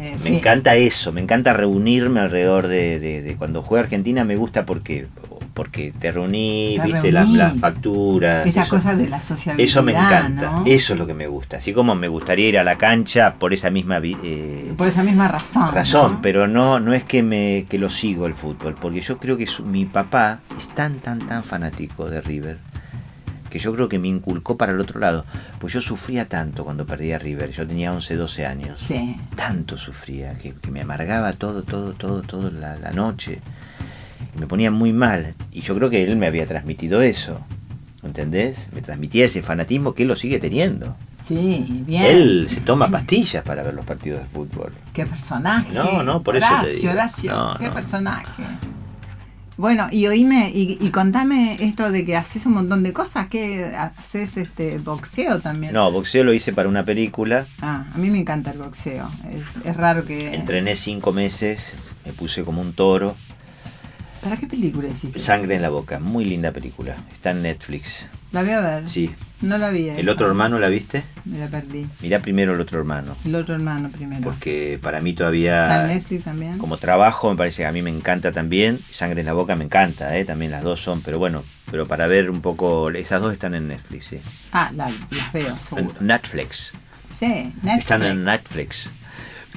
Eh, 0.00 0.16
Me 0.22 0.30
sí. 0.30 0.36
encanta 0.36 0.74
eso, 0.74 1.12
me 1.12 1.20
encanta 1.20 1.52
reunirme 1.52 2.20
alrededor 2.20 2.66
de, 2.66 2.98
de- 2.98 3.22
de 3.22 3.36
cuando 3.36 3.62
juega 3.62 3.84
Argentina, 3.84 4.24
me 4.24 4.36
gusta 4.36 4.66
porque 4.66 5.06
porque 5.54 5.92
te 5.98 6.10
reuní, 6.12 6.76
Te 6.82 6.86
viste 6.88 7.12
las, 7.12 7.30
las 7.30 7.56
facturas. 7.58 8.46
Esta 8.46 8.62
eso, 8.62 8.70
cosa 8.70 8.94
de 8.96 9.08
la 9.08 9.22
sociabilidad. 9.22 9.68
eso 9.70 9.82
me 9.82 9.92
encanta, 9.92 10.50
¿no? 10.50 10.62
eso 10.66 10.92
es 10.94 10.98
lo 10.98 11.06
que 11.06 11.14
me 11.14 11.26
gusta. 11.28 11.58
Así 11.58 11.72
como 11.72 11.94
me 11.94 12.08
gustaría 12.08 12.48
ir 12.48 12.58
a 12.58 12.64
la 12.64 12.76
cancha 12.76 13.34
por 13.38 13.52
esa 13.54 13.70
misma 13.70 13.98
eh, 14.02 14.74
Por 14.76 14.88
esa 14.88 15.02
misma 15.04 15.28
razón. 15.28 15.72
razón, 15.72 16.12
¿no? 16.14 16.22
pero 16.22 16.48
no 16.48 16.80
no 16.80 16.92
es 16.92 17.04
que 17.04 17.22
me 17.22 17.66
que 17.68 17.78
lo 17.78 17.88
sigo 17.88 18.26
el 18.26 18.34
fútbol, 18.34 18.74
porque 18.80 19.00
yo 19.00 19.18
creo 19.18 19.36
que 19.36 19.46
su- 19.46 19.64
mi 19.64 19.84
papá 19.86 20.40
es 20.58 20.68
tan 20.70 20.98
tan 20.98 21.20
tan 21.26 21.44
fanático 21.44 22.10
de 22.10 22.20
River 22.20 22.58
que 23.48 23.60
yo 23.60 23.72
creo 23.72 23.88
que 23.88 24.00
me 24.00 24.08
inculcó 24.08 24.56
para 24.56 24.72
el 24.72 24.80
otro 24.80 24.98
lado, 24.98 25.24
pues 25.60 25.72
yo 25.72 25.80
sufría 25.80 26.28
tanto 26.28 26.64
cuando 26.64 26.84
perdía 26.86 27.14
a 27.14 27.18
River, 27.20 27.52
yo 27.52 27.64
tenía 27.64 27.92
11, 27.92 28.16
12 28.16 28.44
años 28.46 28.80
Sí. 28.80 29.16
tanto 29.36 29.76
sufría, 29.76 30.36
que, 30.36 30.54
que 30.54 30.72
me 30.72 30.80
amargaba 30.80 31.34
todo, 31.34 31.62
todo, 31.62 31.92
todo, 31.92 32.22
todo 32.22 32.50
la, 32.50 32.76
la 32.76 32.90
noche. 32.90 33.40
Y 34.34 34.38
me 34.40 34.46
ponía 34.46 34.70
muy 34.70 34.92
mal. 34.92 35.34
Y 35.52 35.60
yo 35.60 35.74
creo 35.76 35.90
que 35.90 36.02
él 36.04 36.16
me 36.16 36.26
había 36.26 36.46
transmitido 36.46 37.02
eso. 37.02 37.40
¿Entendés? 38.02 38.68
Me 38.74 38.82
transmitía 38.82 39.24
ese 39.24 39.42
fanatismo 39.42 39.94
que 39.94 40.02
él 40.02 40.08
lo 40.08 40.16
sigue 40.16 40.38
teniendo. 40.38 40.94
Sí, 41.22 41.64
bien. 41.86 42.02
Él 42.04 42.46
se 42.50 42.60
toma 42.60 42.90
pastillas 42.90 43.42
para 43.44 43.62
ver 43.62 43.72
los 43.72 43.86
partidos 43.86 44.20
de 44.20 44.26
fútbol. 44.26 44.72
Qué 44.92 45.06
personaje. 45.06 45.72
No, 45.72 46.02
no, 46.02 46.22
por 46.22 46.36
eso 46.36 46.46
te 46.62 46.74
digo. 46.74 46.90
Horacio, 46.92 47.32
No, 47.32 47.56
qué 47.58 47.68
no. 47.68 47.74
personaje. 47.74 48.42
Bueno, 49.56 49.86
y 49.92 50.06
oíme, 50.08 50.50
y, 50.52 50.76
y 50.80 50.90
contame 50.90 51.56
esto 51.60 51.92
de 51.92 52.04
que 52.04 52.16
haces 52.16 52.44
un 52.44 52.54
montón 52.54 52.82
de 52.82 52.92
cosas, 52.92 53.28
que 53.28 53.64
haces 53.66 54.36
este 54.36 54.78
boxeo 54.78 55.38
también. 55.40 55.72
No, 55.72 55.90
boxeo 55.92 56.24
lo 56.24 56.34
hice 56.34 56.52
para 56.52 56.68
una 56.68 56.84
película. 56.84 57.46
Ah, 57.62 57.86
a 57.94 57.96
mí 57.98 58.10
me 58.10 58.18
encanta 58.18 58.50
el 58.50 58.58
boxeo. 58.58 59.08
Es, 59.32 59.64
es 59.64 59.76
raro 59.76 60.04
que. 60.04 60.34
Entrené 60.34 60.74
cinco 60.74 61.12
meses, 61.12 61.74
me 62.04 62.12
puse 62.12 62.42
como 62.44 62.60
un 62.60 62.72
toro. 62.72 63.14
¿Para 64.24 64.36
qué 64.38 64.46
película 64.46 64.88
hiciste? 64.88 65.18
Sangre 65.18 65.54
en 65.54 65.62
la 65.62 65.68
boca, 65.68 66.00
muy 66.00 66.24
linda 66.24 66.50
película. 66.50 66.96
Está 67.12 67.32
en 67.32 67.42
Netflix. 67.42 68.06
La 68.32 68.42
voy 68.42 68.50
a 68.52 68.60
ver. 68.60 68.88
Sí. 68.88 69.14
No 69.42 69.58
la 69.58 69.68
vi. 69.70 69.90
¿El 69.90 69.98
esa. 70.00 70.12
otro 70.12 70.26
hermano 70.26 70.58
la 70.58 70.68
viste? 70.68 71.04
Me 71.26 71.38
la 71.38 71.48
perdí. 71.48 71.86
Mirá 72.00 72.20
primero 72.20 72.54
el 72.54 72.60
otro 72.60 72.78
hermano. 72.78 73.16
El 73.24 73.34
otro 73.34 73.54
hermano 73.54 73.90
primero. 73.90 74.22
Porque 74.22 74.78
para 74.82 75.00
mí 75.02 75.10
¿Está 75.10 75.18
todavía... 75.24 75.82
en 75.82 75.88
Netflix 75.88 76.24
también? 76.24 76.58
Como 76.58 76.78
trabajo 76.78 77.30
me 77.30 77.36
parece 77.36 77.62
que 77.62 77.66
a 77.66 77.72
mí 77.72 77.82
me 77.82 77.90
encanta 77.90 78.32
también. 78.32 78.80
Sangre 78.90 79.20
en 79.20 79.26
la 79.26 79.34
boca 79.34 79.54
me 79.56 79.64
encanta, 79.64 80.16
¿eh? 80.16 80.24
también 80.24 80.50
las 80.50 80.62
dos 80.62 80.80
son. 80.80 81.02
Pero 81.02 81.18
bueno, 81.18 81.44
pero 81.70 81.86
para 81.86 82.06
ver 82.06 82.30
un 82.30 82.40
poco... 82.40 82.90
Esas 82.90 83.20
dos 83.20 83.32
están 83.32 83.54
en 83.54 83.68
Netflix, 83.68 84.06
sí. 84.06 84.18
Ah, 84.52 84.70
la- 84.74 84.88
las 85.10 85.32
veo, 85.32 85.56
seguro. 85.62 85.94
En 86.00 86.06
Netflix. 86.06 86.72
Sí, 87.12 87.26
Netflix. 87.62 87.78
Están 87.78 88.02
en 88.04 88.24
Netflix. 88.24 88.90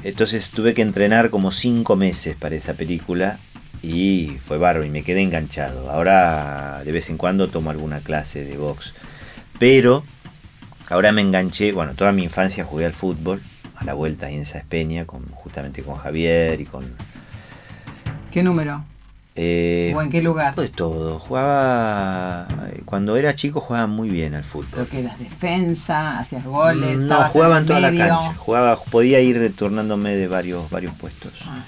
Entonces 0.03 0.51
tuve 0.51 0.75
que 0.75 0.83
entrenar 0.83 1.31
como 1.31 1.51
cinco 1.51 1.95
meses 1.95 2.35
para 2.35 2.55
esa 2.55 2.73
película 2.75 3.39
y 3.81 4.37
fue 4.43 4.57
bárbaro 4.57 4.85
y 4.85 4.89
me 4.89 5.03
quedé 5.03 5.21
enganchado. 5.21 5.89
Ahora 5.89 6.81
de 6.83 6.91
vez 6.91 7.09
en 7.09 7.17
cuando 7.17 7.47
tomo 7.47 7.69
alguna 7.69 7.99
clase 7.99 8.43
de 8.43 8.57
box. 8.57 8.93
Pero 9.59 10.03
ahora 10.89 11.11
me 11.11 11.21
enganché, 11.21 11.71
bueno, 11.71 11.93
toda 11.95 12.11
mi 12.11 12.23
infancia 12.23 12.63
jugué 12.63 12.85
al 12.85 12.93
fútbol, 12.93 13.41
a 13.75 13.83
la 13.83 13.93
vuelta 13.93 14.27
ahí 14.27 14.35
en 14.35 14.41
esa 14.41 14.57
Espeña, 14.59 15.05
con, 15.05 15.25
justamente 15.31 15.83
con 15.83 15.95
Javier 15.95 16.61
y 16.61 16.65
con... 16.65 16.93
¿Qué 18.31 18.43
número? 18.43 18.83
eh, 19.35 19.93
¿O 19.95 20.01
en 20.01 20.09
qué 20.09 20.21
lugar? 20.21 20.55
de 20.55 20.69
todo. 20.69 21.19
Jugaba... 21.19 22.47
Cuando 22.85 23.17
era 23.17 23.35
chico 23.35 23.61
jugaba 23.61 23.87
muy 23.87 24.09
bien 24.09 24.33
al 24.33 24.43
fútbol. 24.43 24.69
Creo 24.71 24.89
que 24.89 24.99
eras 25.01 25.19
defensa, 25.19 26.19
hacías 26.19 26.43
goles. 26.43 26.97
No, 26.97 27.03
estabas 27.03 27.31
jugaba 27.31 27.57
en 27.59 27.65
toda 27.65 27.79
la 27.79 27.89
cancha. 27.89 28.33
Jugaba, 28.35 28.79
podía 28.83 29.19
ir 29.19 29.53
turnándome 29.55 30.15
de 30.15 30.27
varios, 30.27 30.69
varios 30.69 30.93
puestos. 30.95 31.33
Ah. 31.45 31.63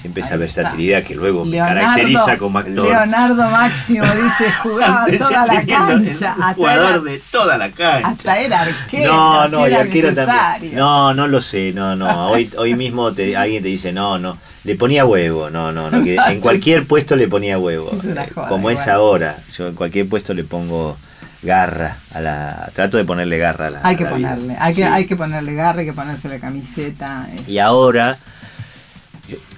Siempre 0.00 0.22
esa 0.22 0.36
versatilidad 0.36 1.02
que 1.02 1.14
luego 1.14 1.44
me 1.44 1.56
caracteriza 1.56 2.38
como 2.38 2.58
actor. 2.58 2.88
Leonardo 2.88 3.50
Máximo 3.50 4.04
dice 4.04 4.52
jugaba 4.62 5.06
toda 5.18 5.46
la 5.46 5.64
cancha. 5.66 6.32
Hasta 6.32 6.54
jugador 6.54 6.90
era, 6.90 7.00
de 7.00 7.22
toda 7.30 7.58
la 7.58 7.70
cancha. 7.70 8.08
hasta 8.08 8.38
era 8.40 8.60
arquero. 8.60 9.12
no, 9.12 9.48
si 9.48 9.54
no, 9.54 9.60
y 9.68 9.70
era 9.72 9.80
arquero 9.80 10.14
también. 10.14 10.74
No, 10.76 11.14
no 11.14 11.26
lo 11.26 11.40
sé, 11.40 11.72
no, 11.72 11.96
no. 11.96 12.28
Hoy, 12.28 12.50
hoy 12.56 12.74
mismo 12.76 13.12
te, 13.12 13.36
alguien 13.36 13.62
te 13.62 13.68
dice, 13.68 13.92
no, 13.92 14.18
no. 14.18 14.38
Le 14.64 14.74
ponía 14.76 15.04
huevo, 15.04 15.48
no, 15.50 15.72
no, 15.72 15.90
no. 15.90 16.02
que 16.04 16.16
en 16.16 16.40
cualquier 16.40 16.86
puesto 16.86 17.16
le 17.16 17.28
ponía 17.28 17.58
huevo. 17.58 17.90
Es 17.96 18.04
Eh, 18.04 18.30
joda, 18.34 18.48
como 18.48 18.70
es 18.70 18.86
ahora. 18.88 19.38
Yo 19.56 19.68
en 19.68 19.74
cualquier 19.74 20.08
puesto 20.08 20.34
le 20.34 20.44
pongo 20.44 20.96
garra 21.42 21.98
a 22.12 22.20
la. 22.20 22.70
Trato 22.74 22.96
de 22.96 23.04
ponerle 23.04 23.38
garra 23.38 23.68
a 23.68 23.70
la. 23.70 23.80
Hay 23.82 23.96
que 23.96 24.04
a 24.04 24.10
la 24.10 24.16
vida. 24.16 24.30
ponerle, 24.30 24.56
hay 24.60 24.74
que, 24.74 24.82
Sí. 24.82 24.88
hay 24.88 25.06
que 25.06 25.16
ponerle 25.16 25.54
garra, 25.54 25.80
hay 25.80 25.86
que 25.86 25.92
ponerse 25.92 26.28
la 26.28 26.38
camiseta. 26.38 27.28
Y 27.46 27.58
ahora, 27.58 28.18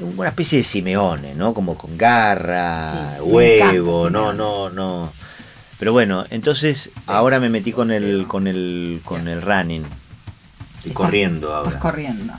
una 0.00 0.28
especie 0.28 0.58
de 0.58 0.64
Simeone, 0.64 1.34
¿no? 1.34 1.54
Como 1.54 1.76
con 1.76 1.96
garra, 1.98 3.14
Sí, 3.16 3.20
huevo, 3.22 4.08
no, 4.10 4.32
no, 4.32 4.70
no. 4.70 5.12
Pero 5.78 5.92
bueno, 5.92 6.24
entonces 6.30 6.90
ahora 7.06 7.38
me 7.38 7.48
metí 7.48 7.72
con 7.72 7.90
el, 7.90 8.26
con 8.26 8.46
el, 8.46 9.00
con 9.04 9.28
el 9.28 9.42
running. 9.42 9.84
Estoy 10.78 10.92
corriendo 10.92 11.48
Estás 11.48 11.66
ahora. 11.66 11.78
corriendo. 11.78 12.32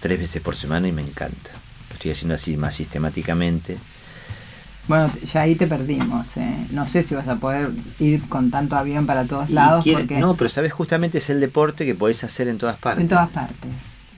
Tres 0.00 0.18
veces 0.20 0.42
por 0.42 0.54
semana 0.56 0.86
y 0.88 0.92
me 0.92 1.02
encanta. 1.02 1.50
Lo 1.88 1.94
estoy 1.94 2.10
haciendo 2.12 2.34
así 2.34 2.56
más 2.56 2.74
sistemáticamente. 2.74 3.78
Bueno, 4.86 5.10
ya 5.24 5.40
ahí 5.40 5.54
te 5.54 5.66
perdimos. 5.66 6.36
eh. 6.36 6.66
No 6.70 6.86
sé 6.86 7.02
si 7.02 7.14
vas 7.14 7.26
a 7.28 7.36
poder 7.36 7.70
ir 7.98 8.28
con 8.28 8.50
tanto 8.50 8.76
avión 8.76 9.06
para 9.06 9.24
todos 9.24 9.48
lados. 9.50 9.82
quiere- 9.82 10.00
porque 10.00 10.18
No, 10.20 10.34
pero 10.36 10.50
sabes, 10.50 10.72
justamente 10.72 11.18
es 11.18 11.30
el 11.30 11.40
deporte 11.40 11.86
que 11.86 11.94
podés 11.94 12.22
hacer 12.22 12.48
en 12.48 12.58
todas 12.58 12.76
partes. 12.76 13.02
en 13.02 13.08
todas 13.08 13.30
partes. 13.30 13.70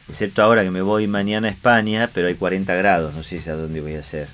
Excepto 0.08 0.42
ahora 0.42 0.62
que 0.62 0.70
me 0.70 0.82
voy 0.82 1.06
mañana 1.08 1.48
a 1.48 1.50
España, 1.50 2.10
pero 2.12 2.28
hay 2.28 2.34
40 2.34 2.74
grados, 2.74 3.14
no 3.14 3.22
sé 3.22 3.40
si 3.40 3.50
a 3.50 3.54
dónde 3.54 3.80
voy 3.80 3.94
a 3.96 4.00
hacer. 4.00 4.28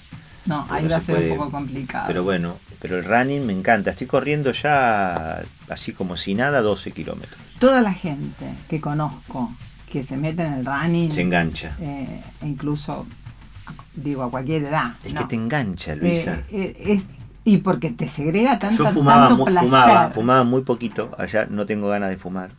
No, 0.46 0.66
ahí 0.70 0.84
no 0.84 0.90
va 0.90 0.96
a 0.96 1.00
se 1.00 1.06
ser 1.06 1.14
puede- 1.16 1.30
un 1.32 1.38
poco 1.38 1.50
complicado. 1.50 2.04
Pero 2.08 2.24
bueno, 2.24 2.56
pero 2.80 2.98
el 2.98 3.04
running 3.04 3.46
me 3.46 3.52
encanta. 3.52 3.90
Estoy 3.90 4.06
corriendo 4.06 4.52
ya 4.52 5.42
así 5.68 5.92
como 5.92 6.16
si 6.16 6.34
nada 6.34 6.60
12 6.60 6.90
kilómetros. 6.90 7.38
Toda 7.58 7.80
la 7.80 7.92
gente 7.92 8.46
que 8.68 8.80
conozco 8.80 9.52
que 9.90 10.02
se 10.04 10.16
mete 10.16 10.42
en 10.42 10.54
el 10.54 10.64
running, 10.66 11.10
Se 11.12 11.20
engancha. 11.22 11.76
eh, 11.80 12.22
incluso, 12.42 13.06
digo, 13.94 14.24
a 14.24 14.30
cualquier 14.30 14.64
edad. 14.64 14.94
Es 15.04 15.14
¿no? 15.14 15.20
que 15.20 15.26
te 15.26 15.36
engancha, 15.36 15.94
Luisa. 15.94 16.42
Eh, 16.50 16.74
eh, 16.76 16.92
es, 16.92 17.08
y 17.44 17.58
porque 17.58 17.90
te 17.90 18.08
segrega 18.08 18.58
tanto, 18.58 18.84
Yo 18.84 18.90
fumaba, 18.90 19.28
tanto 19.28 19.44
placer. 19.44 19.68
fumaba, 19.70 20.10
fumaba 20.10 20.44
muy 20.44 20.62
poquito. 20.62 21.14
Allá 21.18 21.46
no 21.48 21.66
tengo 21.66 21.88
ganas 21.88 22.10
de 22.10 22.16
fumar. 22.16 22.50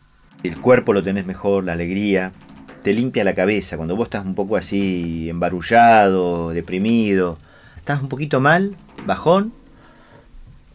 El 0.42 0.58
cuerpo 0.60 0.92
lo 0.92 1.02
tenés 1.02 1.26
mejor, 1.26 1.64
la 1.64 1.72
alegría. 1.74 2.32
Te 2.84 2.92
limpia 2.92 3.24
la 3.24 3.34
cabeza. 3.34 3.76
Cuando 3.76 3.96
vos 3.96 4.06
estás 4.08 4.24
un 4.26 4.34
poco 4.34 4.56
así 4.56 5.28
embarullado, 5.30 6.50
deprimido, 6.50 7.38
estás 7.76 8.02
un 8.02 8.08
poquito 8.08 8.40
mal, 8.40 8.76
bajón, 9.06 9.52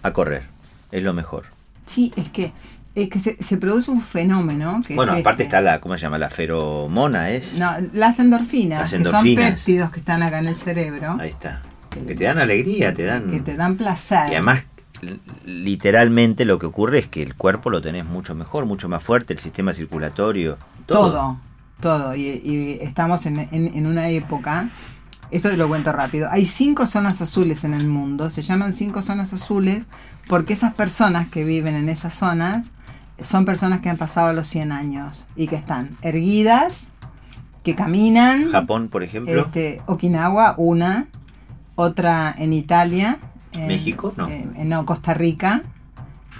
a 0.01 0.11
correr. 0.11 0.43
Es 0.91 1.03
lo 1.03 1.13
mejor. 1.13 1.43
Sí, 1.85 2.11
es 2.15 2.29
que, 2.29 2.51
es 2.95 3.09
que 3.09 3.19
se, 3.19 3.41
se 3.41 3.57
produce 3.57 3.91
un 3.91 4.01
fenómeno 4.01 4.81
que 4.87 4.95
Bueno, 4.95 5.13
es 5.13 5.19
aparte 5.21 5.43
este. 5.43 5.55
está 5.55 5.61
la, 5.61 5.79
¿cómo 5.81 5.95
se 5.95 6.01
llama? 6.01 6.17
La 6.17 6.29
feromona, 6.31 7.29
¿es? 7.29 7.59
No, 7.59 7.71
las 7.93 8.17
endorfinas, 8.19 8.81
Las 8.81 8.89
que 8.89 8.95
endorfinas. 8.97 9.45
son 9.45 9.53
péptidos 9.55 9.91
que 9.91 9.99
están 9.99 10.23
acá 10.23 10.39
en 10.39 10.47
el 10.47 10.55
cerebro, 10.55 11.15
Ahí 11.19 11.29
está. 11.29 11.61
Que 11.91 12.15
te 12.15 12.23
dan 12.23 12.39
alegría, 12.41 12.91
te 12.93 13.03
dan... 13.03 13.29
que 13.29 13.39
te 13.39 13.55
dan 13.55 13.75
placer. 13.77 14.29
Y 14.31 14.33
además, 14.35 14.63
literalmente 15.45 16.45
lo 16.45 16.57
que 16.59 16.65
ocurre 16.65 16.99
es 16.99 17.07
que 17.07 17.21
el 17.23 17.35
cuerpo 17.35 17.69
lo 17.69 17.81
tenés 17.81 18.05
mucho 18.05 18.35
mejor, 18.35 18.65
mucho 18.65 18.89
más 18.89 19.03
fuerte, 19.03 19.33
el 19.33 19.39
sistema 19.39 19.73
circulatorio, 19.73 20.57
todo. 20.85 21.11
todo, 21.11 21.39
todo. 21.79 22.15
Y, 22.15 22.27
y 22.27 22.77
estamos 22.81 23.25
en, 23.25 23.39
en- 23.39 23.71
en 23.75 23.85
una 23.87 24.09
época, 24.09 24.69
esto 25.31 25.49
te 25.49 25.57
lo 25.57 25.67
cuento 25.67 25.91
rápido, 25.91 26.27
hay 26.31 26.45
cinco 26.45 26.85
zonas 26.85 27.21
azules 27.21 27.63
en 27.63 27.73
el 27.73 27.87
mundo, 27.87 28.29
se 28.31 28.41
llaman 28.41 28.73
cinco 28.73 29.01
zonas 29.01 29.31
azules 29.33 29.85
porque 30.27 30.53
esas 30.53 30.73
personas 30.73 31.27
que 31.29 31.43
viven 31.43 31.75
en 31.75 31.89
esas 31.89 32.13
zonas 32.15 32.65
son 33.21 33.45
personas 33.45 33.81
que 33.81 33.89
han 33.89 33.97
pasado 33.97 34.31
los 34.33 34.47
100 34.47 34.71
años 34.71 35.27
y 35.35 35.47
que 35.47 35.55
están 35.57 35.97
erguidas, 36.01 36.93
que 37.63 37.75
caminan. 37.75 38.49
Japón, 38.51 38.87
por 38.87 39.03
ejemplo. 39.03 39.41
Este, 39.41 39.81
Okinawa, 39.87 40.55
una, 40.57 41.07
otra 41.75 42.33
en 42.37 42.53
Italia. 42.53 43.17
en- 43.51 43.67
¿México? 43.67 44.13
No. 44.15 44.27
eh, 44.29 44.47
no, 44.65 44.85
Costa 44.85 45.13
Rica. 45.13 45.63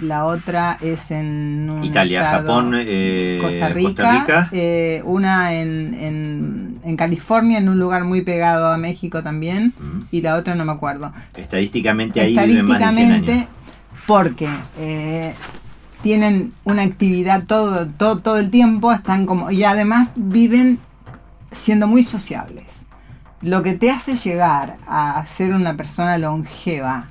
La 0.00 0.24
otra 0.24 0.78
es 0.80 1.10
en 1.10 1.68
un 1.70 1.84
Italia, 1.84 2.22
estado- 2.22 2.46
Japón, 2.48 2.72
eh, 2.76 3.38
Costa 3.42 3.68
Rica, 3.68 3.88
Costa 3.88 4.20
Rica. 4.20 4.48
eh, 4.52 5.02
una 5.04 5.52
en, 5.54 5.94
en, 5.94 6.78
en 6.82 6.96
California, 6.96 7.58
en 7.58 7.68
un 7.68 7.78
lugar 7.78 8.04
muy 8.04 8.22
pegado 8.22 8.72
a 8.72 8.76
México 8.78 9.22
también, 9.22 9.74
Mm. 9.78 10.00
y 10.10 10.22
la 10.22 10.36
otra 10.36 10.54
no 10.54 10.64
me 10.64 10.72
acuerdo. 10.72 11.12
Estadísticamente 11.36 12.20
ahí 12.20 12.36
viven 12.36 12.66
más 12.66 12.78
de 12.78 12.84
100 12.86 12.90
Estadísticamente, 12.90 13.32
años. 13.32 13.48
porque 14.06 14.48
eh, 14.78 15.34
tienen 16.02 16.54
una 16.64 16.82
actividad 16.82 17.44
todo, 17.46 17.86
todo, 17.86 18.18
todo 18.20 18.38
el 18.38 18.50
tiempo, 18.50 18.92
están 18.92 19.26
como, 19.26 19.50
y 19.50 19.64
además 19.64 20.08
viven 20.16 20.78
siendo 21.52 21.86
muy 21.86 22.02
sociables. 22.04 22.86
Lo 23.42 23.62
que 23.62 23.74
te 23.74 23.90
hace 23.90 24.16
llegar 24.16 24.76
a 24.88 25.24
ser 25.26 25.52
una 25.52 25.74
persona 25.76 26.16
longeva 26.18 27.08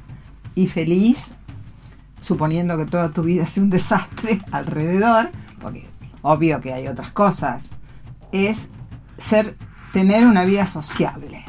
y 0.55 0.67
feliz, 0.67 1.35
suponiendo 2.19 2.77
que 2.77 2.85
toda 2.85 3.09
tu 3.09 3.23
vida 3.23 3.47
sea 3.47 3.63
un 3.63 3.69
desastre 3.69 4.41
alrededor, 4.51 5.29
porque 5.61 5.87
obvio 6.21 6.59
que 6.61 6.73
hay 6.73 6.87
otras 6.87 7.11
cosas, 7.11 7.71
es 8.31 8.69
ser 9.17 9.55
tener 9.93 10.25
una 10.25 10.45
vida 10.45 10.67
sociable. 10.67 11.43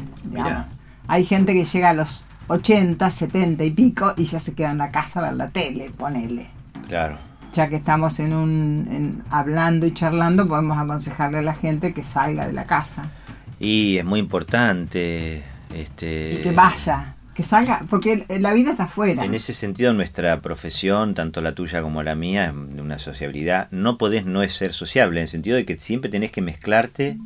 Hay 1.09 1.25
gente 1.25 1.53
que 1.55 1.65
llega 1.65 1.91
a 1.91 1.95
los 1.95 2.27
80, 2.49 3.11
70 3.11 3.65
y 3.65 3.71
pico 3.71 4.15
y 4.17 4.25
ya 4.25 4.39
se 4.41 4.55
queda 4.55 4.71
en 4.71 4.79
la 4.79 4.91
casa 4.91 5.21
a 5.21 5.23
ver 5.25 5.35
la 5.35 5.49
tele, 5.49 5.91
ponele. 5.91 6.49
Claro. 6.89 7.17
Ya 7.53 7.69
que 7.69 7.77
estamos 7.77 8.21
en 8.21 8.33
un 8.33 8.87
en- 8.91 9.25
hablando 9.31 9.87
y 9.87 9.93
charlando, 9.93 10.47
podemos 10.47 10.79
aconsejarle 10.79 11.39
a 11.39 11.43
la 11.43 11.55
gente 11.55 11.93
que 11.93 12.05
salga 12.05 12.47
de 12.47 12.53
la 12.53 12.65
casa 12.67 13.11
Y 13.59 13.99
es 13.99 14.05
muy 14.05 14.21
importante. 14.21 15.43
Este, 15.75 16.35
y 16.35 16.43
que 16.43 16.53
vaya, 16.53 17.15
salga, 17.43 17.85
porque 17.89 18.25
la 18.41 18.53
vida 18.53 18.73
está 18.73 18.85
afuera. 18.85 19.25
En 19.25 19.35
ese 19.35 19.53
sentido, 19.53 19.93
nuestra 19.93 20.41
profesión, 20.41 21.15
tanto 21.15 21.41
la 21.41 21.55
tuya 21.55 21.83
como 21.83 22.03
la 22.03 22.15
mía, 22.15 22.47
es 22.47 22.81
una 22.81 22.99
sociabilidad, 22.99 23.69
no 23.71 23.99
podés 23.99 24.27
no 24.27 24.47
ser 24.49 24.73
sociable, 24.73 25.21
en 25.21 25.23
el 25.23 25.29
sentido 25.29 25.57
de 25.57 25.65
que 25.65 25.79
siempre 25.79 26.11
tenés 26.11 26.31
que 26.33 26.43
mezclarte, 26.43 27.17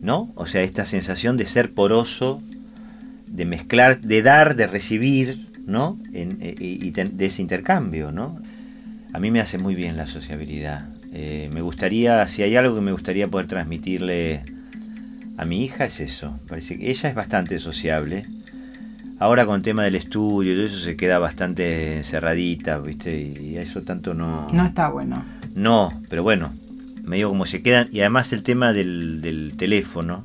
¿no? 0.00 0.32
O 0.36 0.46
sea, 0.46 0.62
esta 0.62 0.84
sensación 0.84 1.36
de 1.36 1.46
ser 1.46 1.72
poroso, 1.72 2.40
de 3.26 3.44
mezclar, 3.44 4.00
de 4.00 4.22
dar, 4.22 4.56
de 4.56 4.66
recibir, 4.66 5.48
¿no? 5.66 5.98
En- 6.12 6.38
e- 6.40 6.54
y 6.58 6.90
de 6.90 7.26
ese 7.26 7.42
intercambio, 7.42 8.10
¿no? 8.12 8.40
A 9.12 9.18
mí 9.18 9.30
me 9.30 9.40
hace 9.40 9.58
muy 9.58 9.74
bien 9.74 9.96
la 9.96 10.06
sociabilidad. 10.06 10.88
Eh, 11.12 11.50
me 11.52 11.62
gustaría, 11.62 12.26
si 12.26 12.42
hay 12.42 12.56
algo 12.56 12.74
que 12.74 12.80
me 12.80 12.92
gustaría 12.92 13.26
poder 13.28 13.46
transmitirle 13.46 14.44
a 15.36 15.44
mi 15.44 15.64
hija, 15.64 15.84
es 15.86 16.00
eso. 16.00 16.38
Parece 16.48 16.78
que 16.78 16.90
ella 16.90 17.08
es 17.08 17.14
bastante 17.14 17.58
sociable. 17.58 18.24
Ahora 19.20 19.46
con 19.46 19.56
el 19.56 19.62
tema 19.62 19.82
del 19.82 19.96
estudio 19.96 20.52
y 20.52 20.56
todo 20.56 20.66
eso 20.66 20.78
se 20.78 20.96
queda 20.96 21.18
bastante 21.18 21.96
encerradita, 21.96 22.78
¿viste? 22.78 23.18
Y 23.18 23.56
eso 23.56 23.82
tanto 23.82 24.14
no... 24.14 24.46
No 24.52 24.64
está 24.64 24.90
bueno. 24.90 25.24
No, 25.54 25.90
pero 26.08 26.22
bueno, 26.22 26.52
medio 27.02 27.28
como 27.28 27.44
se 27.44 27.60
quedan. 27.60 27.88
Y 27.90 28.00
además 28.00 28.32
el 28.32 28.44
tema 28.44 28.72
del, 28.72 29.20
del 29.20 29.54
teléfono 29.56 30.22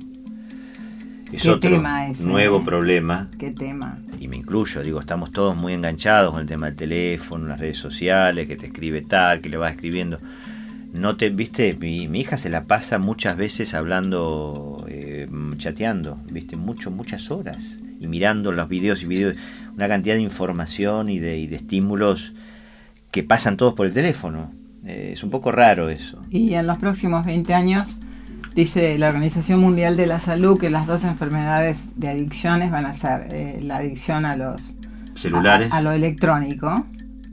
es 1.32 1.42
¿Qué 1.42 1.50
otro 1.50 1.72
tema 1.72 2.08
ese, 2.08 2.24
nuevo 2.24 2.60
eh? 2.60 2.64
problema. 2.64 3.30
Qué 3.40 3.50
tema. 3.50 3.98
Y 4.20 4.28
me 4.28 4.38
incluyo, 4.38 4.84
digo, 4.84 5.00
estamos 5.00 5.32
todos 5.32 5.56
muy 5.56 5.74
enganchados 5.74 6.32
con 6.32 6.42
el 6.42 6.48
tema 6.48 6.68
del 6.68 6.76
teléfono, 6.76 7.48
las 7.48 7.60
redes 7.60 7.80
sociales, 7.80 8.48
que 8.48 8.56
te 8.56 8.68
escribe 8.68 9.02
tal, 9.02 9.42
que 9.42 9.50
le 9.50 9.58
vas 9.58 9.72
escribiendo. 9.72 10.20
No 10.94 11.18
te, 11.18 11.32
viste, 11.32 11.74
mi, 11.74 12.08
mi 12.08 12.20
hija 12.20 12.38
se 12.38 12.50
la 12.50 12.66
pasa 12.66 13.00
muchas 13.00 13.36
veces 13.36 13.74
hablando, 13.74 14.86
eh, 14.88 15.28
chateando, 15.58 16.20
viste, 16.32 16.56
mucho, 16.56 16.92
muchas 16.92 17.32
horas. 17.32 17.78
Y 18.04 18.08
mirando 18.08 18.52
los 18.52 18.68
videos 18.68 19.02
y 19.02 19.06
videos, 19.06 19.36
una 19.76 19.88
cantidad 19.88 20.16
de 20.16 20.22
información 20.22 21.10
y 21.10 21.20
de, 21.20 21.38
y 21.40 21.48
de 21.48 21.56
estímulos 21.56 22.34
que 23.12 23.24
pasan 23.24 23.58
todos 23.58 23.74
por 23.74 23.88
el 23.88 23.94
teléfono. 23.94 24.52
Eh, 24.86 25.12
es 25.14 25.24
un 25.24 25.30
poco 25.30 25.52
raro 25.52 25.90
eso. 25.90 26.20
Y 26.30 26.54
en 26.56 26.68
los 26.68 26.78
próximos 26.78 27.26
20 27.26 27.54
años, 27.54 27.98
dice 28.56 28.98
la 28.98 29.08
Organización 29.08 29.62
Mundial 29.62 29.96
de 29.96 30.06
la 30.08 30.20
Salud 30.20 30.60
que 30.60 30.70
las 30.70 30.86
dos 30.86 31.04
enfermedades 31.06 31.84
de 31.96 32.10
adicciones 32.10 32.70
van 32.72 32.86
a 32.86 32.94
ser 32.94 33.28
eh, 33.32 33.60
la 33.64 33.78
adicción 33.78 34.26
a 34.26 34.36
los 34.36 34.76
Celulares. 35.16 35.72
a, 35.72 35.78
a 35.78 35.82
lo 35.82 35.92
electrónico, 35.94 36.86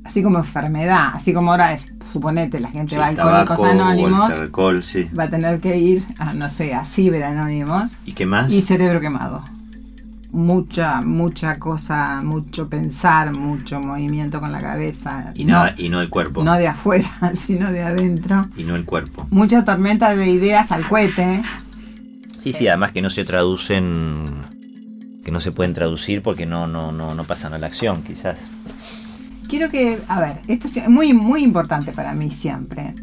así 0.05 0.23
como 0.23 0.39
enfermedad, 0.39 1.09
así 1.14 1.33
como 1.33 1.51
ahora 1.51 1.73
es, 1.73 1.93
suponete, 2.12 2.61
la 2.61 2.68
gente 2.71 2.95
Sí, 2.95 2.99
va 2.99 3.07
a 3.07 3.09
Alcohólicos 3.09 3.61
Anónimos, 3.64 4.31
alcohol, 4.31 4.85
sí. 4.85 5.09
va 5.18 5.25
a 5.25 5.31
tener 5.31 5.61
que 5.61 5.77
ir 5.79 6.05
a, 6.18 6.33
no 6.35 6.49
sé, 6.49 6.75
a 6.75 6.85
Ciber 6.85 7.25
Anónimos 7.25 7.97
¿Y 8.05 8.12
qué 8.12 8.27
más? 8.27 8.51
y 8.53 8.62
cerebro 8.62 9.01
quemado. 9.01 9.43
Mucha, 10.33 11.03
mucha 11.03 11.59
cosa, 11.59 12.22
mucho 12.22 12.68
pensar, 12.68 13.33
mucho 13.33 13.81
movimiento 13.81 14.41
con 14.41 14.53
la 14.53 14.61
cabeza. 14.61 15.33
Y, 15.35 15.45
nada, 15.45 15.74
y 15.76 15.89
no 15.89 16.01
el 16.01 16.09
cuerpo. 16.09 16.45
no 16.45 16.55
de 16.55 16.68
afuera, 16.68 17.11
sino 17.35 17.72
de 17.72 17.83
adentro. 17.83 18.47
Y 18.57 18.62
no 18.62 18.76
el 18.76 18.85
cuerpo. 18.85 19.26
Mucha 19.31 19.64
tormenta 19.64 20.14
de 20.14 20.31
ideas 20.31 20.70
al 20.70 20.89
cohete. 20.89 21.43
Sí, 22.41 22.53
sí, 22.53 22.68
además 22.68 22.93
que 22.93 23.03
no 23.03 23.11
se 23.11 23.24
traducen, 23.24 24.47
que 25.24 25.33
no 25.33 25.41
se 25.41 25.53
pueden 25.53 25.72
traducir 25.72 26.22
porque 26.22 26.47
no, 26.47 26.66
no, 26.66 26.93
no, 26.93 27.14
no 27.14 27.24
pasan 27.24 27.53
a 27.53 27.59
la 27.59 27.66
acción, 27.66 28.03
quizás. 28.03 28.39
Quiero 29.49 29.68
que, 29.68 29.99
a 30.07 30.20
ver, 30.20 30.39
esto 30.47 30.68
es 30.68 30.89
muy, 30.89 31.12
muy 31.12 31.43
importante 31.43 31.93
para 31.93 32.14
mí 32.14 32.31
siempre. 32.31 32.95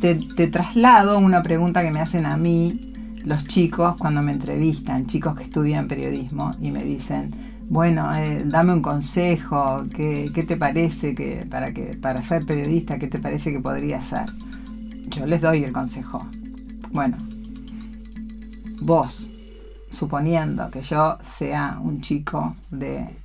Te, 0.00 0.14
te 0.14 0.46
traslado 0.46 1.18
una 1.18 1.42
pregunta 1.42 1.82
que 1.82 1.90
me 1.90 2.00
hacen 2.00 2.24
a 2.24 2.36
mí 2.36 2.88
los 3.24 3.46
chicos 3.46 3.96
cuando 3.96 4.22
me 4.22 4.32
entrevistan, 4.32 5.06
chicos 5.06 5.34
que 5.34 5.44
estudian 5.44 5.88
periodismo 5.88 6.50
y 6.60 6.70
me 6.70 6.84
dicen, 6.84 7.30
bueno, 7.68 8.14
eh, 8.14 8.44
dame 8.46 8.72
un 8.72 8.82
consejo, 8.82 9.84
¿qué, 9.94 10.30
qué 10.34 10.42
te 10.42 10.56
parece 10.56 11.14
que 11.14 11.46
para, 11.50 11.72
que 11.72 11.96
para 11.96 12.22
ser 12.22 12.46
periodista, 12.46 12.98
qué 12.98 13.08
te 13.08 13.18
parece 13.18 13.52
que 13.52 13.60
podría 13.60 14.00
ser? 14.00 14.26
Yo 15.08 15.26
les 15.26 15.40
doy 15.40 15.64
el 15.64 15.72
consejo. 15.72 16.26
Bueno, 16.92 17.16
vos, 18.80 19.30
suponiendo 19.90 20.70
que 20.70 20.82
yo 20.82 21.18
sea 21.22 21.78
un 21.82 22.00
chico 22.00 22.56
de 22.70 23.16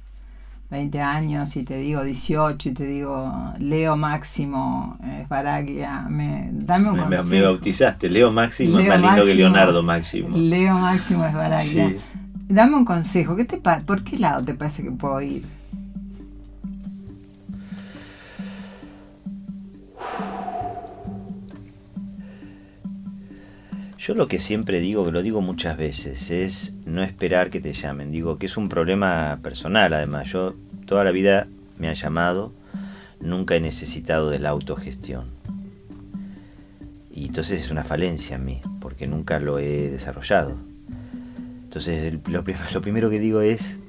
20 0.73 1.01
años 1.01 1.55
y 1.55 1.63
te 1.63 1.77
digo 1.77 2.03
18 2.03 2.69
y 2.69 2.71
te 2.73 2.83
digo 2.85 3.31
Leo 3.59 3.95
Máximo 3.95 4.97
eh, 5.03 5.25
Baraglia, 5.29 6.01
me, 6.09 6.49
dame 6.51 6.89
un 6.89 6.95
Me, 6.95 7.03
consejo. 7.03 7.23
me 7.25 7.41
bautizaste, 7.43 8.09
Leo 8.09 8.31
Máximo 8.31 8.79
es 8.79 8.87
más 8.87 8.99
lindo 8.99 9.23
que. 9.23 9.35
Leonardo 9.35 9.83
Máximo. 9.83 10.35
Leo 10.35 10.73
Máximo 10.73 11.25
es 11.25 11.33
Baraglia. 11.33 11.89
Sí. 11.89 11.97
Dame 12.49 12.75
un 12.75 12.85
consejo, 12.85 13.35
¿qué 13.35 13.45
te 13.45 13.57
¿por 13.57 14.03
qué 14.03 14.17
lado 14.17 14.43
te 14.43 14.55
parece 14.55 14.83
que 14.83 14.91
puedo 14.91 15.21
ir? 15.21 15.43
Yo 24.03 24.15
lo 24.15 24.27
que 24.27 24.37
siempre 24.37 24.81
digo, 24.81 25.05
que 25.05 25.11
lo 25.11 25.21
digo 25.21 25.39
muchas 25.39 25.77
veces, 25.77 26.29
es 26.29 26.73
no 26.85 27.03
esperar 27.03 27.49
que 27.49 27.61
te 27.61 27.71
llamen. 27.71 28.11
Digo 28.11 28.37
que 28.37 28.47
es 28.47 28.57
un 28.57 28.67
problema 28.67 29.39
personal, 29.41 29.93
además. 29.93 30.29
Yo 30.29 30.55
toda 30.85 31.05
la 31.05 31.11
vida 31.11 31.47
me 31.77 31.87
han 31.87 31.95
llamado, 31.95 32.51
nunca 33.21 33.55
he 33.55 33.61
necesitado 33.61 34.29
de 34.29 34.39
la 34.39 34.49
autogestión. 34.49 35.27
Y 37.13 37.27
entonces 37.27 37.61
es 37.63 37.71
una 37.71 37.85
falencia 37.85 38.35
en 38.35 38.43
mí, 38.43 38.59
porque 38.81 39.07
nunca 39.07 39.39
lo 39.39 39.57
he 39.57 39.89
desarrollado. 39.89 40.57
Entonces 41.63 42.13
lo, 42.27 42.43
lo 42.73 42.81
primero 42.81 43.09
que 43.09 43.21
digo 43.21 43.39
es 43.39 43.79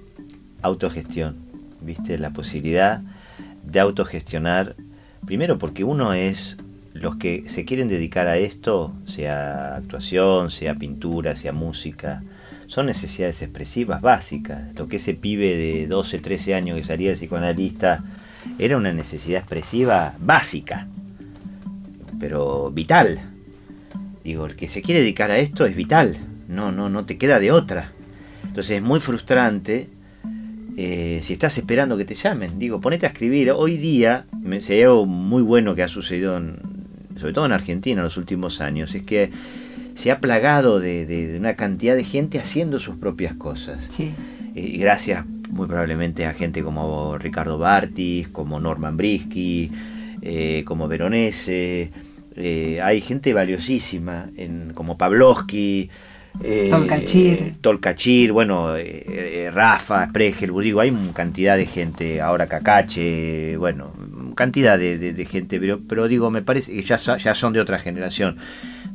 autogestión, 0.63 1.39
¿viste? 1.81 2.19
La 2.19 2.31
posibilidad 2.31 3.03
de 3.65 3.81
autogestionar, 3.81 4.77
primero 5.27 5.59
porque 5.59 5.83
uno 5.83 6.13
es 6.13 6.57
los 6.95 7.17
que 7.17 7.49
se 7.49 7.65
quieren 7.65 7.89
dedicar 7.89 8.29
a 8.29 8.39
esto, 8.39 8.95
sea 9.05 9.77
actuación, 9.77 10.51
sea 10.51 10.77
pintura, 10.77 11.35
sea 11.35 11.53
música, 11.53 12.23
son 12.69 12.87
necesidades 12.87 13.43
expresivas 13.43 14.01
básicas. 14.01 14.75
Lo 14.79 14.87
que 14.87 14.97
ese 14.97 15.15
pibe 15.15 15.57
de 15.57 15.87
12, 15.89 16.21
13 16.21 16.55
años 16.55 16.79
que 16.79 16.85
salía 16.85 17.11
de 17.11 17.17
psicoanalista 17.17 18.05
era 18.61 18.77
una 18.77 18.93
necesidad 18.93 19.41
expresiva 19.41 20.15
básica, 20.21 20.87
pero 22.21 22.71
vital. 22.71 23.21
Digo, 24.23 24.47
el 24.47 24.55
que 24.55 24.69
se 24.69 24.81
quiere 24.81 25.01
dedicar 25.01 25.33
a 25.33 25.39
esto 25.39 25.67
es 25.67 25.75
vital, 25.75 26.17
no, 26.49 26.71
no, 26.71 26.89
no 26.89 27.05
te 27.05 27.19
queda 27.19 27.41
de 27.41 27.51
otra. 27.51 27.91
Entonces 28.45 28.77
es 28.77 28.83
muy 28.83 29.01
frustrante 29.01 29.91
eh, 30.77 31.21
si 31.23 31.33
estás 31.33 31.59
esperando 31.59 31.97
que 31.97 32.05
te 32.05 32.15
llamen. 32.15 32.59
Digo, 32.59 32.81
ponete 32.81 33.07
a 33.07 33.09
escribir. 33.09 33.51
Hoy 33.51 33.77
día, 33.79 34.27
me, 34.41 34.63
si 34.63 34.81
algo 34.81 35.07
muy 35.07 35.43
bueno 35.43 35.75
que 35.75 35.83
ha 35.83 35.89
sucedido, 35.89 36.41
sobre 37.17 37.33
todo 37.33 37.47
en 37.47 37.53
Argentina 37.53 38.01
en 38.01 38.05
los 38.05 38.17
últimos 38.17 38.61
años, 38.61 38.95
es 38.95 39.03
que 39.03 39.31
se 39.95 40.11
ha 40.11 40.21
plagado 40.21 40.81
de, 40.81 41.37
una 41.39 41.55
cantidad 41.55 41.97
de 41.97 42.05
gente 42.05 42.39
haciendo 42.39 42.79
sus 42.79 42.97
propias 42.97 43.35
cosas. 43.35 43.85
Sí. 43.89 44.13
Eh, 44.55 44.61
y 44.61 44.79
gracias 44.79 45.25
muy 45.51 45.67
probablemente 45.67 46.27
a 46.27 46.33
gente 46.33 46.63
como 46.63 47.17
Ricardo 47.19 47.59
Bartis, 47.59 48.29
como 48.29 48.59
Norman 48.61 48.97
Brisky, 48.97 49.71
eh, 50.23 50.63
como 50.67 50.89
Veronese. 50.89 51.91
Eh, 52.37 52.81
hay 52.83 53.01
gente 53.01 53.33
valiosísima, 53.33 54.31
en, 54.37 54.73
como 54.75 54.99
Pavlovsky, 54.99 55.91
eh, 56.43 56.69
Tolcachir. 56.71 57.55
Tolcachir, 57.61 58.33
bueno, 58.33 58.77
eh, 58.77 59.51
Rafa, 59.53 60.07
Spregel, 60.07 60.53
digo, 60.61 60.81
hay 60.81 60.91
una 60.91 61.13
cantidad 61.13 61.57
de 61.57 61.67
gente, 61.67 62.21
ahora 62.21 62.49
Cacache, 62.49 63.57
bueno, 63.57 63.93
cantidad 64.35 64.79
de, 64.79 65.27
gente, 65.31 65.59
pero, 65.59 65.81
pero 65.89 66.09
digo, 66.09 66.31
me 66.31 66.43
parece 66.43 66.73
que 66.73 66.83
ya, 66.83 66.97
ya 66.97 67.35
son 67.35 67.53
de 67.53 67.61
otra 67.61 67.79
generación. 67.79 68.37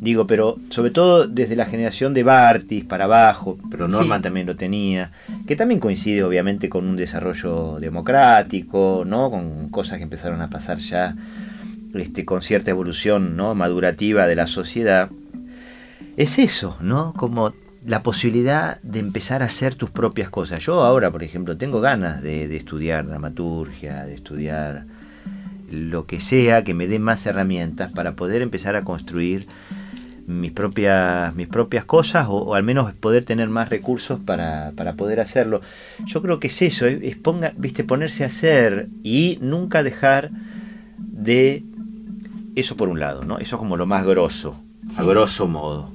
Digo, 0.02 0.28
pero 0.28 0.56
sobre 0.70 0.92
todo 0.92 1.28
desde 1.28 1.58
la 1.58 1.66
generación 1.66 2.14
de 2.14 2.24
Bartis 2.24 2.86
para 2.86 3.04
abajo, 3.04 3.58
pero 3.70 3.90
Norman 3.90 4.22
también 4.22 4.48
lo 4.48 4.56
tenía, 4.56 5.12
que 5.46 5.58
también 5.58 5.82
coincide 5.82 6.24
obviamente 6.24 6.70
con 6.70 6.88
un 6.88 6.96
desarrollo 6.96 7.80
democrático, 7.82 9.04
¿no? 9.06 9.30
Con 9.30 9.68
cosas 9.70 9.98
que 9.98 10.04
empezaron 10.04 10.42
a 10.42 10.50
pasar 10.50 10.78
ya 10.78 11.16
este, 11.94 12.24
con 12.24 12.42
cierta 12.42 12.72
evolución 12.72 13.36
¿no? 13.36 13.56
madurativa 13.56 14.28
de 14.28 14.36
la 14.36 14.48
sociedad. 14.48 15.10
Es 16.16 16.40
eso, 16.40 16.78
¿no? 16.80 17.14
Como 17.14 17.54
la 17.86 18.04
posibilidad 18.04 18.80
de 18.82 19.00
empezar 19.00 19.42
a 19.42 19.46
hacer 19.46 19.76
tus 19.76 19.90
propias 19.90 20.30
cosas. 20.30 20.64
Yo 20.64 20.82
ahora, 20.82 21.12
por 21.12 21.24
ejemplo, 21.24 21.58
tengo 21.58 21.82
ganas 21.82 22.22
de, 22.22 22.48
de 22.48 22.58
estudiar 22.58 23.08
dramaturgia, 23.08 24.06
de 24.06 24.14
estudiar 24.14 24.86
lo 25.72 26.06
que 26.06 26.20
sea 26.20 26.64
que 26.64 26.74
me 26.74 26.88
dé 26.88 27.00
más 27.00 27.26
herramientas 27.26 27.92
para 27.92 28.14
poder 28.14 28.42
empezar 28.42 28.76
a 28.76 28.84
construir 28.84 29.48
mis 30.30 30.52
propias, 30.52 31.34
mis 31.36 31.48
propias 31.48 31.86
cosas 31.86 32.28
o, 32.30 32.54
al 32.54 32.64
menos 32.64 32.94
poder 32.94 33.26
tener 33.26 33.50
más 33.50 33.70
recursos 33.70 34.20
para, 34.20 34.72
poder 34.96 35.20
hacerlo. 35.20 35.62
Yo 36.06 36.22
creo 36.22 36.40
que 36.40 36.48
es 36.48 36.62
eso, 36.62 36.86
es, 36.86 37.18
ponga, 37.18 37.54
viste, 37.58 37.84
ponerse 37.84 38.24
a 38.24 38.28
hacer 38.28 38.88
y 39.04 39.40
nunca 39.42 39.82
dejar 39.82 40.30
de 40.98 41.64
eso 42.56 42.78
por 42.78 42.90
un 42.90 43.00
lado, 43.00 43.24
¿no? 43.26 43.40
Eso 43.40 43.56
es 43.56 43.60
como 43.60 43.76
lo 43.76 43.88
más 43.88 44.06
grosso, 44.06 44.62
a 44.98 45.04
grosso 45.04 45.48
modo. 45.48 45.92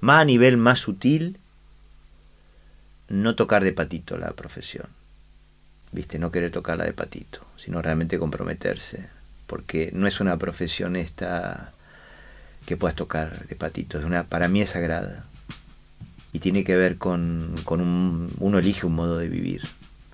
Más 0.00 0.22
a 0.22 0.24
nivel 0.24 0.56
más 0.56 0.78
sutil, 0.78 1.38
no 3.08 3.34
tocar 3.34 3.64
de 3.64 3.72
patito 3.72 4.16
la 4.16 4.32
profesión. 4.32 4.86
Viste, 5.94 6.18
no 6.18 6.32
querer 6.32 6.50
tocarla 6.50 6.84
de 6.84 6.92
patito, 6.92 7.38
sino 7.56 7.80
realmente 7.80 8.18
comprometerse. 8.18 9.06
Porque 9.46 9.90
no 9.94 10.08
es 10.08 10.18
una 10.18 10.36
profesión 10.38 10.96
esta 10.96 11.72
que 12.66 12.76
puedas 12.76 12.96
tocar 12.96 13.46
de 13.46 13.54
patito. 13.54 14.00
Es 14.00 14.04
una, 14.04 14.24
para 14.24 14.48
mí 14.48 14.60
es 14.60 14.70
sagrada. 14.70 15.24
Y 16.32 16.40
tiene 16.40 16.64
que 16.64 16.76
ver 16.76 16.98
con, 16.98 17.54
con 17.62 17.80
un, 17.80 18.32
uno 18.40 18.58
elige 18.58 18.86
un 18.86 18.96
modo 18.96 19.18
de 19.18 19.28
vivir 19.28 19.62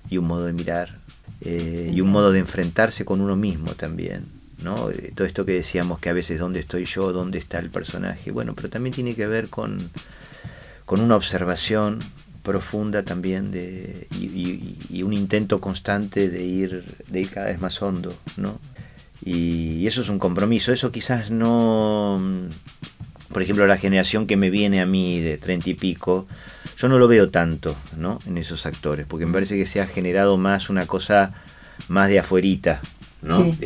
y 0.07 0.19
un 0.19 0.27
modo 0.27 0.45
de 0.45 0.53
mirar 0.53 0.99
eh, 1.41 1.89
y 1.91 1.99
un 1.99 2.11
modo 2.11 2.31
de 2.31 2.37
enfrentarse 2.37 3.03
con 3.03 3.19
uno 3.19 3.35
mismo 3.35 3.73
también. 3.73 4.25
¿no? 4.61 4.91
Eh, 4.91 5.13
todo 5.15 5.25
esto 5.25 5.45
que 5.45 5.53
decíamos 5.53 5.97
que 5.97 6.09
a 6.09 6.13
veces 6.13 6.39
dónde 6.39 6.59
estoy 6.59 6.85
yo, 6.85 7.11
dónde 7.11 7.39
está 7.39 7.57
el 7.57 7.71
personaje. 7.71 8.29
Bueno, 8.29 8.53
pero 8.53 8.69
también 8.69 8.93
tiene 8.93 9.15
que 9.15 9.25
ver 9.25 9.49
con, 9.49 9.89
con 10.85 11.01
una 11.01 11.15
observación 11.15 12.01
profunda 12.43 13.03
también 13.03 13.51
de, 13.51 14.07
y, 14.19 15.03
un 15.03 15.13
intento 15.13 15.61
constante 15.61 16.29
de 16.29 16.43
ir, 16.43 16.83
de 17.07 17.21
ir 17.21 17.29
cada 17.29 17.47
vez 17.47 17.59
más 17.59 17.81
hondo, 17.81 18.15
¿no? 18.37 18.59
Y, 19.23 19.85
eso 19.87 20.01
es 20.01 20.09
un 20.09 20.19
compromiso. 20.19 20.73
Eso 20.73 20.91
quizás 20.91 21.31
no, 21.31 22.21
por 23.31 23.41
ejemplo, 23.41 23.67
la 23.67 23.77
generación 23.77 24.27
que 24.27 24.37
me 24.37 24.49
viene 24.49 24.81
a 24.81 24.85
mí 24.85 25.19
de 25.19 25.37
treinta 25.37 25.69
y 25.69 25.75
pico, 25.75 26.27
yo 26.77 26.87
no 26.87 26.97
lo 26.97 27.07
veo 27.07 27.29
tanto, 27.29 27.75
¿no? 27.97 28.19
En 28.25 28.37
esos 28.37 28.65
actores, 28.65 29.05
porque 29.07 29.25
me 29.25 29.33
parece 29.33 29.55
que 29.57 29.65
se 29.65 29.81
ha 29.81 29.87
generado 29.87 30.37
más 30.37 30.69
una 30.69 30.85
cosa 30.87 31.33
más 31.87 32.09
de 32.09 32.19
afuerita, 32.19 32.81
¿no? 33.21 33.37
Sí, 33.37 33.57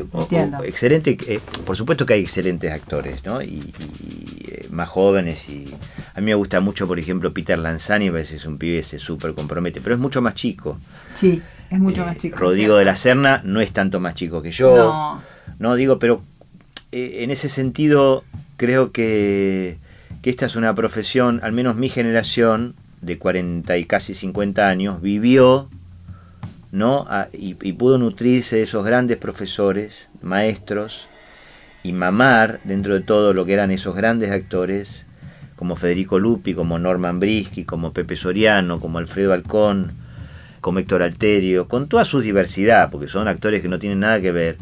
excelente, 0.64 1.18
eh, 1.28 1.40
por 1.66 1.78
supuesto 1.78 2.06
que 2.06 2.14
hay 2.14 2.22
excelentes 2.22 2.72
actores, 2.72 3.24
¿no? 3.26 3.42
Y, 3.42 3.74
eh, 4.48 4.68
más 4.70 4.90
jóvenes 4.90 5.48
y 5.48 5.74
a 6.14 6.20
mí 6.20 6.26
me 6.26 6.36
gusta 6.36 6.60
mucho, 6.60 6.88
por 6.88 7.00
ejemplo, 7.00 7.34
Peter 7.34 7.58
Lanzani, 7.58 8.10
a 8.10 8.12
veces 8.12 8.42
es 8.42 8.46
un 8.46 8.58
pibe 8.58 8.84
se 8.84 9.00
súper 9.00 9.34
compromete, 9.34 9.82
pero 9.82 9.96
es 9.96 10.02
mucho 10.02 10.22
más 10.22 10.36
chico. 10.36 10.78
Sí, 11.14 11.42
es 11.70 11.80
mucho 11.80 12.06
más 12.06 12.18
chico. 12.18 12.38
Rodrigo 12.38 12.76
de 12.78 12.86
la 12.86 12.96
Serna 12.96 13.42
no 13.44 13.62
es 13.62 13.72
tanto 13.72 14.00
más 14.00 14.16
chico 14.16 14.42
que 14.42 14.52
yo. 14.52 14.76
No 14.76 15.36
no 15.60 15.76
digo, 15.76 16.00
pero 16.00 16.24
eh, 16.92 17.20
en 17.22 17.32
ese 17.32 17.50
sentido 17.50 18.24
creo 18.58 18.92
que, 18.92 19.78
esta 20.24 20.48
es 20.48 20.56
una 20.56 20.74
profesión, 20.74 21.40
al 21.44 21.52
menos 21.52 21.76
mi 21.76 21.88
generación, 21.88 22.74
de 23.02 23.20
40 23.20 23.78
y 23.78 23.86
casi 23.86 24.16
50 24.16 24.68
años, 24.68 25.02
vivió 25.02 25.70
¿no? 26.72 27.08
y, 27.34 27.54
pudo 27.74 27.98
nutrirse 27.98 28.58
de 28.58 28.64
esos 28.64 28.86
grandes 28.86 29.18
profesores, 29.18 30.10
maestros, 30.22 31.08
y 31.84 31.92
mamar 31.92 32.60
dentro 32.64 32.94
de 32.96 33.02
todo 33.02 33.34
lo 33.34 33.46
que 33.46 33.54
eran 33.54 33.72
esos 33.72 33.96
grandes 33.96 34.32
actores, 34.32 35.06
como 35.56 35.76
Federico 35.76 36.20
Lupi, 36.20 36.54
como 36.54 36.80
Norman 36.80 37.20
Brisky, 37.20 37.64
como 37.64 37.94
Pepe 37.94 38.16
Soriano, 38.16 38.80
como 38.80 38.98
Alfredo 38.98 39.34
Alcón, 39.34 39.94
como 40.62 40.80
Héctor 40.80 41.04
Alterio, 41.04 41.68
con 41.68 41.88
toda 41.88 42.06
su 42.06 42.22
diversidad, 42.22 42.90
porque 42.90 43.08
son 43.08 43.28
actores 43.28 43.62
que 43.62 43.70
no 43.70 43.78
tienen 43.78 44.00
nada 44.00 44.20
que 44.20 44.32
ver, 44.32 44.58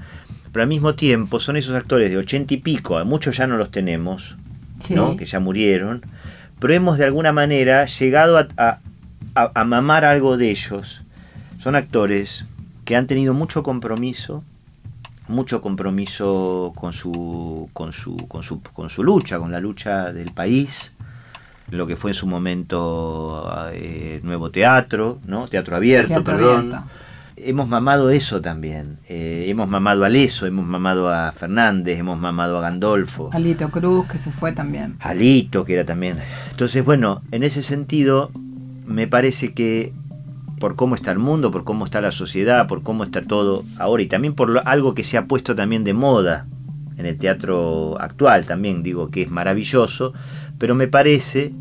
pero 0.51 0.63
al 0.63 0.69
mismo 0.69 0.95
tiempo 0.95 1.39
son 1.39 1.55
esos 1.55 1.75
actores 1.75 2.11
de 2.11 2.17
ochenta 2.17 2.53
y 2.53 2.57
pico, 2.57 3.03
muchos 3.05 3.37
ya 3.37 3.47
no 3.47 3.57
los 3.57 3.71
tenemos, 3.71 4.35
¿no? 4.89 5.15
que 5.15 5.25
ya 5.25 5.39
murieron, 5.39 6.01
pero 6.59 6.73
hemos 6.73 6.97
de 6.97 7.05
alguna 7.05 7.31
manera 7.31 7.85
llegado 7.85 8.37
a, 8.37 8.79
a, 9.35 9.63
mamar 9.63 10.05
algo 10.05 10.35
de 10.35 10.51
ellos. 10.51 11.02
Son 11.63 11.77
actores 11.77 12.43
que 12.83 12.97
han 12.97 13.07
tenido 13.07 13.33
mucho 13.33 13.63
compromiso, 13.63 14.43
mucho 15.29 15.61
compromiso 15.61 16.73
con 16.75 16.91
su, 16.91 17.69
con 17.71 17.93
su, 17.93 18.17
con 18.27 18.43
su, 18.43 18.61
con 18.61 18.89
su 18.89 19.01
lucha, 19.01 19.39
con 19.39 19.49
la 19.49 19.61
lucha 19.61 20.11
del 20.11 20.33
país, 20.33 20.91
lo 21.71 21.87
que 21.87 21.95
fue 21.95 22.11
en 22.11 22.15
su 22.15 22.27
momento 22.27 23.49
eh, 23.71 24.19
Nuevo 24.23 24.51
Teatro, 24.51 25.19
¿no? 25.25 25.47
Teatro 25.47 25.77
Abierto, 25.77 26.21
perdón 26.21 26.83
hemos 27.37 27.69
mamado 27.69 28.09
eso 28.09 28.41
también. 28.41 28.99
Eh, 29.07 29.45
hemos 29.47 29.69
mamado 29.69 30.03
a 30.03 30.09
Leso, 30.09 30.45
hemos 30.45 30.65
mamado 30.65 31.09
a 31.09 31.31
Fernández, 31.31 31.97
hemos 31.97 32.19
mamado 32.19 32.57
a 32.57 32.61
Gandolfo. 32.61 33.29
Alito 33.31 33.69
Cruz, 33.69 34.07
que 34.07 34.19
se 34.19 34.31
fue 34.31 34.51
también. 34.51 34.97
Alito, 34.99 35.63
que 35.65 35.73
era 35.73 35.85
también. 35.85 36.17
Entonces, 36.51 36.83
bueno, 36.85 37.21
en 37.31 37.43
ese 37.43 37.63
sentido, 37.63 38.31
me 38.85 39.07
parece 39.07 39.53
que 39.53 39.93
por 40.63 40.77
cómo 40.77 40.95
está 40.95 41.11
el 41.11 41.19
mundo, 41.19 41.51
por 41.51 41.65
cómo 41.65 41.83
está 41.83 41.99
la 41.99 42.13
sociedad, 42.13 42.67
por 42.67 42.83
cómo 42.83 43.03
está 43.03 43.21
todo 43.21 43.65
ahora 43.79 44.01
y 44.01 44.07
también 44.07 44.33
por 44.33 44.61
algo 44.63 44.95
que 44.95 45.03
se 45.03 45.17
ha 45.17 45.25
puesto 45.25 45.57
también 45.57 45.83
de 45.83 45.91
moda 45.91 46.47
en 46.95 47.05
el 47.05 47.17
teatro 47.17 47.99
actual, 47.99 48.45
también 48.45 48.81
digo 48.81 49.09
que 49.09 49.23
es 49.23 49.29
maravilloso, 49.29 50.13
pero 50.57 50.73
me 50.73 50.87
parece, 50.87 51.51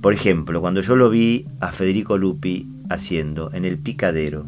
por 0.00 0.12
ejemplo, 0.12 0.60
cuando 0.60 0.82
yo 0.82 0.94
lo 0.94 1.10
vi 1.10 1.48
a 1.58 1.72
Federico 1.72 2.16
Lupi 2.16 2.68
haciendo 2.88 3.50
en 3.52 3.64
el 3.64 3.76
picadero 3.76 4.46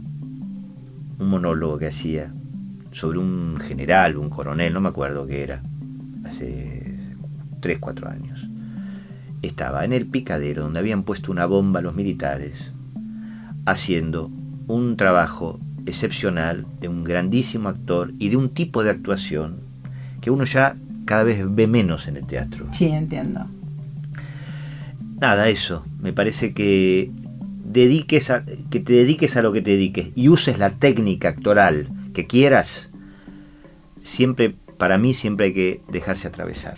un 1.18 1.28
monólogo 1.28 1.78
que 1.78 1.88
hacía 1.88 2.32
sobre 2.92 3.18
un 3.18 3.58
general, 3.60 4.16
un 4.16 4.30
coronel, 4.30 4.72
no 4.72 4.80
me 4.80 4.90
acuerdo 4.90 5.26
qué 5.26 5.42
era, 5.42 5.64
hace 6.24 6.96
3, 7.58 7.76
4 7.80 8.08
años. 8.08 8.46
Estaba 9.42 9.84
en 9.84 9.92
el 9.92 10.06
picadero 10.06 10.62
donde 10.62 10.78
habían 10.78 11.02
puesto 11.02 11.32
una 11.32 11.44
bomba 11.44 11.80
los 11.80 11.96
militares, 11.96 12.70
haciendo 13.66 14.30
un 14.66 14.96
trabajo 14.96 15.60
excepcional 15.86 16.66
de 16.80 16.88
un 16.88 17.04
grandísimo 17.04 17.68
actor 17.68 18.12
y 18.18 18.28
de 18.28 18.36
un 18.36 18.50
tipo 18.50 18.82
de 18.82 18.90
actuación 18.90 19.60
que 20.20 20.30
uno 20.30 20.44
ya 20.44 20.76
cada 21.04 21.22
vez 21.22 21.42
ve 21.46 21.66
menos 21.66 22.08
en 22.08 22.16
el 22.16 22.26
teatro. 22.26 22.66
Sí, 22.72 22.88
entiendo. 22.88 23.46
Nada, 25.20 25.48
eso. 25.48 25.84
Me 26.00 26.12
parece 26.12 26.54
que 26.54 27.10
dediques 27.64 28.30
a, 28.30 28.44
que 28.70 28.80
te 28.80 28.92
dediques 28.92 29.36
a 29.36 29.42
lo 29.42 29.52
que 29.52 29.60
te 29.60 29.72
dediques 29.72 30.08
y 30.14 30.28
uses 30.28 30.58
la 30.58 30.70
técnica 30.70 31.28
actoral 31.28 31.88
que 32.14 32.26
quieras, 32.26 32.90
siempre, 34.02 34.54
para 34.78 34.96
mí 34.96 35.12
siempre 35.12 35.46
hay 35.46 35.54
que 35.54 35.80
dejarse 35.90 36.28
atravesar. 36.28 36.76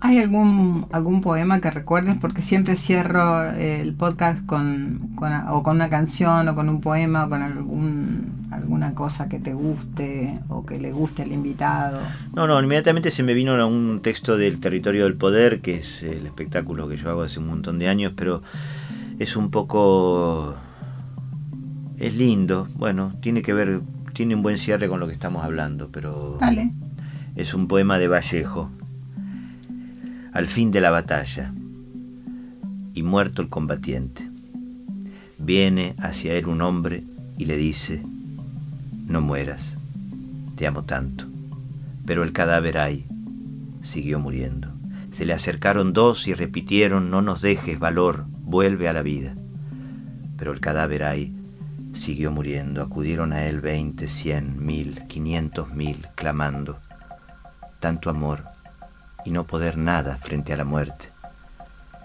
¿Hay 0.00 0.18
algún, 0.18 0.86
algún 0.92 1.20
poema 1.20 1.60
que 1.60 1.70
recuerdes? 1.70 2.16
Porque 2.20 2.40
siempre 2.40 2.76
cierro 2.76 3.50
el 3.50 3.94
podcast 3.94 4.46
con, 4.46 5.10
o 5.50 5.62
con 5.62 5.76
una 5.76 5.90
canción 5.90 6.46
o 6.46 6.54
con 6.54 6.68
un 6.68 6.80
poema 6.80 7.26
o 7.26 7.28
con 7.28 7.42
algún, 7.42 8.46
alguna 8.52 8.94
cosa 8.94 9.28
que 9.28 9.40
te 9.40 9.54
guste 9.54 10.38
o 10.48 10.64
que 10.64 10.78
le 10.78 10.92
guste 10.92 11.22
al 11.22 11.32
invitado. 11.32 11.98
No, 12.34 12.46
no, 12.46 12.62
inmediatamente 12.62 13.10
se 13.10 13.24
me 13.24 13.34
vino 13.34 13.66
un 13.66 14.00
texto 14.00 14.36
del 14.36 14.60
Territorio 14.60 15.04
del 15.04 15.14
Poder, 15.14 15.60
que 15.60 15.78
es 15.78 16.04
el 16.04 16.26
espectáculo 16.26 16.88
que 16.88 16.96
yo 16.96 17.10
hago 17.10 17.22
hace 17.22 17.40
un 17.40 17.48
montón 17.48 17.80
de 17.80 17.88
años, 17.88 18.12
pero 18.14 18.42
es 19.18 19.34
un 19.34 19.50
poco... 19.50 20.54
es 21.98 22.14
lindo, 22.14 22.68
bueno, 22.76 23.14
tiene 23.20 23.42
que 23.42 23.52
ver, 23.52 23.80
tiene 24.12 24.36
un 24.36 24.42
buen 24.42 24.58
cierre 24.58 24.88
con 24.88 25.00
lo 25.00 25.08
que 25.08 25.12
estamos 25.12 25.44
hablando, 25.44 25.88
pero... 25.90 26.38
Dale. 26.40 26.72
Es 27.34 27.52
un 27.54 27.66
poema 27.68 27.98
de 27.98 28.08
Vallejo. 28.08 28.70
Al 30.32 30.46
fin 30.46 30.70
de 30.70 30.80
la 30.80 30.90
batalla, 30.90 31.52
y 32.94 33.02
muerto 33.02 33.42
el 33.42 33.48
combatiente, 33.48 34.28
viene 35.38 35.94
hacia 35.98 36.34
él 36.34 36.48
un 36.48 36.62
hombre 36.62 37.04
y 37.38 37.46
le 37.46 37.56
dice, 37.56 38.02
no 39.06 39.20
mueras, 39.20 39.76
te 40.56 40.66
amo 40.66 40.84
tanto. 40.84 41.24
Pero 42.04 42.22
el 42.22 42.32
cadáver 42.32 42.78
ahí 42.78 43.06
siguió 43.82 44.18
muriendo. 44.18 44.68
Se 45.12 45.24
le 45.24 45.32
acercaron 45.32 45.92
dos 45.92 46.26
y 46.28 46.34
repitieron, 46.34 47.10
no 47.10 47.22
nos 47.22 47.40
dejes 47.40 47.78
valor, 47.78 48.26
vuelve 48.42 48.88
a 48.88 48.92
la 48.92 49.02
vida. 49.02 49.34
Pero 50.36 50.52
el 50.52 50.60
cadáver 50.60 51.04
ahí 51.04 51.32
siguió 51.94 52.30
muriendo. 52.30 52.82
Acudieron 52.82 53.32
a 53.32 53.46
él 53.46 53.60
veinte, 53.60 54.08
cien, 54.08 54.64
mil, 54.64 55.06
quinientos 55.08 55.72
mil, 55.72 56.06
clamando. 56.14 56.78
Tanto 57.80 58.10
amor 58.10 58.44
y 59.24 59.30
no 59.30 59.44
poder 59.44 59.76
nada 59.76 60.16
frente 60.16 60.52
a 60.52 60.56
la 60.56 60.64
muerte. 60.64 61.08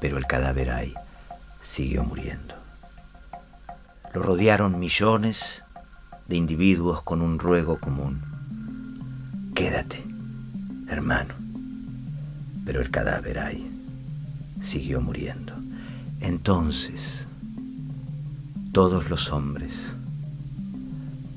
Pero 0.02 0.18
el 0.18 0.26
cadáver 0.26 0.72
ahí 0.72 0.94
siguió 1.62 2.04
muriendo. 2.04 2.56
Lo 4.14 4.22
rodearon 4.22 4.80
millones 4.80 5.64
de 6.28 6.36
individuos 6.36 7.02
con 7.02 7.22
un 7.22 7.40
ruego 7.40 7.80
común. 7.80 8.22
Quédate, 9.56 10.04
hermano. 10.88 11.34
Pero 12.66 12.82
el 12.82 12.92
cadáver 12.92 13.40
ahí 13.40 13.70
siguió 14.62 15.02
muriendo. 15.02 15.54
Entonces, 16.22 17.26
todos 18.72 19.10
los 19.10 19.32
hombres, 19.32 19.92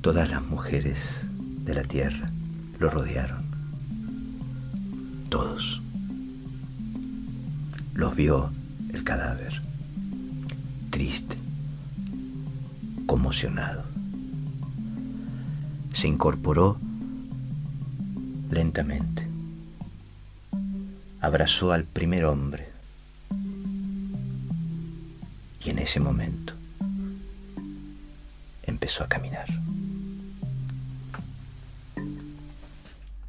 todas 0.00 0.30
las 0.30 0.42
mujeres 0.44 1.20
de 1.64 1.74
la 1.74 1.82
tierra 1.82 2.30
lo 2.78 2.90
rodearon. 2.90 3.45
Todos. 5.28 5.82
Los 7.94 8.14
vio 8.14 8.50
el 8.92 9.02
cadáver, 9.04 9.60
triste, 10.90 11.36
conmocionado. 13.06 13.84
Se 15.92 16.08
incorporó 16.08 16.78
lentamente. 18.50 19.26
Abrazó 21.20 21.72
al 21.72 21.84
primer 21.84 22.24
hombre. 22.26 22.68
Y 25.64 25.70
en 25.70 25.78
ese 25.80 25.98
momento 25.98 26.52
empezó 28.62 29.02
a 29.02 29.08
caminar. 29.08 29.46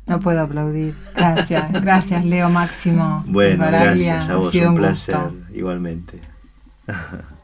No 0.08 0.20
puedo 0.20 0.42
aplaudir. 0.42 0.94
Gracias, 1.16 1.72
gracias 1.72 2.26
Leo 2.26 2.50
Máximo. 2.50 3.24
Bueno, 3.28 3.66
gracias 3.68 4.30
a 4.30 4.38
vos, 4.38 4.56
un 4.56 4.76
placer, 4.76 5.16
igualmente. 5.54 6.22